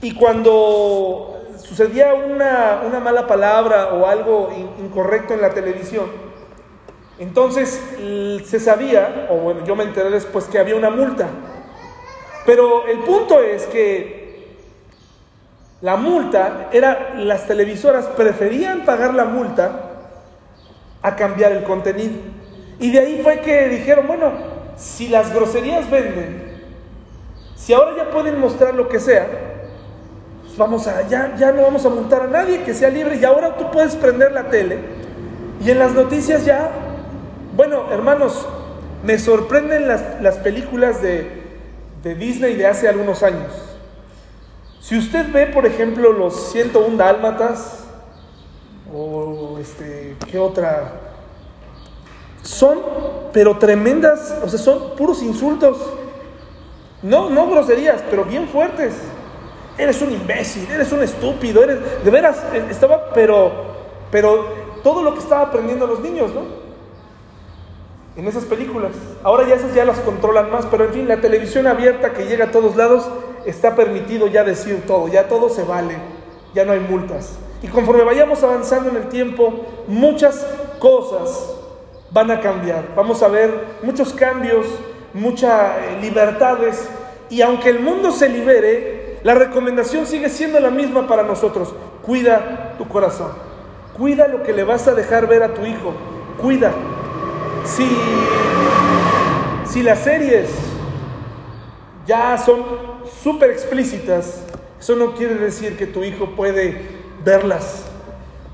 Y 0.02 0.16
cuando 0.16 1.42
sucedía 1.58 2.14
una, 2.14 3.00
mala 3.04 3.28
palabra 3.28 3.94
o 3.94 4.08
algo 4.08 4.52
incorrecto 4.80 5.34
en 5.34 5.42
la 5.42 5.50
televisión, 5.50 6.06
entonces 7.20 7.82
se 8.46 8.60
sabía, 8.60 9.28
o 9.30 9.36
bueno, 9.36 9.66
yo 9.66 9.76
me 9.76 9.84
enteré 9.84 10.12
después 10.12 10.46
que 10.46 10.60
había 10.60 10.76
una 10.76 10.90
multa. 10.90 11.28
Pero 12.46 12.88
el 12.88 13.00
punto 13.00 13.42
es 13.42 13.66
que 13.66 14.25
la 15.86 15.98
multa 15.98 16.70
era, 16.72 17.14
las 17.16 17.46
televisoras 17.46 18.06
preferían 18.18 18.86
pagar 18.86 19.14
la 19.14 19.26
multa 19.26 19.82
a 21.04 21.16
cambiar 21.16 21.52
el 21.52 21.64
contenido. 21.64 22.16
Y 22.80 22.90
de 22.90 22.98
ahí 22.98 23.20
fue 23.22 23.40
que 23.42 23.70
dijeron, 23.70 24.08
bueno, 24.08 24.32
si 24.76 25.10
las 25.10 25.32
groserías 25.32 25.88
venden, 25.92 26.56
si 27.56 27.72
ahora 27.72 27.98
ya 27.98 28.10
pueden 28.10 28.40
mostrar 28.40 28.74
lo 28.74 28.90
que 28.90 29.00
sea, 29.00 29.28
pues 30.42 30.58
vamos 30.58 30.88
a, 30.88 31.08
ya, 31.08 31.36
ya 31.38 31.52
no 31.52 31.62
vamos 31.62 31.86
a 31.86 31.90
multar 31.90 32.24
a 32.24 32.28
nadie, 32.30 32.64
que 32.64 32.74
sea 32.74 32.90
libre. 32.90 33.18
Y 33.18 33.24
ahora 33.24 33.56
tú 33.56 33.70
puedes 33.70 33.96
prender 33.96 34.32
la 34.32 34.46
tele 34.46 34.80
y 35.64 35.70
en 35.70 35.78
las 35.78 35.94
noticias 35.94 36.46
ya, 36.46 36.68
bueno, 37.56 37.92
hermanos, 37.92 38.48
me 39.04 39.20
sorprenden 39.20 39.88
las, 39.88 40.20
las 40.20 40.38
películas 40.38 41.04
de, 41.04 41.44
de 42.02 42.16
Disney 42.16 42.56
de 42.56 42.66
hace 42.66 42.90
algunos 42.90 43.22
años. 43.22 43.65
Si 44.86 44.96
usted 44.96 45.32
ve, 45.34 45.48
por 45.48 45.66
ejemplo, 45.66 46.14
los 46.14 46.52
101 46.52 46.96
dálmatas, 46.96 47.86
o 48.94 49.58
este, 49.60 50.16
¿qué 50.30 50.38
otra? 50.38 50.92
Son, 52.44 52.84
pero 53.34 53.58
tremendas, 53.58 54.42
o 54.44 54.48
sea, 54.48 54.60
son 54.60 54.96
puros 54.96 55.24
insultos. 55.24 55.80
No, 57.02 57.32
no 57.32 57.50
groserías, 57.50 58.04
pero 58.12 58.26
bien 58.26 58.48
fuertes. 58.48 58.94
Eres 59.76 60.00
un 60.04 60.12
imbécil, 60.12 60.70
eres 60.70 60.92
un 60.92 61.02
estúpido, 61.02 61.64
eres, 61.64 61.80
de 62.04 62.12
veras, 62.12 62.38
eh, 62.54 62.68
estaba, 62.70 63.10
pero, 63.12 63.52
pero 64.12 64.46
todo 64.84 65.02
lo 65.02 65.16
que 65.16 65.20
estaba 65.22 65.48
aprendiendo 65.48 65.88
los 65.88 66.00
niños, 66.02 66.32
¿no? 66.32 66.65
En 68.16 68.28
esas 68.28 68.46
películas. 68.46 68.92
Ahora 69.24 69.48
ya 69.48 69.56
esas 69.56 69.74
ya 69.74 69.86
las 69.86 70.00
controlan 70.00 70.52
más, 70.52 70.66
pero 70.66 70.86
en 70.86 70.94
fin, 70.94 71.08
la 71.08 71.22
televisión 71.22 71.68
abierta 71.68 72.14
que 72.14 72.26
llega 72.26 72.46
a 72.46 72.52
todos 72.52 72.76
lados 72.76 73.08
está 73.46 73.76
permitido 73.76 74.28
ya 74.28 74.44
decir 74.44 74.84
todo, 74.88 75.08
ya 75.08 75.28
todo 75.28 75.50
se 75.50 75.64
vale, 75.64 75.96
ya 76.54 76.66
no 76.66 76.72
hay 76.72 76.80
multas. 76.80 77.38
Y 77.62 77.68
conforme 77.68 78.04
vayamos 78.04 78.44
avanzando 78.44 78.90
en 78.90 78.98
el 78.98 79.10
tiempo, 79.10 79.66
muchas 79.88 80.46
cosas 80.80 81.56
van 82.12 82.32
a 82.32 82.40
cambiar. 82.40 82.94
Vamos 82.96 83.24
a 83.24 83.28
ver 83.28 83.52
muchos 83.82 84.14
cambios, 84.14 84.68
muchas 85.14 85.78
eh, 85.78 86.00
libertades. 86.02 86.88
Y 87.30 87.42
aunque 87.42 87.70
el 87.70 87.80
mundo 87.80 88.12
se 88.12 88.30
libere, 88.30 89.20
la 89.24 89.34
recomendación 89.34 90.06
sigue 90.06 90.30
siendo 90.30 90.60
la 90.60 90.70
misma 90.70 91.08
para 91.08 91.24
nosotros. 91.24 91.74
Cuida 92.04 92.76
tu 92.78 92.88
corazón. 92.88 93.32
Cuida 93.98 94.28
lo 94.28 94.44
que 94.44 94.54
le 94.54 94.64
vas 94.64 94.88
a 94.88 94.94
dejar 94.94 95.28
ver 95.28 95.42
a 95.42 95.54
tu 95.54 95.66
hijo. 95.66 95.94
Cuida 96.40 96.72
si, 97.66 97.98
si 99.66 99.84
las 99.84 100.00
series 100.00 100.50
ya 102.06 102.38
son 102.38 102.64
súper 103.24 103.52
explícitas, 103.52 104.44
eso 104.80 104.96
no 104.96 105.14
quiere 105.16 105.36
decir 105.36 105.78
que 105.78 105.88
tu 105.88 106.04
hijo 106.04 106.36
puede 106.36 106.82
verlas, 107.24 107.86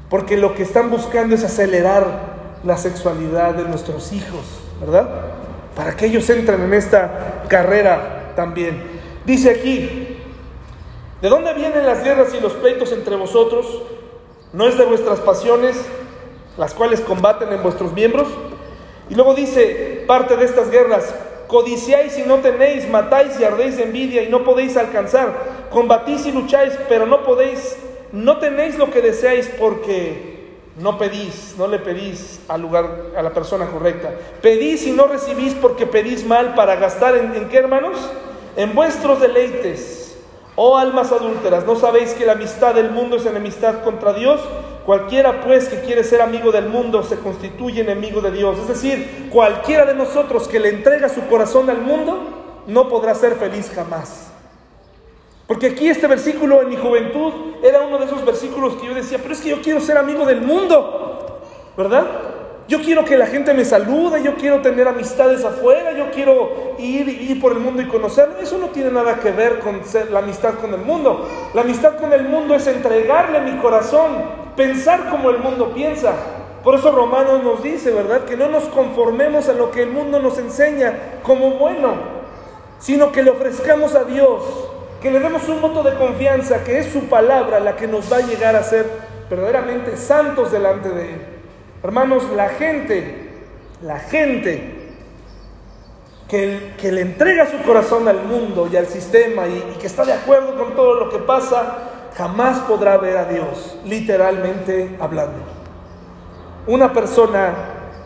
porque 0.10 0.38
lo 0.38 0.56
que 0.56 0.64
están 0.64 0.90
buscando 0.90 1.36
es 1.36 1.44
acelerar 1.44 2.32
la 2.64 2.78
sexualidad 2.78 3.56
de 3.56 3.64
nuestros 3.64 4.14
hijos, 4.14 4.46
¿verdad? 4.80 5.10
Para 5.76 5.96
que 5.96 6.06
ellos 6.06 6.30
entren 6.30 6.62
en 6.62 6.74
esta 6.74 7.44
carrera 7.48 8.34
también. 8.36 8.82
Dice 9.26 9.50
aquí, 9.50 10.18
¿de 11.22 11.30
dónde 11.30 11.54
vienen 11.54 11.86
las 11.86 12.04
guerras 12.04 12.34
y 12.34 12.40
los 12.40 12.54
pleitos 12.54 12.92
entre 12.92 13.16
vosotros? 13.16 13.66
¿No 14.54 14.68
es 14.68 14.78
de 14.78 14.86
vuestras 14.86 15.20
pasiones, 15.20 15.78
las 16.58 16.74
cuales 16.74 17.02
combaten 17.02 17.52
en 17.52 17.64
vuestros 17.64 17.94
miembros? 17.94 18.28
Y 19.12 19.16
luego 19.16 19.34
dice 19.34 20.06
parte 20.08 20.38
de 20.38 20.46
estas 20.46 20.72
guerras, 20.72 21.14
codiciáis 21.48 22.18
y 22.18 22.22
no 22.22 22.38
tenéis, 22.38 22.88
matáis 22.88 23.38
y 23.38 23.44
ardéis 23.44 23.76
de 23.76 23.84
envidia 23.84 24.24
y 24.24 24.30
no 24.30 24.46
podéis 24.46 24.78
alcanzar, 24.78 25.68
combatís 25.70 26.26
y 26.28 26.32
lucháis, 26.32 26.80
pero 26.88 27.06
no 27.06 27.26
podéis, 27.26 27.76
no 28.14 28.38
tenéis 28.38 28.78
lo 28.78 28.90
que 28.90 29.02
deseáis 29.02 29.52
porque 29.60 30.54
no 30.78 30.98
pedís, 30.98 31.56
no 31.58 31.68
le 31.68 31.80
pedís 31.80 32.40
al 32.48 32.62
lugar, 32.62 33.08
a 33.14 33.22
la 33.22 33.32
persona 33.32 33.66
correcta. 33.66 34.14
Pedís 34.42 34.88
y 34.88 34.92
no 34.92 35.08
recibís 35.08 35.56
porque 35.56 35.86
pedís 35.86 36.26
mal 36.26 36.56
para 36.56 36.78
gastar 36.78 37.18
en, 37.18 37.36
¿en 37.36 37.50
qué 37.50 37.58
hermanos? 37.58 37.98
En 38.56 38.74
vuestros 38.74 39.20
deleites. 39.20 40.18
Oh 40.56 40.78
almas 40.78 41.12
adúlteras, 41.12 41.66
¿no 41.66 41.76
sabéis 41.76 42.14
que 42.14 42.26
la 42.26 42.34
amistad 42.34 42.76
del 42.76 42.92
mundo 42.92 43.18
es 43.18 43.26
enemistad 43.26 43.84
contra 43.84 44.14
Dios? 44.14 44.40
Cualquiera 44.86 45.42
pues 45.42 45.70
que 45.70 45.82
quiere 45.82 46.04
ser 46.04 46.22
amigo 46.22 46.52
del 46.52 46.68
mundo 46.68 47.04
se 47.04 47.18
constituye 47.18 47.82
enemigo 47.82 48.20
de 48.22 48.32
Dios. 48.32 48.58
Es 48.60 48.68
decir, 48.68 49.30
cualquiera 49.32 49.86
de 49.86 49.94
nosotros 49.94 50.48
que 50.48 50.60
le 50.60 50.70
entrega 50.70 51.08
su 51.08 51.22
corazón 51.28 51.70
al 51.70 51.82
mundo 51.82 52.64
no 52.68 52.90
podrá 52.90 53.14
ser 53.14 53.36
feliz 53.36 53.72
jamás. 53.74 54.32
Porque 55.46 55.68
aquí 55.68 55.90
este 55.90 56.08
versículo 56.08 56.62
en 56.62 56.70
mi 56.70 56.78
juventud 56.78 57.34
era 57.62 57.82
uno 57.82 57.98
de 57.98 58.06
esos 58.06 58.26
versículos 58.26 58.76
que 58.76 58.88
yo 58.88 58.94
decía, 58.94 59.20
pero 59.22 59.34
es 59.34 59.42
que 59.42 59.50
yo 59.50 59.62
quiero 59.62 59.82
ser 59.82 59.98
amigo 59.98 60.26
del 60.26 60.42
mundo, 60.42 61.42
¿verdad? 61.78 62.31
Yo 62.72 62.82
quiero 62.82 63.04
que 63.04 63.18
la 63.18 63.26
gente 63.26 63.54
me 63.54 63.66
salude, 63.66 64.24
yo 64.24 64.36
quiero 64.36 64.62
tener 64.62 64.88
amistades 64.88 65.44
afuera, 65.44 65.92
yo 65.92 66.10
quiero 66.10 66.78
ir, 66.80 67.06
ir 67.10 67.42
por 67.42 67.52
el 67.52 67.60
mundo 67.60 67.82
y 67.82 67.86
conocerlo. 67.86 68.40
Eso 68.40 68.58
no 68.58 68.68
tiene 68.68 68.92
nada 68.92 69.20
que 69.20 69.30
ver 69.32 69.60
con 69.60 69.82
la 70.10 70.20
amistad 70.20 70.54
con 70.54 70.74
el 70.74 70.80
mundo. 70.80 71.28
La 71.54 71.64
amistad 71.64 71.98
con 71.98 72.14
el 72.14 72.24
mundo 72.30 72.56
es 72.56 72.66
entregarle 72.68 73.42
mi 73.42 73.58
corazón, 73.58 74.24
pensar 74.56 75.10
como 75.10 75.32
el 75.32 75.40
mundo 75.40 75.74
piensa. 75.74 76.14
Por 76.64 76.76
eso 76.76 76.94
Romanos 76.94 77.44
nos 77.44 77.62
dice, 77.62 77.92
¿verdad? 77.92 78.24
Que 78.24 78.38
no 78.38 78.48
nos 78.48 78.64
conformemos 78.70 79.50
a 79.50 79.54
lo 79.54 79.70
que 79.70 79.84
el 79.84 79.90
mundo 79.90 80.22
nos 80.22 80.38
enseña 80.38 80.94
como 81.24 81.56
bueno, 81.56 81.96
sino 82.80 83.12
que 83.12 83.22
le 83.22 83.32
ofrezcamos 83.32 83.96
a 83.96 84.06
Dios, 84.06 84.44
que 85.02 85.12
le 85.12 85.20
demos 85.20 85.46
un 85.50 85.60
voto 85.60 85.84
de 85.84 85.98
confianza, 85.98 86.64
que 86.64 86.80
es 86.80 86.94
su 86.94 87.10
palabra 87.10 87.60
la 87.60 87.76
que 87.76 87.88
nos 87.88 88.10
va 88.10 88.20
a 88.20 88.22
llegar 88.22 88.56
a 88.56 88.64
ser 88.64 88.86
verdaderamente 89.30 89.98
santos 89.98 90.54
delante 90.54 90.88
de 90.88 91.14
Él. 91.16 91.31
Hermanos, 91.84 92.24
la 92.36 92.50
gente, 92.50 93.30
la 93.82 93.98
gente 93.98 94.82
que, 96.28 96.92
le 96.92 97.02
entrega 97.02 97.50
su 97.50 97.58
corazón 97.64 98.08
al 98.08 98.24
mundo 98.24 98.70
y 98.72 98.78
al 98.78 98.86
sistema 98.86 99.48
y, 99.48 99.74
y 99.76 99.80
que 99.80 99.88
está 99.88 100.06
de 100.06 100.14
acuerdo 100.14 100.56
con 100.56 100.76
todo 100.76 100.94
lo 101.00 101.10
que 101.10 101.18
pasa, 101.18 101.90
jamás 102.16 102.60
podrá 102.60 102.98
ver 102.98 103.18
a 103.18 103.26
Dios, 103.26 103.78
literalmente 103.84 104.96
hablando. 105.00 105.40
Una 106.68 106.94
persona 106.94 107.54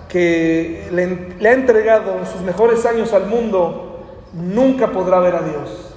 que 0.07 0.88
le, 0.91 1.36
le, 1.38 1.49
ha 1.49 1.53
entregado 1.53 2.26
sus 2.26 2.41
mejores 2.41 2.86
años 2.86 3.11
al 3.11 3.26
mundo, 3.28 4.05
nunca 4.32 4.88
podrá 4.88 5.19
ver 5.19 5.36
a 5.36 5.41
Dios, 5.41 5.93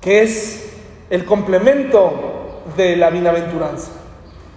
que 0.00 0.22
es 0.22 0.72
el 1.10 1.24
complemento 1.24 2.62
de 2.76 2.96
la 2.96 3.10
bienaventuranza. 3.10 4.03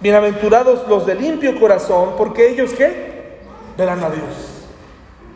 Bienaventurados 0.00 0.86
los 0.86 1.06
de 1.06 1.16
limpio 1.16 1.58
corazón, 1.58 2.10
porque 2.16 2.50
ellos 2.50 2.70
qué? 2.72 3.40
Verán 3.76 4.04
a 4.04 4.10
Dios. 4.10 4.28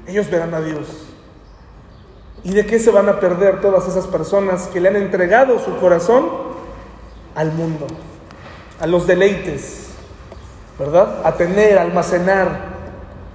Ellos 0.06 0.30
verán 0.30 0.54
a 0.54 0.60
Dios. 0.60 0.86
¿Y 2.44 2.52
de 2.52 2.64
qué 2.64 2.78
se 2.78 2.90
van 2.90 3.08
a 3.08 3.18
perder 3.18 3.60
todas 3.60 3.88
esas 3.88 4.06
personas 4.06 4.68
que 4.68 4.80
le 4.80 4.88
han 4.88 4.96
entregado 4.96 5.58
su 5.58 5.76
corazón 5.78 6.28
al 7.34 7.52
mundo, 7.52 7.86
a 8.80 8.86
los 8.86 9.06
deleites, 9.06 9.90
¿verdad? 10.78 11.22
A 11.24 11.34
tener, 11.34 11.78
a 11.78 11.82
almacenar, 11.82 12.72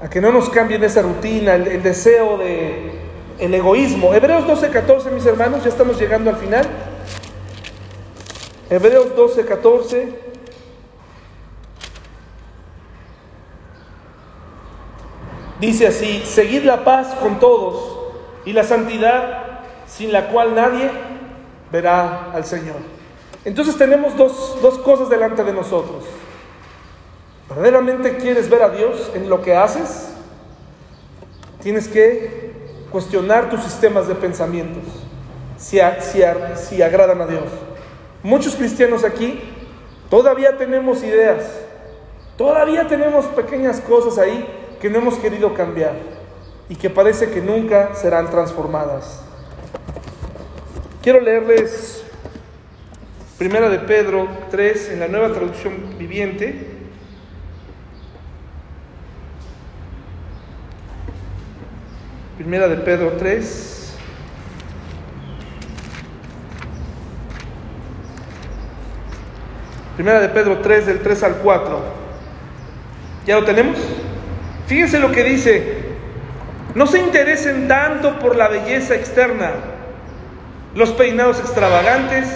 a 0.01 0.09
que 0.09 0.21
no 0.21 0.31
nos 0.31 0.49
cambien 0.49 0.83
esa 0.83 1.01
rutina, 1.01 1.55
el, 1.55 1.83
deseo 1.83 2.37
de 2.37 2.91
el 3.39 3.53
egoísmo. 3.53 4.13
Hebreos 4.13 4.47
12, 4.47 4.69
14, 4.69 5.11
mis 5.11 5.25
hermanos, 5.25 5.63
ya 5.63 5.69
estamos 5.69 5.99
llegando 5.99 6.29
al 6.29 6.37
final. 6.37 6.65
Hebreos 8.69 9.15
12, 9.15 9.45
Dice 15.59 15.87
así, 15.87 16.23
seguid 16.25 16.63
la 16.63 16.83
paz 16.83 17.15
con 17.15 17.39
todos 17.39 17.97
y 18.45 18.53
la 18.53 18.63
santidad 18.63 19.61
sin 19.87 20.11
la 20.11 20.27
cual 20.27 20.53
nadie 20.53 20.91
verá 21.71 22.31
al 22.31 22.45
Señor. 22.45 22.75
Entonces 23.43 23.75
tenemos 23.75 24.15
dos, 24.15 24.57
dos 24.61 24.77
cosas 24.79 25.09
delante 25.09 25.43
de 25.43 25.53
nosotros. 25.53 26.03
¿Verdaderamente 27.49 28.17
quieres 28.17 28.49
ver 28.49 28.61
a 28.61 28.69
Dios 28.69 29.11
en 29.15 29.29
lo 29.29 29.41
que 29.41 29.55
haces? 29.55 30.09
Tienes 31.63 31.87
que 31.87 32.51
cuestionar 32.91 33.49
tus 33.49 33.63
sistemas 33.63 34.07
de 34.07 34.15
pensamientos, 34.15 34.83
si, 35.57 35.79
si, 36.01 36.21
si 36.55 36.81
agradan 36.81 37.21
a 37.21 37.25
Dios. 37.25 37.45
Muchos 38.21 38.55
cristianos 38.55 39.03
aquí 39.03 39.41
todavía 40.09 40.57
tenemos 40.57 41.01
ideas, 41.03 41.45
todavía 42.37 42.87
tenemos 42.87 43.25
pequeñas 43.25 43.79
cosas 43.81 44.17
ahí 44.17 44.45
que 44.81 44.89
no 44.89 44.99
hemos 44.99 45.17
querido 45.17 45.53
cambiar 45.53 45.93
y 46.69 46.75
que 46.75 46.89
parece 46.89 47.29
que 47.29 47.41
nunca 47.41 47.95
serán 47.95 48.29
transformadas. 48.29 49.21
Quiero 51.01 51.21
leerles 51.21 51.97
Primera 53.37 53.69
de 53.69 53.77
Pedro 53.77 54.27
3 54.49 54.89
en 54.93 54.99
la 54.99 55.07
nueva 55.07 55.31
traducción 55.31 55.95
viviente. 55.99 56.71
Primera 62.35 62.67
de 62.67 62.77
Pedro 62.77 63.11
3. 63.11 63.95
Primera 69.95 70.19
de 70.19 70.29
Pedro 70.29 70.57
3 70.59 70.87
del 70.87 71.01
3 71.01 71.23
al 71.23 71.35
4. 71.35 71.79
¿Ya 73.27 73.39
lo 73.39 73.45
tenemos? 73.45 73.77
Fíjense 74.67 74.99
lo 74.99 75.11
que 75.11 75.23
dice, 75.23 75.63
no 76.75 76.87
se 76.87 76.99
interesen 76.99 77.69
tanto 77.69 78.19
por 78.19 78.35
la 78.35 78.49
belleza 78.49 78.95
externa, 78.95 79.51
los 80.75 80.91
peinados 80.91 81.39
extravagantes, 81.39 82.27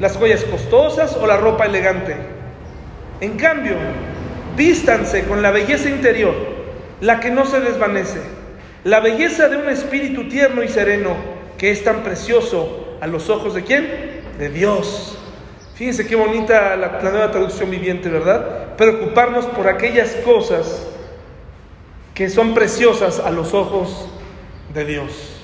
las 0.00 0.16
joyas 0.16 0.44
costosas 0.44 1.16
o 1.16 1.26
la 1.26 1.36
ropa 1.36 1.66
elegante. 1.66 2.16
En 3.20 3.36
cambio, 3.36 3.76
vístanse 4.56 5.24
con 5.24 5.40
la 5.40 5.52
belleza 5.52 5.88
interior, 5.88 6.34
la 7.00 7.20
que 7.20 7.30
no 7.30 7.46
se 7.46 7.60
desvanece, 7.60 8.20
la 8.82 8.98
belleza 8.98 9.48
de 9.48 9.58
un 9.58 9.68
espíritu 9.68 10.28
tierno 10.28 10.64
y 10.64 10.68
sereno 10.68 11.14
que 11.56 11.70
es 11.70 11.84
tan 11.84 12.02
precioso 12.02 12.98
a 13.00 13.06
los 13.06 13.30
ojos 13.30 13.54
de 13.54 13.62
quién? 13.62 13.88
De 14.36 14.48
Dios. 14.48 15.16
Fíjense 15.76 16.08
qué 16.08 16.16
bonita 16.16 16.74
la, 16.74 17.00
la 17.00 17.10
nueva 17.10 17.30
traducción 17.30 17.70
viviente, 17.70 18.08
¿verdad? 18.08 18.62
preocuparnos 18.76 19.46
por 19.46 19.68
aquellas 19.68 20.10
cosas 20.24 20.88
que 22.14 22.28
son 22.28 22.54
preciosas 22.54 23.18
a 23.18 23.30
los 23.30 23.54
ojos 23.54 24.08
de 24.74 24.84
Dios. 24.84 25.42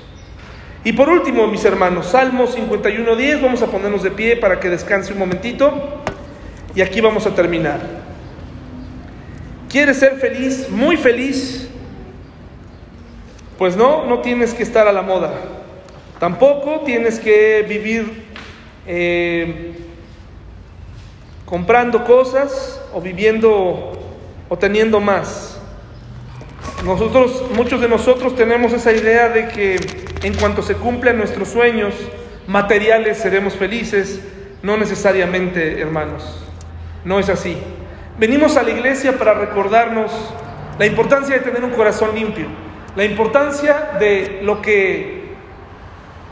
Y 0.85 0.93
por 0.93 1.09
último, 1.09 1.47
mis 1.47 1.65
hermanos, 1.65 2.07
Salmo 2.07 2.47
51.10, 2.47 3.43
vamos 3.43 3.63
a 3.63 3.67
ponernos 3.67 4.03
de 4.03 4.11
pie 4.11 4.37
para 4.37 4.61
que 4.61 4.69
descanse 4.69 5.13
un 5.13 5.19
momentito 5.19 5.73
y 6.75 6.81
aquí 6.81 7.01
vamos 7.01 7.27
a 7.27 7.35
terminar. 7.35 7.81
¿Quieres 9.69 9.99
ser 9.99 10.17
feliz, 10.17 10.69
muy 10.71 10.97
feliz? 10.97 11.69
Pues 13.59 13.77
no, 13.77 14.07
no 14.07 14.21
tienes 14.21 14.55
que 14.55 14.63
estar 14.63 14.87
a 14.87 14.93
la 14.93 15.03
moda. 15.03 15.35
Tampoco 16.19 16.83
tienes 16.87 17.19
que 17.19 17.67
vivir 17.69 18.25
eh, 18.87 19.75
comprando 21.45 22.05
cosas 22.05 22.81
o 22.95 23.01
viviendo 23.01 23.93
o 24.49 24.57
teniendo 24.57 25.01
más. 25.01 25.58
Nosotros, 26.85 27.45
muchos 27.55 27.81
de 27.81 27.89
nosotros 27.89 28.37
tenemos 28.37 28.73
esa 28.73 28.93
idea 28.93 29.29
de 29.29 29.49
que 29.49 29.77
en 30.23 30.35
cuanto 30.35 30.63
se 30.63 30.75
cumplan 30.75 31.19
nuestros 31.19 31.49
sueños 31.49 31.95
materiales 32.47 33.19
seremos 33.19 33.55
felices. 33.55 34.21
No 34.63 34.77
necesariamente, 34.77 35.81
hermanos. 35.81 36.45
No 37.05 37.19
es 37.19 37.29
así. 37.29 37.57
Venimos 38.19 38.57
a 38.57 38.63
la 38.63 38.71
iglesia 38.71 39.17
para 39.17 39.35
recordarnos 39.35 40.11
la 40.79 40.87
importancia 40.87 41.35
de 41.37 41.41
tener 41.41 41.65
un 41.65 41.71
corazón 41.71 42.15
limpio, 42.15 42.47
la 42.97 43.05
importancia 43.05 43.91
de 44.01 44.41
lo 44.43 44.61
que, 44.63 45.35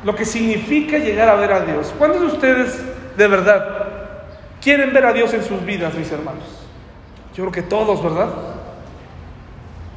lo 0.04 0.14
que 0.14 0.24
significa 0.24 0.98
llegar 0.98 1.28
a 1.28 1.36
ver 1.36 1.52
a 1.52 1.60
Dios. 1.60 1.94
¿Cuántos 1.98 2.20
de 2.20 2.26
ustedes 2.26 2.82
de 3.16 3.28
verdad 3.28 3.88
quieren 4.60 4.92
ver 4.92 5.06
a 5.06 5.12
Dios 5.12 5.32
en 5.34 5.44
sus 5.44 5.64
vidas, 5.64 5.94
mis 5.94 6.10
hermanos? 6.10 6.44
Yo 7.34 7.44
creo 7.44 7.52
que 7.52 7.62
todos, 7.62 8.02
¿verdad? 8.02 8.55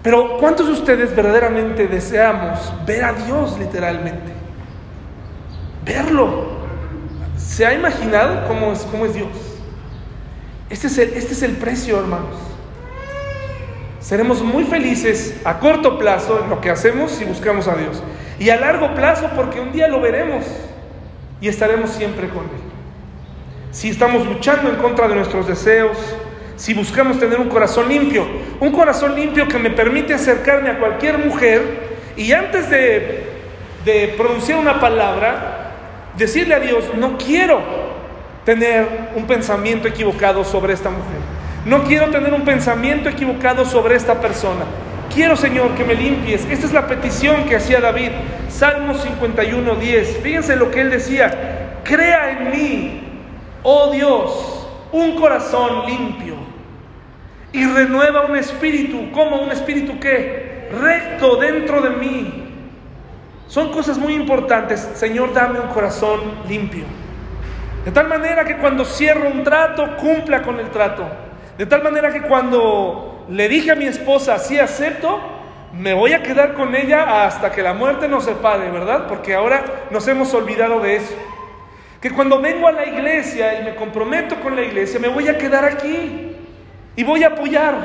Pero 0.01 0.37
¿cuántos 0.37 0.67
de 0.67 0.73
ustedes 0.73 1.15
verdaderamente 1.15 1.87
deseamos 1.87 2.59
ver 2.85 3.03
a 3.03 3.13
Dios 3.13 3.57
literalmente? 3.59 4.31
Verlo. 5.85 6.59
¿Se 7.37 7.65
ha 7.65 7.73
imaginado 7.73 8.47
cómo 8.47 8.71
es, 8.71 8.79
cómo 8.91 9.05
es 9.05 9.13
Dios? 9.13 9.29
Este 10.69 10.87
es, 10.87 10.97
el, 10.97 11.09
este 11.13 11.33
es 11.33 11.43
el 11.43 11.53
precio, 11.53 11.99
hermanos. 11.99 12.37
Seremos 13.99 14.41
muy 14.41 14.63
felices 14.63 15.41
a 15.43 15.59
corto 15.59 15.97
plazo 15.97 16.41
en 16.43 16.49
lo 16.49 16.61
que 16.61 16.69
hacemos 16.69 17.11
si 17.11 17.25
buscamos 17.25 17.67
a 17.67 17.75
Dios. 17.75 18.01
Y 18.39 18.49
a 18.49 18.59
largo 18.59 18.93
plazo 18.95 19.29
porque 19.35 19.59
un 19.59 19.73
día 19.73 19.87
lo 19.87 19.99
veremos 19.99 20.45
y 21.41 21.47
estaremos 21.49 21.89
siempre 21.89 22.29
con 22.29 22.43
Él. 22.43 22.69
Si 23.71 23.89
estamos 23.89 24.25
luchando 24.25 24.69
en 24.69 24.77
contra 24.77 25.07
de 25.07 25.15
nuestros 25.15 25.47
deseos, 25.47 25.97
si 26.59 26.73
buscamos 26.73 27.17
tener 27.17 27.39
un 27.39 27.47
corazón 27.47 27.87
limpio, 27.87 28.27
un 28.59 28.73
corazón 28.73 29.15
limpio 29.15 29.47
que 29.47 29.57
me 29.57 29.69
permite 29.69 30.13
acercarme 30.13 30.69
a 30.69 30.77
cualquier 30.77 31.17
mujer 31.17 31.61
y 32.17 32.33
antes 32.33 32.69
de, 32.69 33.27
de 33.85 34.13
pronunciar 34.17 34.59
una 34.59 34.77
palabra, 34.77 35.71
decirle 36.17 36.55
a 36.55 36.59
Dios, 36.59 36.83
no 36.97 37.17
quiero 37.17 37.61
tener 38.43 38.85
un 39.15 39.25
pensamiento 39.25 39.87
equivocado 39.87 40.43
sobre 40.43 40.73
esta 40.73 40.89
mujer. 40.89 41.19
No 41.65 41.85
quiero 41.85 42.09
tener 42.09 42.33
un 42.33 42.43
pensamiento 42.43 43.07
equivocado 43.07 43.63
sobre 43.63 43.95
esta 43.95 44.19
persona. 44.19 44.65
Quiero, 45.13 45.37
Señor, 45.37 45.75
que 45.75 45.85
me 45.85 45.95
limpies. 45.95 46.45
Esta 46.51 46.65
es 46.65 46.73
la 46.73 46.87
petición 46.87 47.45
que 47.45 47.55
hacía 47.55 47.79
David. 47.79 48.11
Salmo 48.49 48.95
51, 48.95 49.75
10. 49.75 50.17
Fíjense 50.21 50.57
lo 50.57 50.71
que 50.71 50.81
él 50.81 50.89
decía. 50.89 51.79
Crea 51.85 52.31
en 52.31 52.51
mí, 52.51 53.01
oh 53.63 53.91
Dios, 53.91 54.67
un 54.91 55.15
corazón 55.15 55.85
limpio. 55.85 56.38
Y 57.51 57.65
renueva 57.65 58.25
un 58.25 58.35
espíritu. 58.35 59.11
como 59.11 59.41
un 59.41 59.51
espíritu 59.51 59.99
que 59.99 60.49
Recto 60.71 61.37
dentro 61.37 61.81
de 61.81 61.89
mí. 61.89 62.45
Son 63.47 63.71
cosas 63.71 63.97
muy 63.97 64.13
importantes. 64.13 64.79
Señor, 64.93 65.33
dame 65.33 65.59
un 65.59 65.69
corazón 65.69 66.19
limpio. 66.47 66.83
De 67.83 67.91
tal 67.91 68.07
manera 68.07 68.45
que 68.45 68.57
cuando 68.57 68.85
cierro 68.85 69.29
un 69.29 69.43
trato, 69.43 69.97
cumpla 69.97 70.43
con 70.43 70.59
el 70.59 70.69
trato. 70.69 71.07
De 71.57 71.65
tal 71.65 71.81
manera 71.81 72.13
que 72.13 72.21
cuando 72.21 73.25
le 73.29 73.49
dije 73.49 73.71
a 73.71 73.75
mi 73.75 73.85
esposa, 73.85 74.37
sí 74.37 74.59
acepto, 74.59 75.19
me 75.73 75.93
voy 75.93 76.13
a 76.13 76.21
quedar 76.21 76.53
con 76.53 76.75
ella 76.75 77.25
hasta 77.25 77.51
que 77.51 77.63
la 77.63 77.73
muerte 77.73 78.07
nos 78.07 78.25
separe, 78.25 78.69
¿verdad? 78.69 79.07
Porque 79.07 79.33
ahora 79.33 79.63
nos 79.89 80.07
hemos 80.07 80.33
olvidado 80.33 80.79
de 80.81 80.97
eso. 80.97 81.15
Que 81.99 82.11
cuando 82.11 82.39
vengo 82.39 82.67
a 82.67 82.71
la 82.71 82.85
iglesia 82.85 83.59
y 83.59 83.63
me 83.63 83.75
comprometo 83.75 84.39
con 84.39 84.55
la 84.55 84.61
iglesia, 84.61 84.99
me 84.99 85.07
voy 85.07 85.27
a 85.27 85.37
quedar 85.37 85.65
aquí 85.65 86.28
y 86.99 87.03
voy 87.03 87.23
a 87.23 87.27
apoyar. 87.27 87.75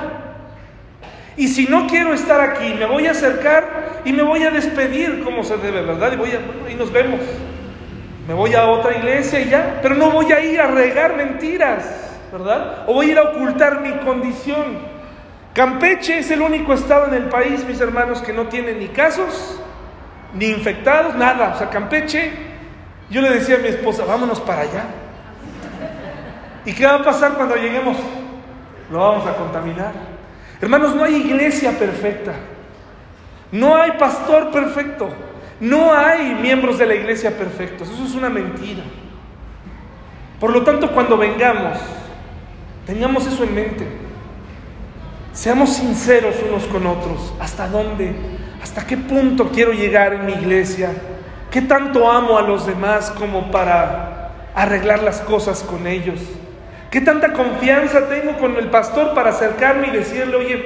Y 1.36 1.46
si 1.46 1.66
no 1.66 1.86
quiero 1.86 2.12
estar 2.14 2.40
aquí, 2.40 2.74
me 2.74 2.84
voy 2.84 3.06
a 3.06 3.12
acercar 3.12 4.00
y 4.04 4.12
me 4.12 4.24
voy 4.24 4.42
a 4.42 4.50
despedir 4.50 5.22
como 5.22 5.44
se 5.44 5.56
debe, 5.56 5.82
¿verdad? 5.82 6.14
Y, 6.14 6.16
voy 6.16 6.30
a, 6.30 6.68
y 6.68 6.74
nos 6.74 6.90
vemos. 6.90 7.20
Me 8.26 8.34
voy 8.34 8.54
a 8.54 8.66
otra 8.66 8.96
iglesia 8.98 9.38
y 9.38 9.50
ya, 9.50 9.78
pero 9.80 9.94
no 9.94 10.10
voy 10.10 10.32
a 10.32 10.40
ir 10.40 10.60
a 10.60 10.66
regar 10.66 11.16
mentiras, 11.16 12.10
¿verdad? 12.32 12.86
O 12.88 12.94
voy 12.94 13.06
a 13.06 13.12
ir 13.12 13.18
a 13.18 13.22
ocultar 13.22 13.82
mi 13.82 13.92
condición. 13.98 14.78
Campeche 15.52 16.18
es 16.18 16.32
el 16.32 16.40
único 16.40 16.74
estado 16.74 17.06
en 17.06 17.14
el 17.14 17.28
país, 17.28 17.64
mis 17.64 17.80
hermanos, 17.80 18.20
que 18.20 18.32
no 18.32 18.48
tiene 18.48 18.72
ni 18.72 18.88
casos, 18.88 19.60
ni 20.34 20.46
infectados, 20.46 21.14
nada. 21.14 21.52
O 21.54 21.58
sea, 21.58 21.70
Campeche, 21.70 22.32
yo 23.10 23.20
le 23.20 23.30
decía 23.30 23.54
a 23.54 23.58
mi 23.58 23.68
esposa, 23.68 24.04
vámonos 24.06 24.40
para 24.40 24.62
allá. 24.62 24.86
¿Y 26.64 26.72
qué 26.72 26.84
va 26.84 26.96
a 26.96 27.04
pasar 27.04 27.34
cuando 27.34 27.54
lleguemos? 27.54 27.96
Lo 28.90 28.98
vamos 28.98 29.26
a 29.26 29.34
contaminar. 29.36 29.92
Hermanos, 30.60 30.94
no 30.94 31.04
hay 31.04 31.16
iglesia 31.16 31.78
perfecta. 31.78 32.34
No 33.50 33.76
hay 33.76 33.92
pastor 33.92 34.50
perfecto. 34.50 35.08
No 35.60 35.92
hay 35.92 36.34
miembros 36.34 36.78
de 36.78 36.86
la 36.86 36.94
iglesia 36.94 37.36
perfectos, 37.36 37.88
eso 37.88 38.04
es 38.04 38.14
una 38.14 38.28
mentira. 38.28 38.82
Por 40.40 40.50
lo 40.50 40.62
tanto, 40.62 40.90
cuando 40.92 41.16
vengamos, 41.16 41.78
tengamos 42.86 43.26
eso 43.26 43.44
en 43.44 43.54
mente. 43.54 43.86
Seamos 45.32 45.70
sinceros 45.74 46.36
unos 46.46 46.64
con 46.64 46.86
otros. 46.86 47.32
¿Hasta 47.40 47.68
dónde? 47.68 48.14
¿Hasta 48.62 48.86
qué 48.86 48.96
punto 48.96 49.50
quiero 49.50 49.72
llegar 49.72 50.12
en 50.12 50.26
mi 50.26 50.32
iglesia? 50.32 50.90
¿Qué 51.50 51.62
tanto 51.62 52.10
amo 52.10 52.36
a 52.36 52.42
los 52.42 52.66
demás 52.66 53.10
como 53.12 53.50
para 53.50 54.32
arreglar 54.54 55.02
las 55.02 55.20
cosas 55.20 55.62
con 55.62 55.86
ellos? 55.86 56.20
¿Qué 56.94 57.00
tanta 57.00 57.32
confianza 57.32 58.08
tengo 58.08 58.38
con 58.38 58.56
el 58.56 58.70
pastor 58.70 59.14
para 59.14 59.30
acercarme 59.30 59.88
y 59.88 59.90
decirle, 59.90 60.36
oye, 60.36 60.64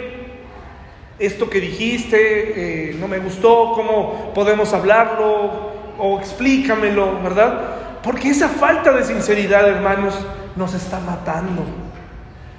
esto 1.19 1.49
que 1.49 1.59
dijiste 1.59 2.91
eh, 2.91 2.97
no 3.01 3.09
me 3.09 3.19
gustó, 3.19 3.73
¿cómo 3.75 4.35
podemos 4.35 4.75
hablarlo? 4.75 5.73
O 5.97 6.19
explícamelo, 6.19 7.19
¿verdad? 7.23 8.01
Porque 8.03 8.29
esa 8.29 8.51
falta 8.51 8.93
de 8.93 9.05
sinceridad, 9.05 9.67
hermanos, 9.67 10.19
nos 10.55 10.75
está 10.75 11.01
matando. 11.01 11.65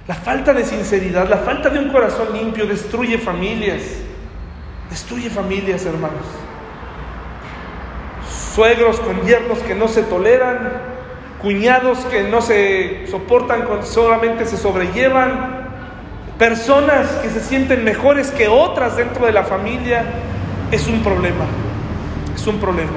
La 0.08 0.16
falta 0.16 0.52
de 0.52 0.66
sinceridad, 0.66 1.30
la 1.30 1.38
falta 1.38 1.70
de 1.70 1.78
un 1.78 1.90
corazón 1.90 2.34
limpio 2.34 2.66
destruye 2.66 3.20
familias. 3.20 3.84
Destruye 4.90 5.30
familias, 5.30 5.86
hermanos. 5.86 6.26
Suegros 8.56 9.00
con 9.00 9.22
yernos 9.28 9.60
que 9.60 9.76
no 9.76 9.88
se 9.88 10.02
toleran, 10.02 10.99
cuñados 11.42 12.00
que 12.06 12.24
no 12.24 12.42
se 12.42 13.08
soportan, 13.08 13.66
solamente 13.84 14.46
se 14.46 14.58
sobrellevan, 14.58 15.68
personas 16.38 17.08
que 17.22 17.30
se 17.30 17.42
sienten 17.42 17.84
mejores 17.84 18.32
que 18.32 18.48
otras 18.48 18.98
dentro 18.98 19.26
de 19.26 19.32
la 19.32 19.44
familia, 19.44 20.06
es 20.72 20.88
un 20.88 21.02
problema. 21.02 21.46
Es 22.36 22.46
un 22.48 22.60
problema. 22.60 22.92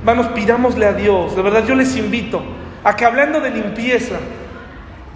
Hermanos, 0.00 0.28
pidámosle 0.28 0.86
a 0.86 0.92
Dios. 0.92 1.34
De 1.34 1.42
verdad, 1.42 1.64
yo 1.66 1.74
les 1.74 1.96
invito 1.96 2.42
a 2.84 2.94
que 2.94 3.04
hablando 3.04 3.40
de 3.40 3.50
limpieza, 3.50 4.16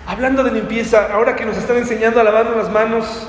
hablando 0.06 0.42
de 0.42 0.50
limpieza, 0.50 1.08
ahora 1.12 1.36
que 1.36 1.46
nos 1.46 1.56
están 1.56 1.76
enseñando 1.76 2.20
a 2.20 2.24
lavarnos 2.24 2.56
las 2.56 2.70
manos, 2.70 3.28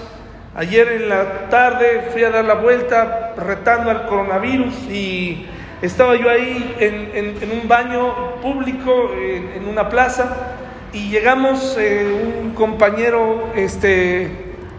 ayer 0.56 0.88
en 0.94 1.10
la 1.10 1.50
tarde 1.50 2.10
fui 2.12 2.24
a 2.24 2.32
dar 2.32 2.46
la 2.46 2.56
vuelta 2.56 3.34
retando 3.38 3.92
al 3.92 4.08
coronavirus 4.08 4.74
y 4.90 5.46
estaba 5.82 6.16
yo 6.16 6.30
ahí 6.30 6.76
en, 6.80 7.52
un 7.52 7.68
baño 7.68 8.36
público, 8.42 9.12
en 9.16 9.68
una 9.68 9.90
plaza, 9.90 10.58
y 10.94 11.10
llegamos 11.10 11.78
eh, 11.80 12.34
un 12.42 12.52
compañero 12.52 13.50
este, 13.56 14.30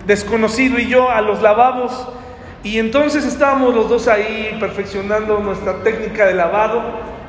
desconocido 0.06 0.78
y 0.78 0.88
yo 0.88 1.10
a 1.10 1.22
los 1.22 1.40
lavabos 1.40 2.08
y 2.64 2.78
entonces 2.78 3.24
estábamos 3.24 3.74
los 3.74 3.88
dos 3.88 4.08
ahí 4.08 4.56
perfeccionando 4.60 5.38
nuestra 5.38 5.82
técnica 5.82 6.26
de 6.26 6.34
lavado, 6.34 6.82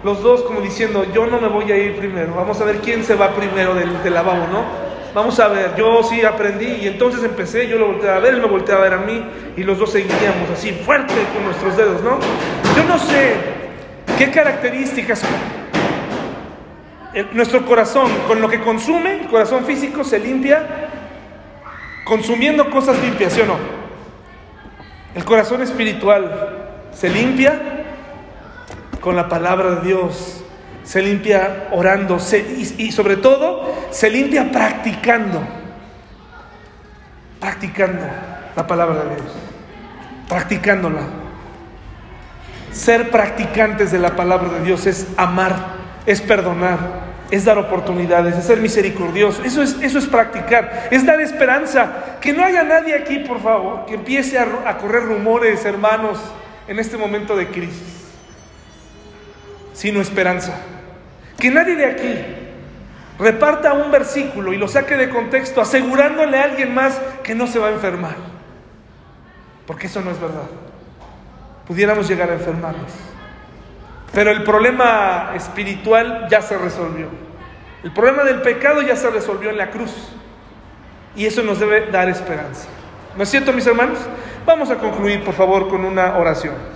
los 0.03 0.21
dos 0.21 0.43
como 0.43 0.61
diciendo, 0.61 1.05
yo 1.13 1.25
no 1.25 1.39
me 1.39 1.47
voy 1.47 1.71
a 1.71 1.77
ir 1.77 1.97
primero, 1.97 2.35
vamos 2.35 2.59
a 2.61 2.65
ver 2.65 2.77
quién 2.79 3.03
se 3.03 3.15
va 3.15 3.29
primero 3.29 3.73
del, 3.73 4.13
lavabo, 4.13 4.47
¿no? 4.51 4.93
Vamos 5.15 5.39
a 5.39 5.47
ver, 5.47 5.75
yo 5.77 6.03
sí 6.03 6.23
aprendí 6.23 6.65
y 6.65 6.87
entonces 6.87 7.23
empecé, 7.23 7.67
yo 7.67 7.77
lo 7.77 7.87
volteé 7.87 8.09
a 8.09 8.19
ver, 8.19 8.33
él 8.33 8.41
me 8.41 8.47
volteé 8.47 8.75
a 8.75 8.79
ver 8.79 8.93
a 8.93 8.97
mí 8.97 9.23
y 9.55 9.63
los 9.63 9.77
dos 9.79 9.91
seguíamos 9.91 10.49
así 10.51 10.71
fuerte 10.71 11.13
con 11.33 11.45
nuestros 11.45 11.77
dedos, 11.77 12.01
¿no? 12.03 12.19
Yo 12.75 12.83
no 12.87 12.99
sé 12.99 13.62
qué 14.17 14.31
características 14.31 15.23
nuestro 17.33 17.65
corazón, 17.65 18.11
con 18.27 18.41
lo 18.41 18.49
que 18.49 18.59
consume, 18.59 19.21
el 19.21 19.27
corazón 19.27 19.65
físico 19.65 20.03
se 20.03 20.19
limpia 20.19 20.89
consumiendo 22.05 22.69
cosas 22.69 22.99
limpias, 22.99 23.33
¿sí 23.33 23.41
o 23.41 23.45
no? 23.45 23.57
El 25.15 25.23
corazón 25.23 25.61
espiritual 25.61 26.69
se 26.91 27.09
limpia 27.09 27.85
con 28.99 29.15
la 29.15 29.29
palabra 29.29 29.75
de 29.75 29.87
Dios, 29.87 30.43
se 30.83 31.01
limpia 31.01 31.67
orando 31.71 32.17
y, 32.31 32.85
y 32.85 32.91
sobre 32.91 33.17
todo 33.17 33.73
se 33.91 34.09
limpia 34.09 34.51
practicando, 34.51 35.41
practicando 37.39 38.05
la 38.55 38.67
palabra 38.67 39.03
de 39.03 39.15
Dios, 39.15 39.31
practicándola. 40.27 41.22
Ser 42.73 43.11
practicantes 43.11 43.91
de 43.91 43.99
la 43.99 44.15
palabra 44.15 44.49
de 44.49 44.65
Dios 44.65 44.87
es 44.87 45.07
amar, 45.15 45.75
es 46.07 46.21
perdonar, 46.21 46.79
es 47.29 47.45
dar 47.45 47.59
oportunidades, 47.59 48.35
es 48.35 48.45
ser 48.45 48.59
misericordioso. 48.59 49.43
Eso 49.43 49.61
es, 49.61 49.77
eso 49.81 49.99
es 49.99 50.07
practicar, 50.07 50.87
es 50.89 51.05
dar 51.05 51.21
esperanza. 51.21 52.17
Que 52.19 52.33
no 52.33 52.43
haya 52.43 52.63
nadie 52.63 52.95
aquí, 52.95 53.19
por 53.19 53.41
favor, 53.41 53.85
que 53.85 53.93
empiece 53.93 54.39
a, 54.39 54.47
a 54.65 54.77
correr 54.79 55.03
rumores, 55.03 55.63
hermanos, 55.65 56.19
en 56.67 56.79
este 56.79 56.97
momento 56.97 57.35
de 57.35 57.47
crisis, 57.47 58.07
sino 59.73 60.01
esperanza. 60.01 60.53
Que 61.37 61.51
nadie 61.51 61.75
de 61.75 61.85
aquí 61.85 62.25
reparta 63.19 63.73
un 63.73 63.91
versículo 63.91 64.51
y 64.51 64.57
lo 64.57 64.67
saque 64.67 64.97
de 64.97 65.09
contexto, 65.09 65.61
asegurándole 65.61 66.39
a 66.39 66.45
alguien 66.45 66.73
más 66.73 66.99
que 67.21 67.35
no 67.35 67.45
se 67.45 67.59
va 67.59 67.67
a 67.67 67.71
enfermar. 67.71 68.15
Porque 69.67 69.85
eso 69.85 70.01
no 70.01 70.09
es 70.09 70.19
verdad 70.19 70.49
pudiéramos 71.67 72.07
llegar 72.07 72.29
a 72.29 72.33
enfermarnos. 72.33 72.91
Pero 74.13 74.31
el 74.31 74.43
problema 74.43 75.31
espiritual 75.35 76.27
ya 76.29 76.41
se 76.41 76.57
resolvió. 76.57 77.07
El 77.83 77.91
problema 77.91 78.23
del 78.23 78.41
pecado 78.41 78.81
ya 78.81 78.95
se 78.95 79.09
resolvió 79.09 79.49
en 79.49 79.57
la 79.57 79.71
cruz. 79.71 79.91
Y 81.15 81.25
eso 81.25 81.43
nos 81.43 81.59
debe 81.59 81.91
dar 81.91 82.09
esperanza. 82.09 82.67
¿No 83.15 83.23
es 83.23 83.29
cierto, 83.29 83.53
mis 83.53 83.67
hermanos? 83.67 83.99
Vamos 84.45 84.69
a 84.71 84.77
concluir, 84.77 85.23
por 85.23 85.33
favor, 85.33 85.69
con 85.69 85.85
una 85.85 86.17
oración. 86.17 86.72